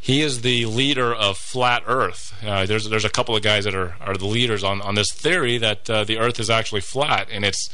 He 0.00 0.20
is 0.20 0.42
the 0.42 0.66
leader 0.66 1.14
of 1.14 1.38
Flat 1.38 1.84
Earth. 1.86 2.34
Uh, 2.44 2.66
there's 2.66 2.88
there's 2.88 3.04
a 3.04 3.10
couple 3.10 3.36
of 3.36 3.42
guys 3.42 3.64
that 3.64 3.76
are 3.76 3.94
are 4.00 4.16
the 4.16 4.26
leaders 4.26 4.64
on 4.64 4.82
on 4.82 4.96
this 4.96 5.12
theory 5.12 5.56
that 5.58 5.88
uh, 5.88 6.02
the 6.02 6.18
Earth 6.18 6.40
is 6.40 6.50
actually 6.50 6.80
flat, 6.80 7.28
and 7.30 7.44
it's 7.44 7.68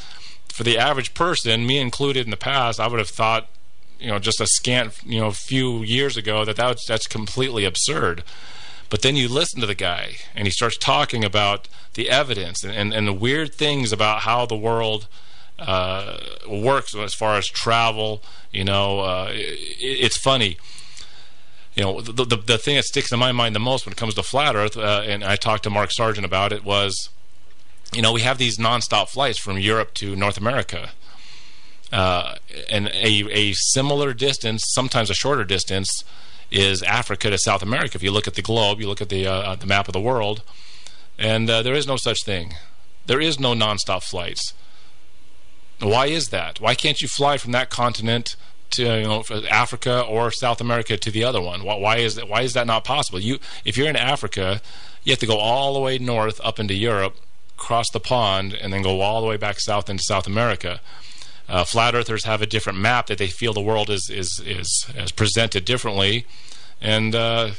for 0.52 0.64
the 0.64 0.78
average 0.78 1.14
person, 1.14 1.66
me 1.66 1.78
included 1.78 2.26
in 2.26 2.30
the 2.30 2.36
past, 2.36 2.78
I 2.80 2.86
would 2.86 2.98
have 2.98 3.08
thought 3.08 3.48
you 4.00 4.08
know 4.08 4.18
just 4.18 4.40
a 4.40 4.46
scant 4.46 4.98
you 5.04 5.20
know 5.20 5.30
few 5.30 5.82
years 5.82 6.16
ago 6.16 6.44
that, 6.44 6.56
that 6.56 6.78
that's 6.86 7.06
completely 7.06 7.64
absurd. 7.64 8.24
But 8.88 9.02
then 9.02 9.14
you 9.14 9.28
listen 9.28 9.60
to 9.60 9.66
the 9.66 9.74
guy, 9.76 10.16
and 10.34 10.48
he 10.48 10.50
starts 10.50 10.76
talking 10.76 11.24
about 11.24 11.68
the 11.94 12.10
evidence 12.10 12.64
and, 12.64 12.74
and, 12.74 12.92
and 12.92 13.06
the 13.06 13.12
weird 13.12 13.54
things 13.54 13.92
about 13.92 14.22
how 14.22 14.46
the 14.46 14.56
world 14.56 15.06
uh, 15.60 16.18
works 16.48 16.94
as 16.96 17.14
far 17.14 17.36
as 17.36 17.46
travel. 17.46 18.20
You 18.50 18.64
know, 18.64 19.00
uh, 19.00 19.28
it, 19.30 19.58
it's 19.78 20.18
funny. 20.18 20.56
You 21.74 21.84
know, 21.84 22.00
the, 22.00 22.24
the, 22.24 22.36
the 22.36 22.58
thing 22.58 22.74
that 22.76 22.84
sticks 22.84 23.12
in 23.12 23.20
my 23.20 23.30
mind 23.30 23.54
the 23.54 23.60
most 23.60 23.86
when 23.86 23.92
it 23.92 23.96
comes 23.96 24.14
to 24.14 24.24
flat 24.24 24.56
Earth, 24.56 24.76
uh, 24.76 25.02
and 25.06 25.22
I 25.22 25.36
talked 25.36 25.62
to 25.64 25.70
Mark 25.70 25.92
Sargent 25.92 26.26
about 26.26 26.52
it, 26.52 26.64
was, 26.64 27.10
you 27.92 28.02
know, 28.02 28.12
we 28.12 28.22
have 28.22 28.38
these 28.38 28.58
nonstop 28.58 29.08
flights 29.08 29.38
from 29.38 29.56
Europe 29.56 29.94
to 29.94 30.16
North 30.16 30.36
America 30.36 30.90
uh, 31.92 32.36
and 32.70 32.88
a, 32.88 33.28
a 33.30 33.52
similar 33.52 34.12
distance, 34.12 34.62
sometimes 34.66 35.10
a 35.10 35.14
shorter 35.14 35.44
distance, 35.44 36.04
is 36.50 36.82
Africa 36.82 37.30
to 37.30 37.38
South 37.38 37.62
America. 37.62 37.96
If 37.96 38.02
you 38.02 38.10
look 38.10 38.26
at 38.26 38.34
the 38.34 38.42
globe, 38.42 38.80
you 38.80 38.88
look 38.88 39.00
at 39.00 39.08
the 39.08 39.26
uh, 39.26 39.54
the 39.54 39.66
map 39.66 39.88
of 39.88 39.92
the 39.92 40.00
world, 40.00 40.42
and 41.18 41.48
uh, 41.48 41.62
there 41.62 41.74
is 41.74 41.86
no 41.86 41.96
such 41.96 42.24
thing. 42.24 42.54
There 43.06 43.20
is 43.20 43.38
no 43.38 43.54
nonstop 43.54 44.02
flights. 44.02 44.54
Why 45.80 46.06
is 46.06 46.28
that? 46.28 46.60
Why 46.60 46.74
can't 46.74 47.00
you 47.00 47.08
fly 47.08 47.38
from 47.38 47.52
that 47.52 47.70
continent 47.70 48.36
to 48.70 48.82
you 48.82 49.04
know 49.04 49.24
Africa 49.50 50.02
or 50.02 50.30
South 50.30 50.60
America 50.60 50.96
to 50.96 51.10
the 51.10 51.24
other 51.24 51.40
one? 51.40 51.64
Why, 51.64 51.76
why 51.76 51.96
is 51.98 52.16
that? 52.16 52.28
Why 52.28 52.42
is 52.42 52.52
that 52.54 52.66
not 52.66 52.84
possible? 52.84 53.20
You, 53.20 53.38
if 53.64 53.76
you're 53.76 53.88
in 53.88 53.96
Africa, 53.96 54.60
you 55.04 55.12
have 55.12 55.20
to 55.20 55.26
go 55.26 55.38
all 55.38 55.74
the 55.74 55.80
way 55.80 55.98
north 55.98 56.40
up 56.44 56.58
into 56.58 56.74
Europe, 56.74 57.16
cross 57.56 57.86
the 57.92 58.00
pond, 58.00 58.54
and 58.54 58.72
then 58.72 58.82
go 58.82 59.00
all 59.00 59.20
the 59.20 59.26
way 59.26 59.36
back 59.36 59.60
south 59.60 59.88
into 59.88 60.02
South 60.02 60.26
America. 60.26 60.80
Uh, 61.50 61.64
flat 61.64 61.94
earthers 61.96 62.24
have 62.24 62.40
a 62.40 62.46
different 62.46 62.78
map 62.78 63.08
that 63.08 63.18
they 63.18 63.26
feel 63.26 63.52
the 63.52 63.60
world 63.60 63.90
is 63.90 64.08
is 64.08 64.40
is, 64.46 64.86
is 64.94 65.10
presented 65.10 65.64
differently, 65.64 66.24
and 66.80 67.12
uh, 67.12 67.50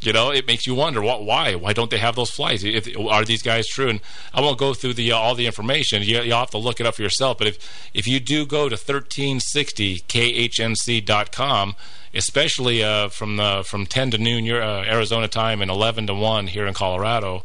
you 0.00 0.14
know 0.14 0.30
it 0.30 0.46
makes 0.46 0.66
you 0.66 0.74
wonder 0.74 1.02
what 1.02 1.22
why 1.22 1.54
why 1.54 1.74
don't 1.74 1.90
they 1.90 1.98
have 1.98 2.16
those 2.16 2.30
flights? 2.30 2.64
If 2.64 2.88
are 2.98 3.22
these 3.22 3.42
guys 3.42 3.68
true? 3.68 3.90
And 3.90 4.00
I 4.32 4.40
won't 4.40 4.56
go 4.56 4.72
through 4.72 4.94
the 4.94 5.12
uh, 5.12 5.18
all 5.18 5.34
the 5.34 5.44
information. 5.44 6.02
You 6.02 6.20
will 6.20 6.38
have 6.38 6.48
to 6.52 6.58
look 6.58 6.80
it 6.80 6.86
up 6.86 6.94
for 6.94 7.02
yourself. 7.02 7.36
But 7.36 7.48
if 7.48 7.90
if 7.92 8.08
you 8.08 8.18
do 8.18 8.46
go 8.46 8.70
to 8.70 8.76
1360khnc.com, 8.76 11.76
especially 12.14 12.82
uh, 12.82 13.10
from 13.10 13.36
the 13.36 13.62
from 13.66 13.84
10 13.84 14.12
to 14.12 14.18
noon 14.18 14.46
your 14.46 14.62
uh, 14.62 14.84
Arizona 14.84 15.28
time 15.28 15.60
and 15.60 15.70
11 15.70 16.06
to 16.06 16.14
1 16.14 16.46
here 16.46 16.66
in 16.66 16.72
Colorado. 16.72 17.44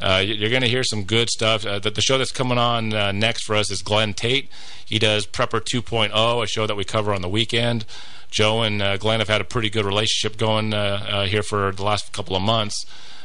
Uh, 0.00 0.22
you're 0.24 0.50
going 0.50 0.62
to 0.62 0.68
hear 0.68 0.82
some 0.82 1.04
good 1.04 1.28
stuff. 1.28 1.66
Uh, 1.66 1.78
the, 1.78 1.90
the, 1.90 2.00
show 2.00 2.16
that's 2.16 2.32
coming 2.32 2.58
on 2.58 2.92
uh, 2.94 3.12
next 3.12 3.44
for 3.44 3.54
us 3.54 3.70
is 3.70 3.82
Glenn 3.82 4.14
Tate. 4.14 4.48
He 4.86 4.98
does 4.98 5.26
Prepper 5.26 5.60
2.0, 5.60 6.42
a 6.42 6.46
show 6.46 6.66
that 6.66 6.74
we 6.74 6.84
cover 6.84 7.12
on 7.12 7.20
the 7.20 7.28
weekend. 7.28 7.84
Joe 8.30 8.62
and 8.62 8.80
uh, 8.80 8.96
Glenn 8.96 9.18
have 9.18 9.28
had 9.28 9.40
a 9.40 9.44
pretty 9.44 9.68
good 9.68 9.84
relationship 9.84 10.38
going 10.38 10.72
uh, 10.72 11.06
uh, 11.08 11.26
here 11.26 11.42
for 11.42 11.72
the 11.72 11.82
last 11.82 12.12
couple 12.12 12.34
of 12.34 12.42
months. 12.42 12.84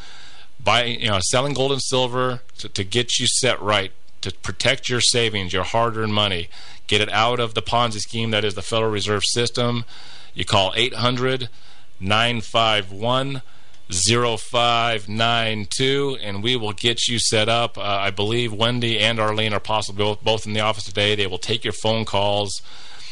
Buy 0.63 0.85
you 0.85 1.09
know 1.09 1.19
selling 1.21 1.53
gold 1.53 1.73
and 1.73 1.83
silver 1.83 2.43
to, 2.59 2.69
to 2.69 2.85
get 2.85 3.19
you 3.19 3.27
set 3.27 3.61
right 3.61 3.93
to 4.23 4.33
protect 4.33 4.89
your 4.89 5.01
savings, 5.01 5.53
your 5.53 5.65
hard 5.65 5.97
earned 5.97 6.15
money. 6.15 6.49
Get 6.87 7.01
it 7.01 7.11
out 7.11 7.41
of 7.41 7.55
the 7.55 7.63
Ponzi 7.63 8.01
scheme 8.01 8.31
that 8.31 8.45
is 8.45 8.55
the 8.55 8.63
Federal 8.63 8.91
Reserve 8.91 9.25
System. 9.25 9.85
You 10.35 10.45
call 10.45 10.73
800 10.77 11.49
951 12.01 13.43
0592 13.91 16.19
and 16.23 16.43
we 16.43 16.57
will 16.57 16.73
get 16.73 17.09
you 17.09 17.19
set 17.19 17.49
up. 17.49 17.77
Uh, 17.77 17.83
I 17.83 18.11
believe 18.11 18.53
Wendy 18.53 18.99
and 18.99 19.19
Arlene 19.19 19.53
are 19.53 19.61
possibly 19.61 20.17
both 20.23 20.47
in 20.47 20.53
the 20.53 20.61
office 20.61 20.85
today. 20.85 21.15
They 21.15 21.27
will 21.27 21.39
take 21.39 21.65
your 21.65 21.73
phone 21.73 22.05
calls. 22.05 22.63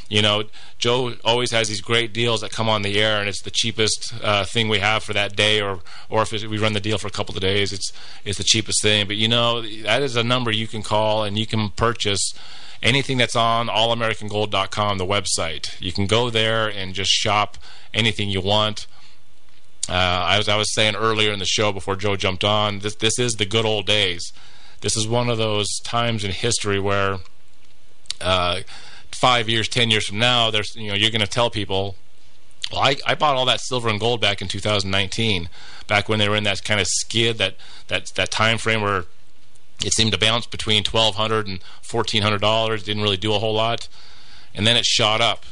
You 0.09 0.23
know, 0.23 0.45
Joe 0.79 1.15
always 1.23 1.51
has 1.51 1.69
these 1.69 1.83
great 1.83 2.15
deals 2.15 2.41
that 2.41 2.51
come 2.51 2.69
on 2.69 2.81
the 2.83 2.99
air, 2.99 3.21
and 3.21 3.29
it's 3.29 3.43
the 3.43 3.51
cheapest 3.51 4.15
uh, 4.23 4.45
thing 4.45 4.69
we 4.69 4.79
have 4.79 5.05
for 5.05 5.13
that 5.13 5.37
day, 5.37 5.61
or 5.61 5.81
or 6.09 6.23
if 6.23 6.33
we 6.33 6.59
run 6.59 6.73
the 6.73 6.81
deal 6.81 6.97
for 6.97 7.07
a 7.07 7.11
couple 7.11 7.35
of 7.35 7.43
days, 7.43 7.73
it's 7.73 7.93
it's 8.25 8.39
the 8.39 8.45
cheapest 8.45 8.83
thing. 8.83 9.07
But 9.07 9.17
you 9.17 9.29
know, 9.29 9.61
that 9.83 10.03
is 10.03 10.17
a 10.17 10.25
number 10.25 10.51
you 10.51 10.67
can 10.67 10.83
call, 10.83 11.25
and 11.25 11.39
you 11.39 11.47
can 11.47 11.69
purchase 11.71 12.33
anything 12.83 13.19
that's 13.19 13.37
on 13.37 13.67
allamericangold.com, 13.67 14.99
the 14.99 15.05
website. 15.05 15.79
You 15.81 15.93
can 15.93 16.07
go 16.07 16.31
there 16.31 16.69
and 16.69 16.95
just 16.95 17.11
shop 17.11 17.59
anything 17.93 18.31
you 18.31 18.41
want. 18.41 18.87
Uh, 19.91 20.37
as 20.39 20.49
I 20.49 20.57
was 20.57 20.73
saying 20.75 20.97
earlier 20.97 21.33
in 21.33 21.39
the 21.39 21.47
show 21.47 21.73
before 21.73 21.97
Joe 21.97 22.17
jumped 22.17 22.45
on, 22.45 22.79
this 22.79 22.95
this 22.95 23.19
is 23.19 23.35
the 23.35 23.47
good 23.47 23.67
old 23.67 23.85
days. 23.85 24.33
This 24.81 24.97
is 24.97 25.07
one 25.07 25.29
of 25.29 25.37
those 25.37 25.69
times 25.85 26.25
in 26.25 26.31
history 26.31 26.81
where. 26.81 27.19
Uh, 28.21 28.63
five 29.13 29.49
years, 29.49 29.69
ten 29.69 29.91
years 29.91 30.07
from 30.07 30.19
now, 30.19 30.51
there's 30.51 30.75
you 30.77 30.89
know 30.89 30.95
you're 30.95 31.11
going 31.11 31.21
to 31.21 31.27
tell 31.27 31.51
people, 31.51 31.97
well, 32.73 32.81
I, 32.81 32.97
I 33.07 33.15
bought 33.15 33.37
all 33.37 33.47
that 33.47 33.61
silver 33.61 33.89
and 33.89 34.01
gold 34.01 34.21
back 34.21 34.43
in 34.43 34.49
2019, 34.49 35.49
back 35.87 36.09
when 36.09 36.19
they 36.19 36.29
were 36.29 36.37
in 36.37 36.45
that 36.45 36.65
kind 36.65 36.81
of 36.81 36.87
skid, 36.87 37.39
that 37.39 37.57
that 37.89 38.13
that 38.17 38.31
time 38.31 38.59
frame 38.59 38.83
where 38.83 39.05
it 39.85 39.93
seemed 39.93 40.13
to 40.13 40.19
bounce 40.19 40.47
between 40.47 40.85
1200 40.85 41.47
and 41.47 41.61
1400 41.89 42.41
dollars, 42.41 42.83
didn't 42.83 43.03
really 43.03 43.17
do 43.17 43.35
a 43.35 43.39
whole 43.39 43.55
lot, 43.55 43.89
and 44.55 44.67
then 44.67 44.77
it 44.77 44.85
shot 44.85 45.21
up. 45.21 45.45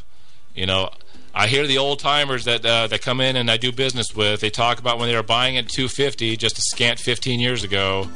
You 0.55 0.67
know, 0.67 0.91
I 1.35 1.49
hear 1.49 1.67
the 1.67 1.77
old 1.77 1.99
timers 1.99 2.47
that 2.47 2.65
uh, 2.65 2.87
that 2.87 3.03
come 3.03 3.21
in 3.21 3.37
and 3.37 3.51
I 3.51 3.59
do 3.59 3.71
business 3.71 4.15
with. 4.17 4.41
They 4.41 4.51
talk 4.51 4.79
about 4.79 4.99
when 4.99 5.09
they 5.09 5.15
were 5.15 5.23
buying 5.23 5.59
at 5.59 5.69
250 5.69 6.37
just 6.39 6.59
a 6.59 6.63
scant 6.63 6.99
15 6.99 7.41
years 7.41 7.63
ago. 7.63 8.09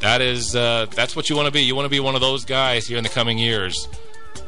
That 0.00 0.20
is 0.20 0.54
uh, 0.54 0.86
that's 0.94 1.16
what 1.16 1.28
you 1.28 1.34
want 1.34 1.46
to 1.46 1.52
be. 1.52 1.62
You 1.62 1.74
want 1.74 1.86
to 1.86 1.90
be 1.90 1.98
one 1.98 2.14
of 2.14 2.20
those 2.20 2.44
guys 2.44 2.86
here 2.86 2.96
in 2.96 3.02
the 3.02 3.10
coming 3.10 3.38
years. 3.38 3.88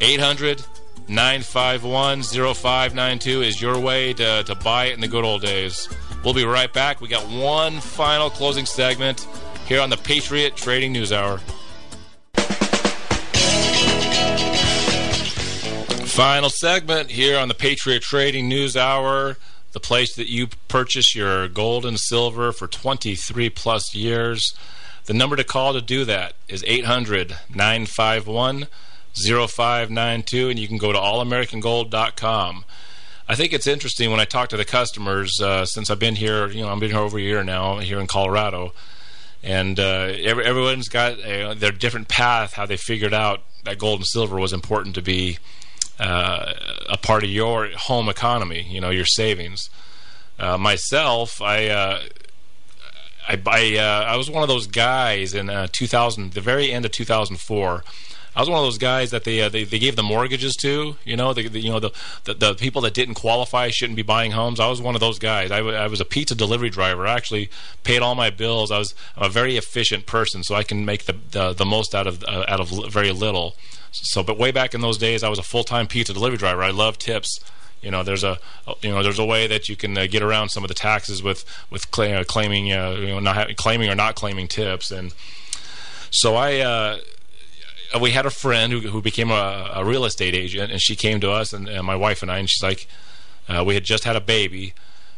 800 0.00 0.64
951 1.08 2.22
0592 2.22 3.42
is 3.42 3.60
your 3.60 3.78
way 3.78 4.12
to, 4.12 4.42
to 4.44 4.54
buy 4.56 4.86
it 4.86 4.94
in 4.94 5.00
the 5.00 5.08
good 5.08 5.24
old 5.24 5.42
days. 5.42 5.88
We'll 6.24 6.34
be 6.34 6.44
right 6.44 6.72
back. 6.72 7.00
We 7.00 7.08
got 7.08 7.28
one 7.28 7.80
final 7.80 8.28
closing 8.30 8.66
segment 8.66 9.26
here 9.66 9.80
on 9.80 9.90
the 9.90 9.96
Patriot 9.96 10.56
Trading 10.56 10.92
News 10.92 11.12
Hour. 11.12 11.38
Final 16.06 16.48
segment 16.48 17.10
here 17.10 17.38
on 17.38 17.48
the 17.48 17.54
Patriot 17.54 18.02
Trading 18.02 18.48
News 18.48 18.76
Hour, 18.76 19.36
the 19.72 19.80
place 19.80 20.16
that 20.16 20.28
you 20.28 20.48
purchase 20.66 21.14
your 21.14 21.46
gold 21.46 21.84
and 21.84 22.00
silver 22.00 22.52
for 22.52 22.66
23 22.66 23.50
plus 23.50 23.94
years. 23.94 24.56
The 25.04 25.14
number 25.14 25.36
to 25.36 25.44
call 25.44 25.74
to 25.74 25.80
do 25.80 26.04
that 26.06 26.32
is 26.48 26.64
800 26.66 27.36
951 27.54 28.66
0592, 29.16 30.50
and 30.50 30.58
you 30.58 30.68
can 30.68 30.78
go 30.78 30.92
to 30.92 30.98
allamericangold.com. 30.98 32.64
I 33.28 33.34
think 33.34 33.52
it's 33.52 33.66
interesting 33.66 34.10
when 34.10 34.20
I 34.20 34.24
talk 34.24 34.50
to 34.50 34.56
the 34.56 34.64
customers 34.64 35.40
uh, 35.40 35.66
since 35.66 35.90
I've 35.90 35.98
been 35.98 36.14
here. 36.14 36.46
You 36.48 36.62
know, 36.62 36.68
I've 36.68 36.78
been 36.78 36.92
here 36.92 37.00
over 37.00 37.18
a 37.18 37.22
year 37.22 37.42
now 37.42 37.78
here 37.78 37.98
in 37.98 38.06
Colorado, 38.06 38.72
and 39.42 39.80
uh, 39.80 40.12
every, 40.22 40.44
everyone's 40.44 40.88
got 40.88 41.18
a, 41.24 41.54
their 41.54 41.72
different 41.72 42.08
path 42.08 42.52
how 42.52 42.66
they 42.66 42.76
figured 42.76 43.12
out 43.12 43.42
that 43.64 43.78
gold 43.78 43.98
and 43.98 44.06
silver 44.06 44.36
was 44.36 44.52
important 44.52 44.94
to 44.94 45.02
be 45.02 45.38
uh, 45.98 46.52
a 46.88 46.96
part 46.96 47.24
of 47.24 47.30
your 47.30 47.68
home 47.76 48.08
economy. 48.08 48.64
You 48.68 48.80
know, 48.80 48.90
your 48.90 49.06
savings. 49.06 49.70
Uh, 50.38 50.58
myself, 50.58 51.40
I. 51.42 51.68
Uh, 51.68 52.00
I, 53.28 53.42
I, 53.44 53.76
uh, 53.76 54.04
I 54.12 54.16
was 54.16 54.30
one 54.30 54.44
of 54.44 54.48
those 54.48 54.68
guys 54.68 55.34
in 55.34 55.50
2000, 55.72 56.34
the 56.34 56.40
very 56.40 56.70
end 56.70 56.84
of 56.84 56.92
2004 56.92 57.82
I 58.36 58.40
was 58.40 58.50
one 58.50 58.58
of 58.58 58.64
those 58.66 58.76
guys 58.76 59.12
that 59.12 59.24
they 59.24 59.40
uh, 59.40 59.48
they, 59.48 59.64
they 59.64 59.78
gave 59.78 59.96
the 59.96 60.02
mortgages 60.02 60.54
to. 60.56 60.96
You 61.04 61.16
know, 61.16 61.32
the, 61.32 61.48
the 61.48 61.58
you 61.58 61.70
know 61.70 61.80
the, 61.80 61.90
the, 62.24 62.34
the 62.34 62.54
people 62.54 62.82
that 62.82 62.92
didn't 62.92 63.14
qualify 63.14 63.70
shouldn't 63.70 63.96
be 63.96 64.02
buying 64.02 64.32
homes. 64.32 64.60
I 64.60 64.68
was 64.68 64.82
one 64.82 64.94
of 64.94 65.00
those 65.00 65.18
guys. 65.18 65.50
I, 65.50 65.60
I 65.60 65.86
was 65.86 66.02
a 66.02 66.04
pizza 66.04 66.34
delivery 66.34 66.68
driver. 66.68 67.06
I 67.06 67.14
actually 67.14 67.48
paid 67.82 68.02
all 68.02 68.14
my 68.14 68.28
bills. 68.28 68.70
I 68.70 68.78
was 68.78 68.94
I'm 69.16 69.24
a 69.24 69.28
very 69.30 69.56
efficient 69.56 70.04
person, 70.04 70.44
so 70.44 70.54
I 70.54 70.64
can 70.64 70.84
make 70.84 71.06
the 71.06 71.16
the, 71.30 71.54
the 71.54 71.64
most 71.64 71.94
out 71.94 72.06
of 72.06 72.22
uh, 72.24 72.44
out 72.46 72.60
of 72.60 72.92
very 72.92 73.10
little. 73.10 73.56
So, 73.90 74.22
but 74.22 74.36
way 74.36 74.50
back 74.50 74.74
in 74.74 74.82
those 74.82 74.98
days, 74.98 75.22
I 75.24 75.30
was 75.30 75.38
a 75.38 75.42
full 75.42 75.64
time 75.64 75.86
pizza 75.86 76.12
delivery 76.12 76.36
driver. 76.36 76.62
I 76.62 76.70
love 76.70 76.98
tips 76.98 77.40
you 77.82 77.90
know 77.90 78.02
there's 78.02 78.24
a 78.24 78.38
you 78.80 78.90
know 78.90 79.02
there's 79.02 79.18
a 79.18 79.24
way 79.24 79.46
that 79.46 79.68
you 79.68 79.76
can 79.76 79.96
uh, 79.96 80.06
get 80.06 80.22
around 80.22 80.48
some 80.48 80.64
of 80.64 80.68
the 80.68 80.74
taxes 80.74 81.22
with 81.22 81.44
with 81.70 81.86
cl- 81.94 82.20
uh, 82.20 82.24
claiming 82.24 82.72
uh, 82.72 82.90
you 82.92 83.08
know 83.08 83.20
not 83.20 83.54
claiming 83.56 83.90
or 83.90 83.94
not 83.94 84.14
claiming 84.14 84.48
tips 84.48 84.90
and 84.90 85.12
so 86.10 86.34
I 86.34 86.60
uh, 86.60 86.98
we 88.00 88.10
had 88.10 88.26
a 88.26 88.30
friend 88.30 88.72
who, 88.72 88.80
who 88.80 89.02
became 89.02 89.30
a, 89.30 89.70
a, 89.74 89.84
real 89.84 90.04
estate 90.04 90.34
agent, 90.34 90.72
and 90.72 90.80
she 90.80 90.96
came 90.96 91.20
to 91.20 91.30
us, 91.30 91.52
and, 91.52 91.68
and 91.68 91.86
my 91.86 91.96
wife 91.96 92.22
and 92.22 92.30
I, 92.30 92.38
and 92.38 92.48
she's 92.48 92.62
like, 92.62 92.86
uh, 93.48 93.62
we 93.66 93.74
had 93.74 93.84
just 93.84 94.04
had 94.04 94.16
a 94.16 94.20
baby, 94.20 94.74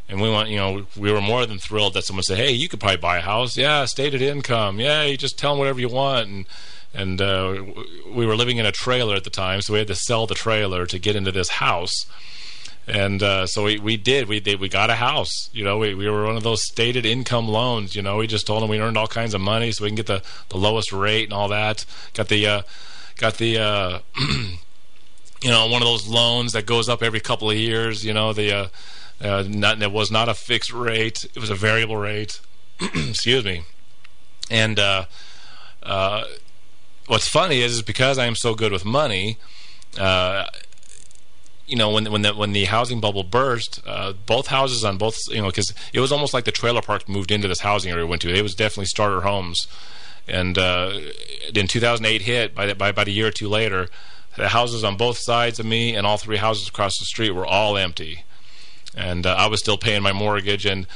and 0.08 0.20
we 0.20 0.30
want, 0.30 0.48
you 0.48 0.56
know, 0.56 0.86
we 0.96 1.12
were 1.12 1.20
more 1.20 1.46
than 1.46 1.58
thrilled 1.58 1.94
that 1.94 2.04
someone 2.04 2.22
said, 2.22 2.38
hey, 2.38 2.50
you 2.50 2.68
could 2.68 2.80
probably 2.80 2.98
buy 2.98 3.18
a 3.18 3.22
house, 3.22 3.56
yeah, 3.56 3.84
stated 3.84 4.22
income, 4.22 4.80
yeah, 4.80 5.02
you 5.02 5.16
just 5.16 5.38
tell 5.38 5.52
them 5.52 5.58
whatever 5.58 5.80
you 5.80 5.88
want, 5.88 6.28
and 6.28 6.46
and 6.94 7.20
uh, 7.20 7.62
we 8.10 8.24
were 8.24 8.34
living 8.34 8.56
in 8.56 8.64
a 8.64 8.72
trailer 8.72 9.14
at 9.14 9.22
the 9.22 9.30
time, 9.30 9.60
so 9.60 9.74
we 9.74 9.78
had 9.78 9.88
to 9.88 9.94
sell 9.94 10.26
the 10.26 10.34
trailer 10.34 10.86
to 10.86 10.98
get 10.98 11.14
into 11.14 11.30
this 11.30 11.50
house 11.50 12.06
and 12.88 13.22
uh, 13.22 13.46
so 13.46 13.64
we, 13.64 13.78
we 13.78 13.96
did 13.96 14.28
we 14.28 14.40
did 14.40 14.60
we 14.60 14.68
got 14.68 14.88
a 14.88 14.94
house 14.94 15.50
you 15.52 15.62
know 15.62 15.78
we, 15.78 15.94
we 15.94 16.08
were 16.08 16.24
one 16.26 16.36
of 16.36 16.42
those 16.42 16.62
stated 16.62 17.04
income 17.04 17.46
loans 17.46 17.94
you 17.94 18.00
know 18.02 18.16
we 18.16 18.26
just 18.26 18.46
told 18.46 18.62
them 18.62 18.70
we 18.70 18.80
earned 18.80 18.96
all 18.96 19.06
kinds 19.06 19.34
of 19.34 19.40
money 19.40 19.70
so 19.70 19.84
we 19.84 19.90
can 19.90 19.96
get 19.96 20.06
the, 20.06 20.22
the 20.48 20.56
lowest 20.56 20.92
rate 20.92 21.24
and 21.24 21.32
all 21.32 21.48
that. 21.48 21.84
Got 22.14 22.28
the 22.28 22.46
uh, 22.46 22.62
got 23.16 23.36
the 23.36 23.58
uh, 23.58 23.98
you 24.18 25.50
know 25.50 25.66
one 25.66 25.82
of 25.82 25.88
those 25.88 26.08
loans 26.08 26.52
that 26.52 26.66
goes 26.66 26.88
up 26.88 27.02
every 27.02 27.20
couple 27.20 27.50
of 27.50 27.56
years 27.56 28.04
you 28.04 28.14
know 28.14 28.32
the 28.32 28.52
uh, 28.52 28.68
uh, 29.20 29.44
not, 29.46 29.82
it 29.82 29.92
was 29.92 30.10
not 30.10 30.28
a 30.28 30.34
fixed 30.34 30.72
rate 30.72 31.24
it 31.24 31.38
was 31.38 31.50
a 31.50 31.54
variable 31.54 31.96
rate 31.96 32.40
excuse 32.80 33.44
me. 33.44 33.62
And 34.50 34.78
uh, 34.78 35.04
what's 37.06 37.28
funny 37.28 37.60
is, 37.60 37.72
is 37.72 37.82
because 37.82 38.18
I 38.18 38.24
am 38.24 38.34
so 38.34 38.54
good 38.54 38.72
with 38.72 38.86
money 38.86 39.36
you 41.68 41.76
know, 41.76 41.90
when 41.90 42.10
when 42.10 42.22
the 42.22 42.34
when 42.34 42.52
the 42.52 42.64
housing 42.64 42.98
bubble 42.98 43.22
burst, 43.22 43.80
uh, 43.86 44.14
both 44.26 44.46
houses 44.46 44.84
on 44.84 44.96
both, 44.96 45.16
you 45.28 45.42
know, 45.42 45.48
because 45.48 45.72
it 45.92 46.00
was 46.00 46.10
almost 46.10 46.32
like 46.32 46.44
the 46.44 46.52
trailer 46.52 46.80
park 46.80 47.08
moved 47.08 47.30
into 47.30 47.46
this 47.46 47.60
housing 47.60 47.92
area 47.92 48.04
we 48.04 48.10
went 48.10 48.22
to. 48.22 48.34
It 48.34 48.42
was 48.42 48.54
definitely 48.54 48.86
starter 48.86 49.20
homes, 49.20 49.68
and 50.26 50.56
uh, 50.56 50.98
in 51.54 51.66
2008 51.66 52.22
hit 52.22 52.54
by, 52.54 52.72
by 52.72 52.88
about 52.88 53.08
a 53.08 53.10
year 53.10 53.26
or 53.26 53.30
two 53.30 53.48
later, 53.48 53.88
the 54.36 54.48
houses 54.48 54.82
on 54.82 54.96
both 54.96 55.18
sides 55.18 55.60
of 55.60 55.66
me 55.66 55.94
and 55.94 56.06
all 56.06 56.16
three 56.16 56.38
houses 56.38 56.68
across 56.68 56.98
the 56.98 57.04
street 57.04 57.32
were 57.32 57.46
all 57.46 57.76
empty, 57.76 58.24
and 58.96 59.26
uh, 59.26 59.34
I 59.34 59.46
was 59.46 59.60
still 59.60 59.78
paying 59.78 60.02
my 60.02 60.12
mortgage. 60.12 60.64
And 60.64 60.86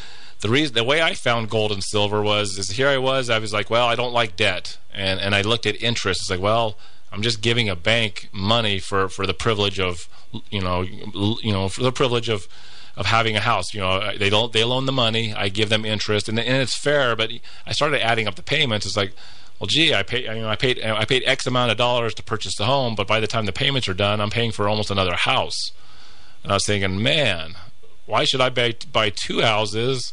the 0.40 0.48
reason, 0.48 0.74
the 0.74 0.84
way 0.84 1.02
I 1.02 1.12
found 1.12 1.50
gold 1.50 1.70
and 1.70 1.84
silver 1.84 2.22
was, 2.22 2.56
is 2.56 2.70
here 2.70 2.88
I 2.88 2.96
was, 2.96 3.28
I 3.28 3.38
was 3.38 3.52
like, 3.52 3.68
well, 3.68 3.86
I 3.86 3.94
don't 3.94 4.14
like 4.14 4.36
debt, 4.36 4.78
and 4.94 5.20
and 5.20 5.34
I 5.34 5.42
looked 5.42 5.66
at 5.66 5.82
interest. 5.82 6.22
It's 6.22 6.30
like, 6.30 6.40
well, 6.40 6.78
I'm 7.12 7.22
just 7.22 7.42
giving 7.42 7.68
a 7.68 7.76
bank 7.76 8.28
money 8.32 8.78
for 8.78 9.08
for 9.08 9.26
the 9.26 9.34
privilege 9.34 9.78
of 9.78 10.08
you 10.50 10.60
know, 10.60 10.82
you 10.82 11.52
know, 11.52 11.68
for 11.68 11.82
the 11.82 11.92
privilege 11.92 12.28
of 12.28 12.48
of 12.96 13.06
having 13.06 13.36
a 13.36 13.40
house. 13.40 13.74
You 13.74 13.80
know, 13.80 14.16
they 14.16 14.30
don't 14.30 14.52
they 14.52 14.64
loan 14.64 14.86
the 14.86 14.92
money, 14.92 15.34
I 15.34 15.48
give 15.48 15.68
them 15.68 15.84
interest, 15.84 16.28
and 16.28 16.38
and 16.38 16.62
it's 16.62 16.76
fair. 16.76 17.14
But 17.14 17.30
I 17.66 17.72
started 17.72 18.04
adding 18.04 18.26
up 18.26 18.36
the 18.36 18.42
payments. 18.42 18.86
It's 18.86 18.96
like, 18.96 19.12
well, 19.60 19.66
gee, 19.68 19.94
I 19.94 20.02
pay, 20.02 20.22
you 20.22 20.42
know, 20.42 20.48
I 20.48 20.56
paid 20.56 20.82
I 20.82 21.04
paid 21.04 21.22
X 21.26 21.46
amount 21.46 21.70
of 21.70 21.76
dollars 21.76 22.14
to 22.14 22.22
purchase 22.22 22.56
the 22.56 22.64
home, 22.64 22.94
but 22.94 23.06
by 23.06 23.20
the 23.20 23.26
time 23.26 23.46
the 23.46 23.52
payments 23.52 23.88
are 23.88 23.94
done, 23.94 24.20
I'm 24.20 24.30
paying 24.30 24.52
for 24.52 24.68
almost 24.68 24.90
another 24.90 25.14
house. 25.14 25.70
And 26.42 26.50
I 26.50 26.56
was 26.56 26.66
thinking, 26.66 27.02
man, 27.02 27.54
why 28.06 28.24
should 28.24 28.40
I 28.40 28.48
buy 28.48 28.74
buy 28.90 29.10
two 29.10 29.42
houses 29.42 30.12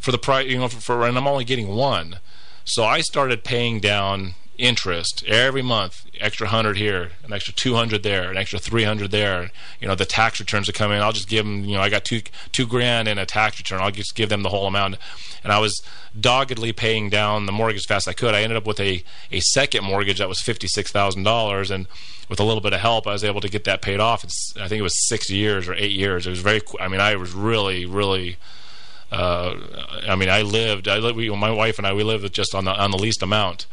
for 0.00 0.12
the 0.12 0.18
price? 0.18 0.46
You 0.48 0.58
know, 0.58 0.68
for, 0.68 0.80
for 0.80 1.06
and 1.06 1.16
I'm 1.16 1.26
only 1.26 1.44
getting 1.44 1.68
one. 1.68 2.18
So 2.64 2.84
I 2.84 3.00
started 3.00 3.42
paying 3.42 3.80
down 3.80 4.34
interest 4.58 5.24
every 5.26 5.62
month 5.62 6.04
extra 6.20 6.46
100 6.46 6.76
here 6.76 7.10
an 7.24 7.32
extra 7.32 7.52
200 7.52 8.02
there 8.02 8.30
an 8.30 8.36
extra 8.36 8.58
300 8.58 9.10
there. 9.10 9.50
You 9.80 9.88
know 9.88 9.94
the 9.94 10.04
tax 10.04 10.38
returns 10.40 10.66
that 10.66 10.74
come 10.74 10.92
in 10.92 11.00
i'll 11.00 11.12
just 11.12 11.28
give 11.28 11.44
them 11.44 11.64
you 11.64 11.74
know 11.76 11.80
i 11.80 11.88
got 11.88 12.04
two 12.04 12.22
two 12.52 12.66
grand 12.66 13.08
in 13.08 13.18
a 13.18 13.26
tax 13.26 13.58
return. 13.58 13.80
I'll 13.80 13.90
just 13.90 14.14
give 14.14 14.28
them 14.28 14.42
the 14.42 14.50
whole 14.50 14.66
amount. 14.66 14.98
And 15.42 15.52
i 15.52 15.58
was 15.58 15.82
doggedly 16.18 16.72
paying 16.72 17.08
down 17.08 17.46
the 17.46 17.52
mortgage 17.52 17.78
as 17.78 17.86
fast 17.86 18.06
as 18.06 18.12
i 18.12 18.14
could. 18.14 18.34
I 18.34 18.42
ended 18.42 18.56
up 18.56 18.66
with 18.66 18.80
a 18.80 19.02
a 19.30 19.40
second 19.40 19.84
mortgage 19.84 20.18
that 20.18 20.28
was 20.28 20.38
$56000 20.40 21.70
and 21.70 21.88
with 22.28 22.38
a 22.38 22.44
little 22.44 22.60
bit 22.60 22.72
of 22.72 22.80
help 22.80 23.06
i 23.06 23.12
was 23.12 23.24
able 23.24 23.40
to 23.40 23.48
get 23.48 23.64
that 23.64 23.82
paid 23.82 24.00
off. 24.00 24.22
It's, 24.22 24.54
i 24.56 24.68
think 24.68 24.80
it 24.80 24.82
was 24.82 25.08
six 25.08 25.30
years 25.30 25.68
or 25.68 25.74
eight 25.74 25.92
years. 25.92 26.26
It 26.26 26.30
was 26.30 26.40
very 26.40 26.60
i 26.78 26.88
mean 26.88 27.00
i 27.00 27.16
was 27.16 27.32
really 27.32 27.86
really 27.86 28.36
uh, 29.10 29.54
I 30.08 30.16
mean, 30.16 30.30
I 30.30 30.40
lived. 30.40 30.88
I 30.88 30.96
lived, 30.96 31.18
we, 31.18 31.28
my 31.28 31.50
wife 31.50 31.76
and 31.76 31.86
I. 31.86 31.92
We 31.92 32.02
lived 32.02 32.32
just 32.32 32.54
on 32.54 32.64
the 32.64 32.70
on 32.70 32.90
the 32.90 32.96
least 32.96 33.22
amount, 33.22 33.66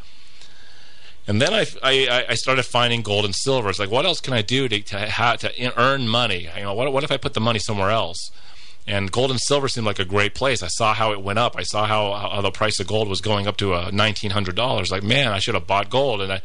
and 1.30 1.42
then 1.42 1.54
I, 1.54 1.66
I, 1.84 2.26
I 2.30 2.34
started 2.34 2.64
finding 2.64 3.04
gold 3.04 3.24
and 3.24 3.36
silver. 3.36 3.70
It's 3.70 3.78
like, 3.78 3.92
what 3.92 4.06
else 4.06 4.20
can 4.20 4.34
I 4.34 4.42
do 4.42 4.68
to 4.68 4.82
to, 4.82 5.38
to 5.38 5.80
earn 5.80 6.08
money? 6.10 6.50
You 6.58 6.64
know, 6.64 6.74
what, 6.74 6.92
what 6.92 7.04
if 7.04 7.12
I 7.12 7.18
put 7.18 7.36
the 7.36 7.40
money 7.40 7.60
somewhere 7.60 7.92
else? 7.92 8.32
And 8.88 9.12
gold 9.12 9.30
and 9.30 9.40
silver 9.40 9.68
seemed 9.68 9.86
like 9.86 10.00
a 10.00 10.06
great 10.06 10.34
place. 10.34 10.64
I 10.64 10.68
saw 10.68 10.96
how 10.96 11.12
it 11.12 11.22
went 11.22 11.38
up. 11.38 11.56
I 11.56 11.62
saw 11.62 11.86
how, 11.86 12.12
how 12.14 12.42
the 12.42 12.50
price 12.50 12.80
of 12.80 12.88
gold 12.88 13.08
was 13.08 13.22
going 13.22 13.46
up 13.46 13.58
to 13.58 13.76
uh, 13.76 13.92
nineteen 13.94 14.32
hundred 14.32 14.56
dollars. 14.56 14.90
Like, 14.92 15.04
man, 15.04 15.28
I 15.28 15.38
should 15.38 15.54
have 15.54 15.68
bought 15.68 15.92
gold. 15.92 16.22
And 16.22 16.34
I, 16.34 16.42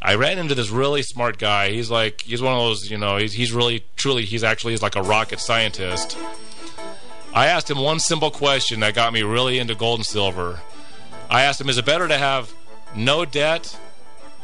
I 0.00 0.14
ran 0.14 0.38
into 0.38 0.54
this 0.54 0.70
really 0.70 1.02
smart 1.02 1.38
guy. 1.38 1.70
He's 1.70 1.90
like, 1.90 2.20
he's 2.20 2.40
one 2.40 2.52
of 2.52 2.60
those, 2.60 2.88
you 2.88 2.98
know, 2.98 3.16
he's, 3.16 3.32
he's 3.32 3.52
really, 3.52 3.84
truly, 3.96 4.24
he's 4.24 4.44
actually 4.44 4.74
he's 4.74 4.82
like 4.82 4.94
a 4.94 5.02
rocket 5.02 5.40
scientist. 5.40 6.16
I 7.34 7.46
asked 7.48 7.68
him 7.68 7.80
one 7.80 7.98
simple 7.98 8.30
question 8.30 8.80
that 8.80 8.94
got 8.94 9.12
me 9.12 9.22
really 9.22 9.58
into 9.58 9.74
gold 9.74 9.98
and 9.98 10.06
silver. 10.06 10.60
I 11.28 11.42
asked 11.42 11.60
him, 11.60 11.68
is 11.68 11.78
it 11.78 11.84
better 11.84 12.06
to 12.06 12.16
have 12.16 12.54
no 12.94 13.24
debt 13.24 13.76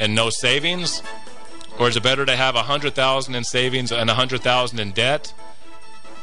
and 0.02 0.14
no 0.16 0.28
savings? 0.30 1.02
Or 1.78 1.88
is 1.88 1.96
it 1.96 2.02
better 2.02 2.26
to 2.26 2.36
have 2.36 2.56
a 2.56 2.62
hundred 2.62 2.94
thousand 2.94 3.36
in 3.36 3.44
savings 3.44 3.92
and 3.92 4.10
a 4.10 4.14
hundred 4.14 4.42
thousand 4.42 4.80
in 4.80 4.90
debt? 4.90 5.32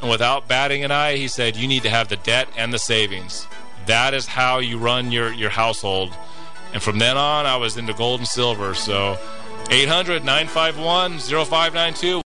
And 0.02 0.12
without 0.12 0.48
batting 0.48 0.84
an 0.84 0.92
eye, 0.92 1.16
he 1.16 1.28
said, 1.28 1.56
you 1.56 1.68
need 1.68 1.84
to 1.84 1.90
have 1.90 2.10
the 2.10 2.18
debt 2.18 2.50
and 2.58 2.74
the 2.74 2.78
savings. 2.78 3.48
That 3.86 4.14
is 4.14 4.28
how 4.28 4.60
you 4.60 4.78
run 4.78 5.12
your, 5.12 5.32
your 5.32 5.50
household. 5.50 6.14
And 6.74 6.84
from 6.84 7.00
then 7.00 7.18
on, 7.18 7.46
I 7.46 7.56
was 7.56 7.78
into 7.78 7.94
gold 7.94 8.20
and 8.20 8.28
silver. 8.28 8.74
So 8.76 9.18
800 9.72 10.24
951 10.24 11.20
0592. 11.20 12.22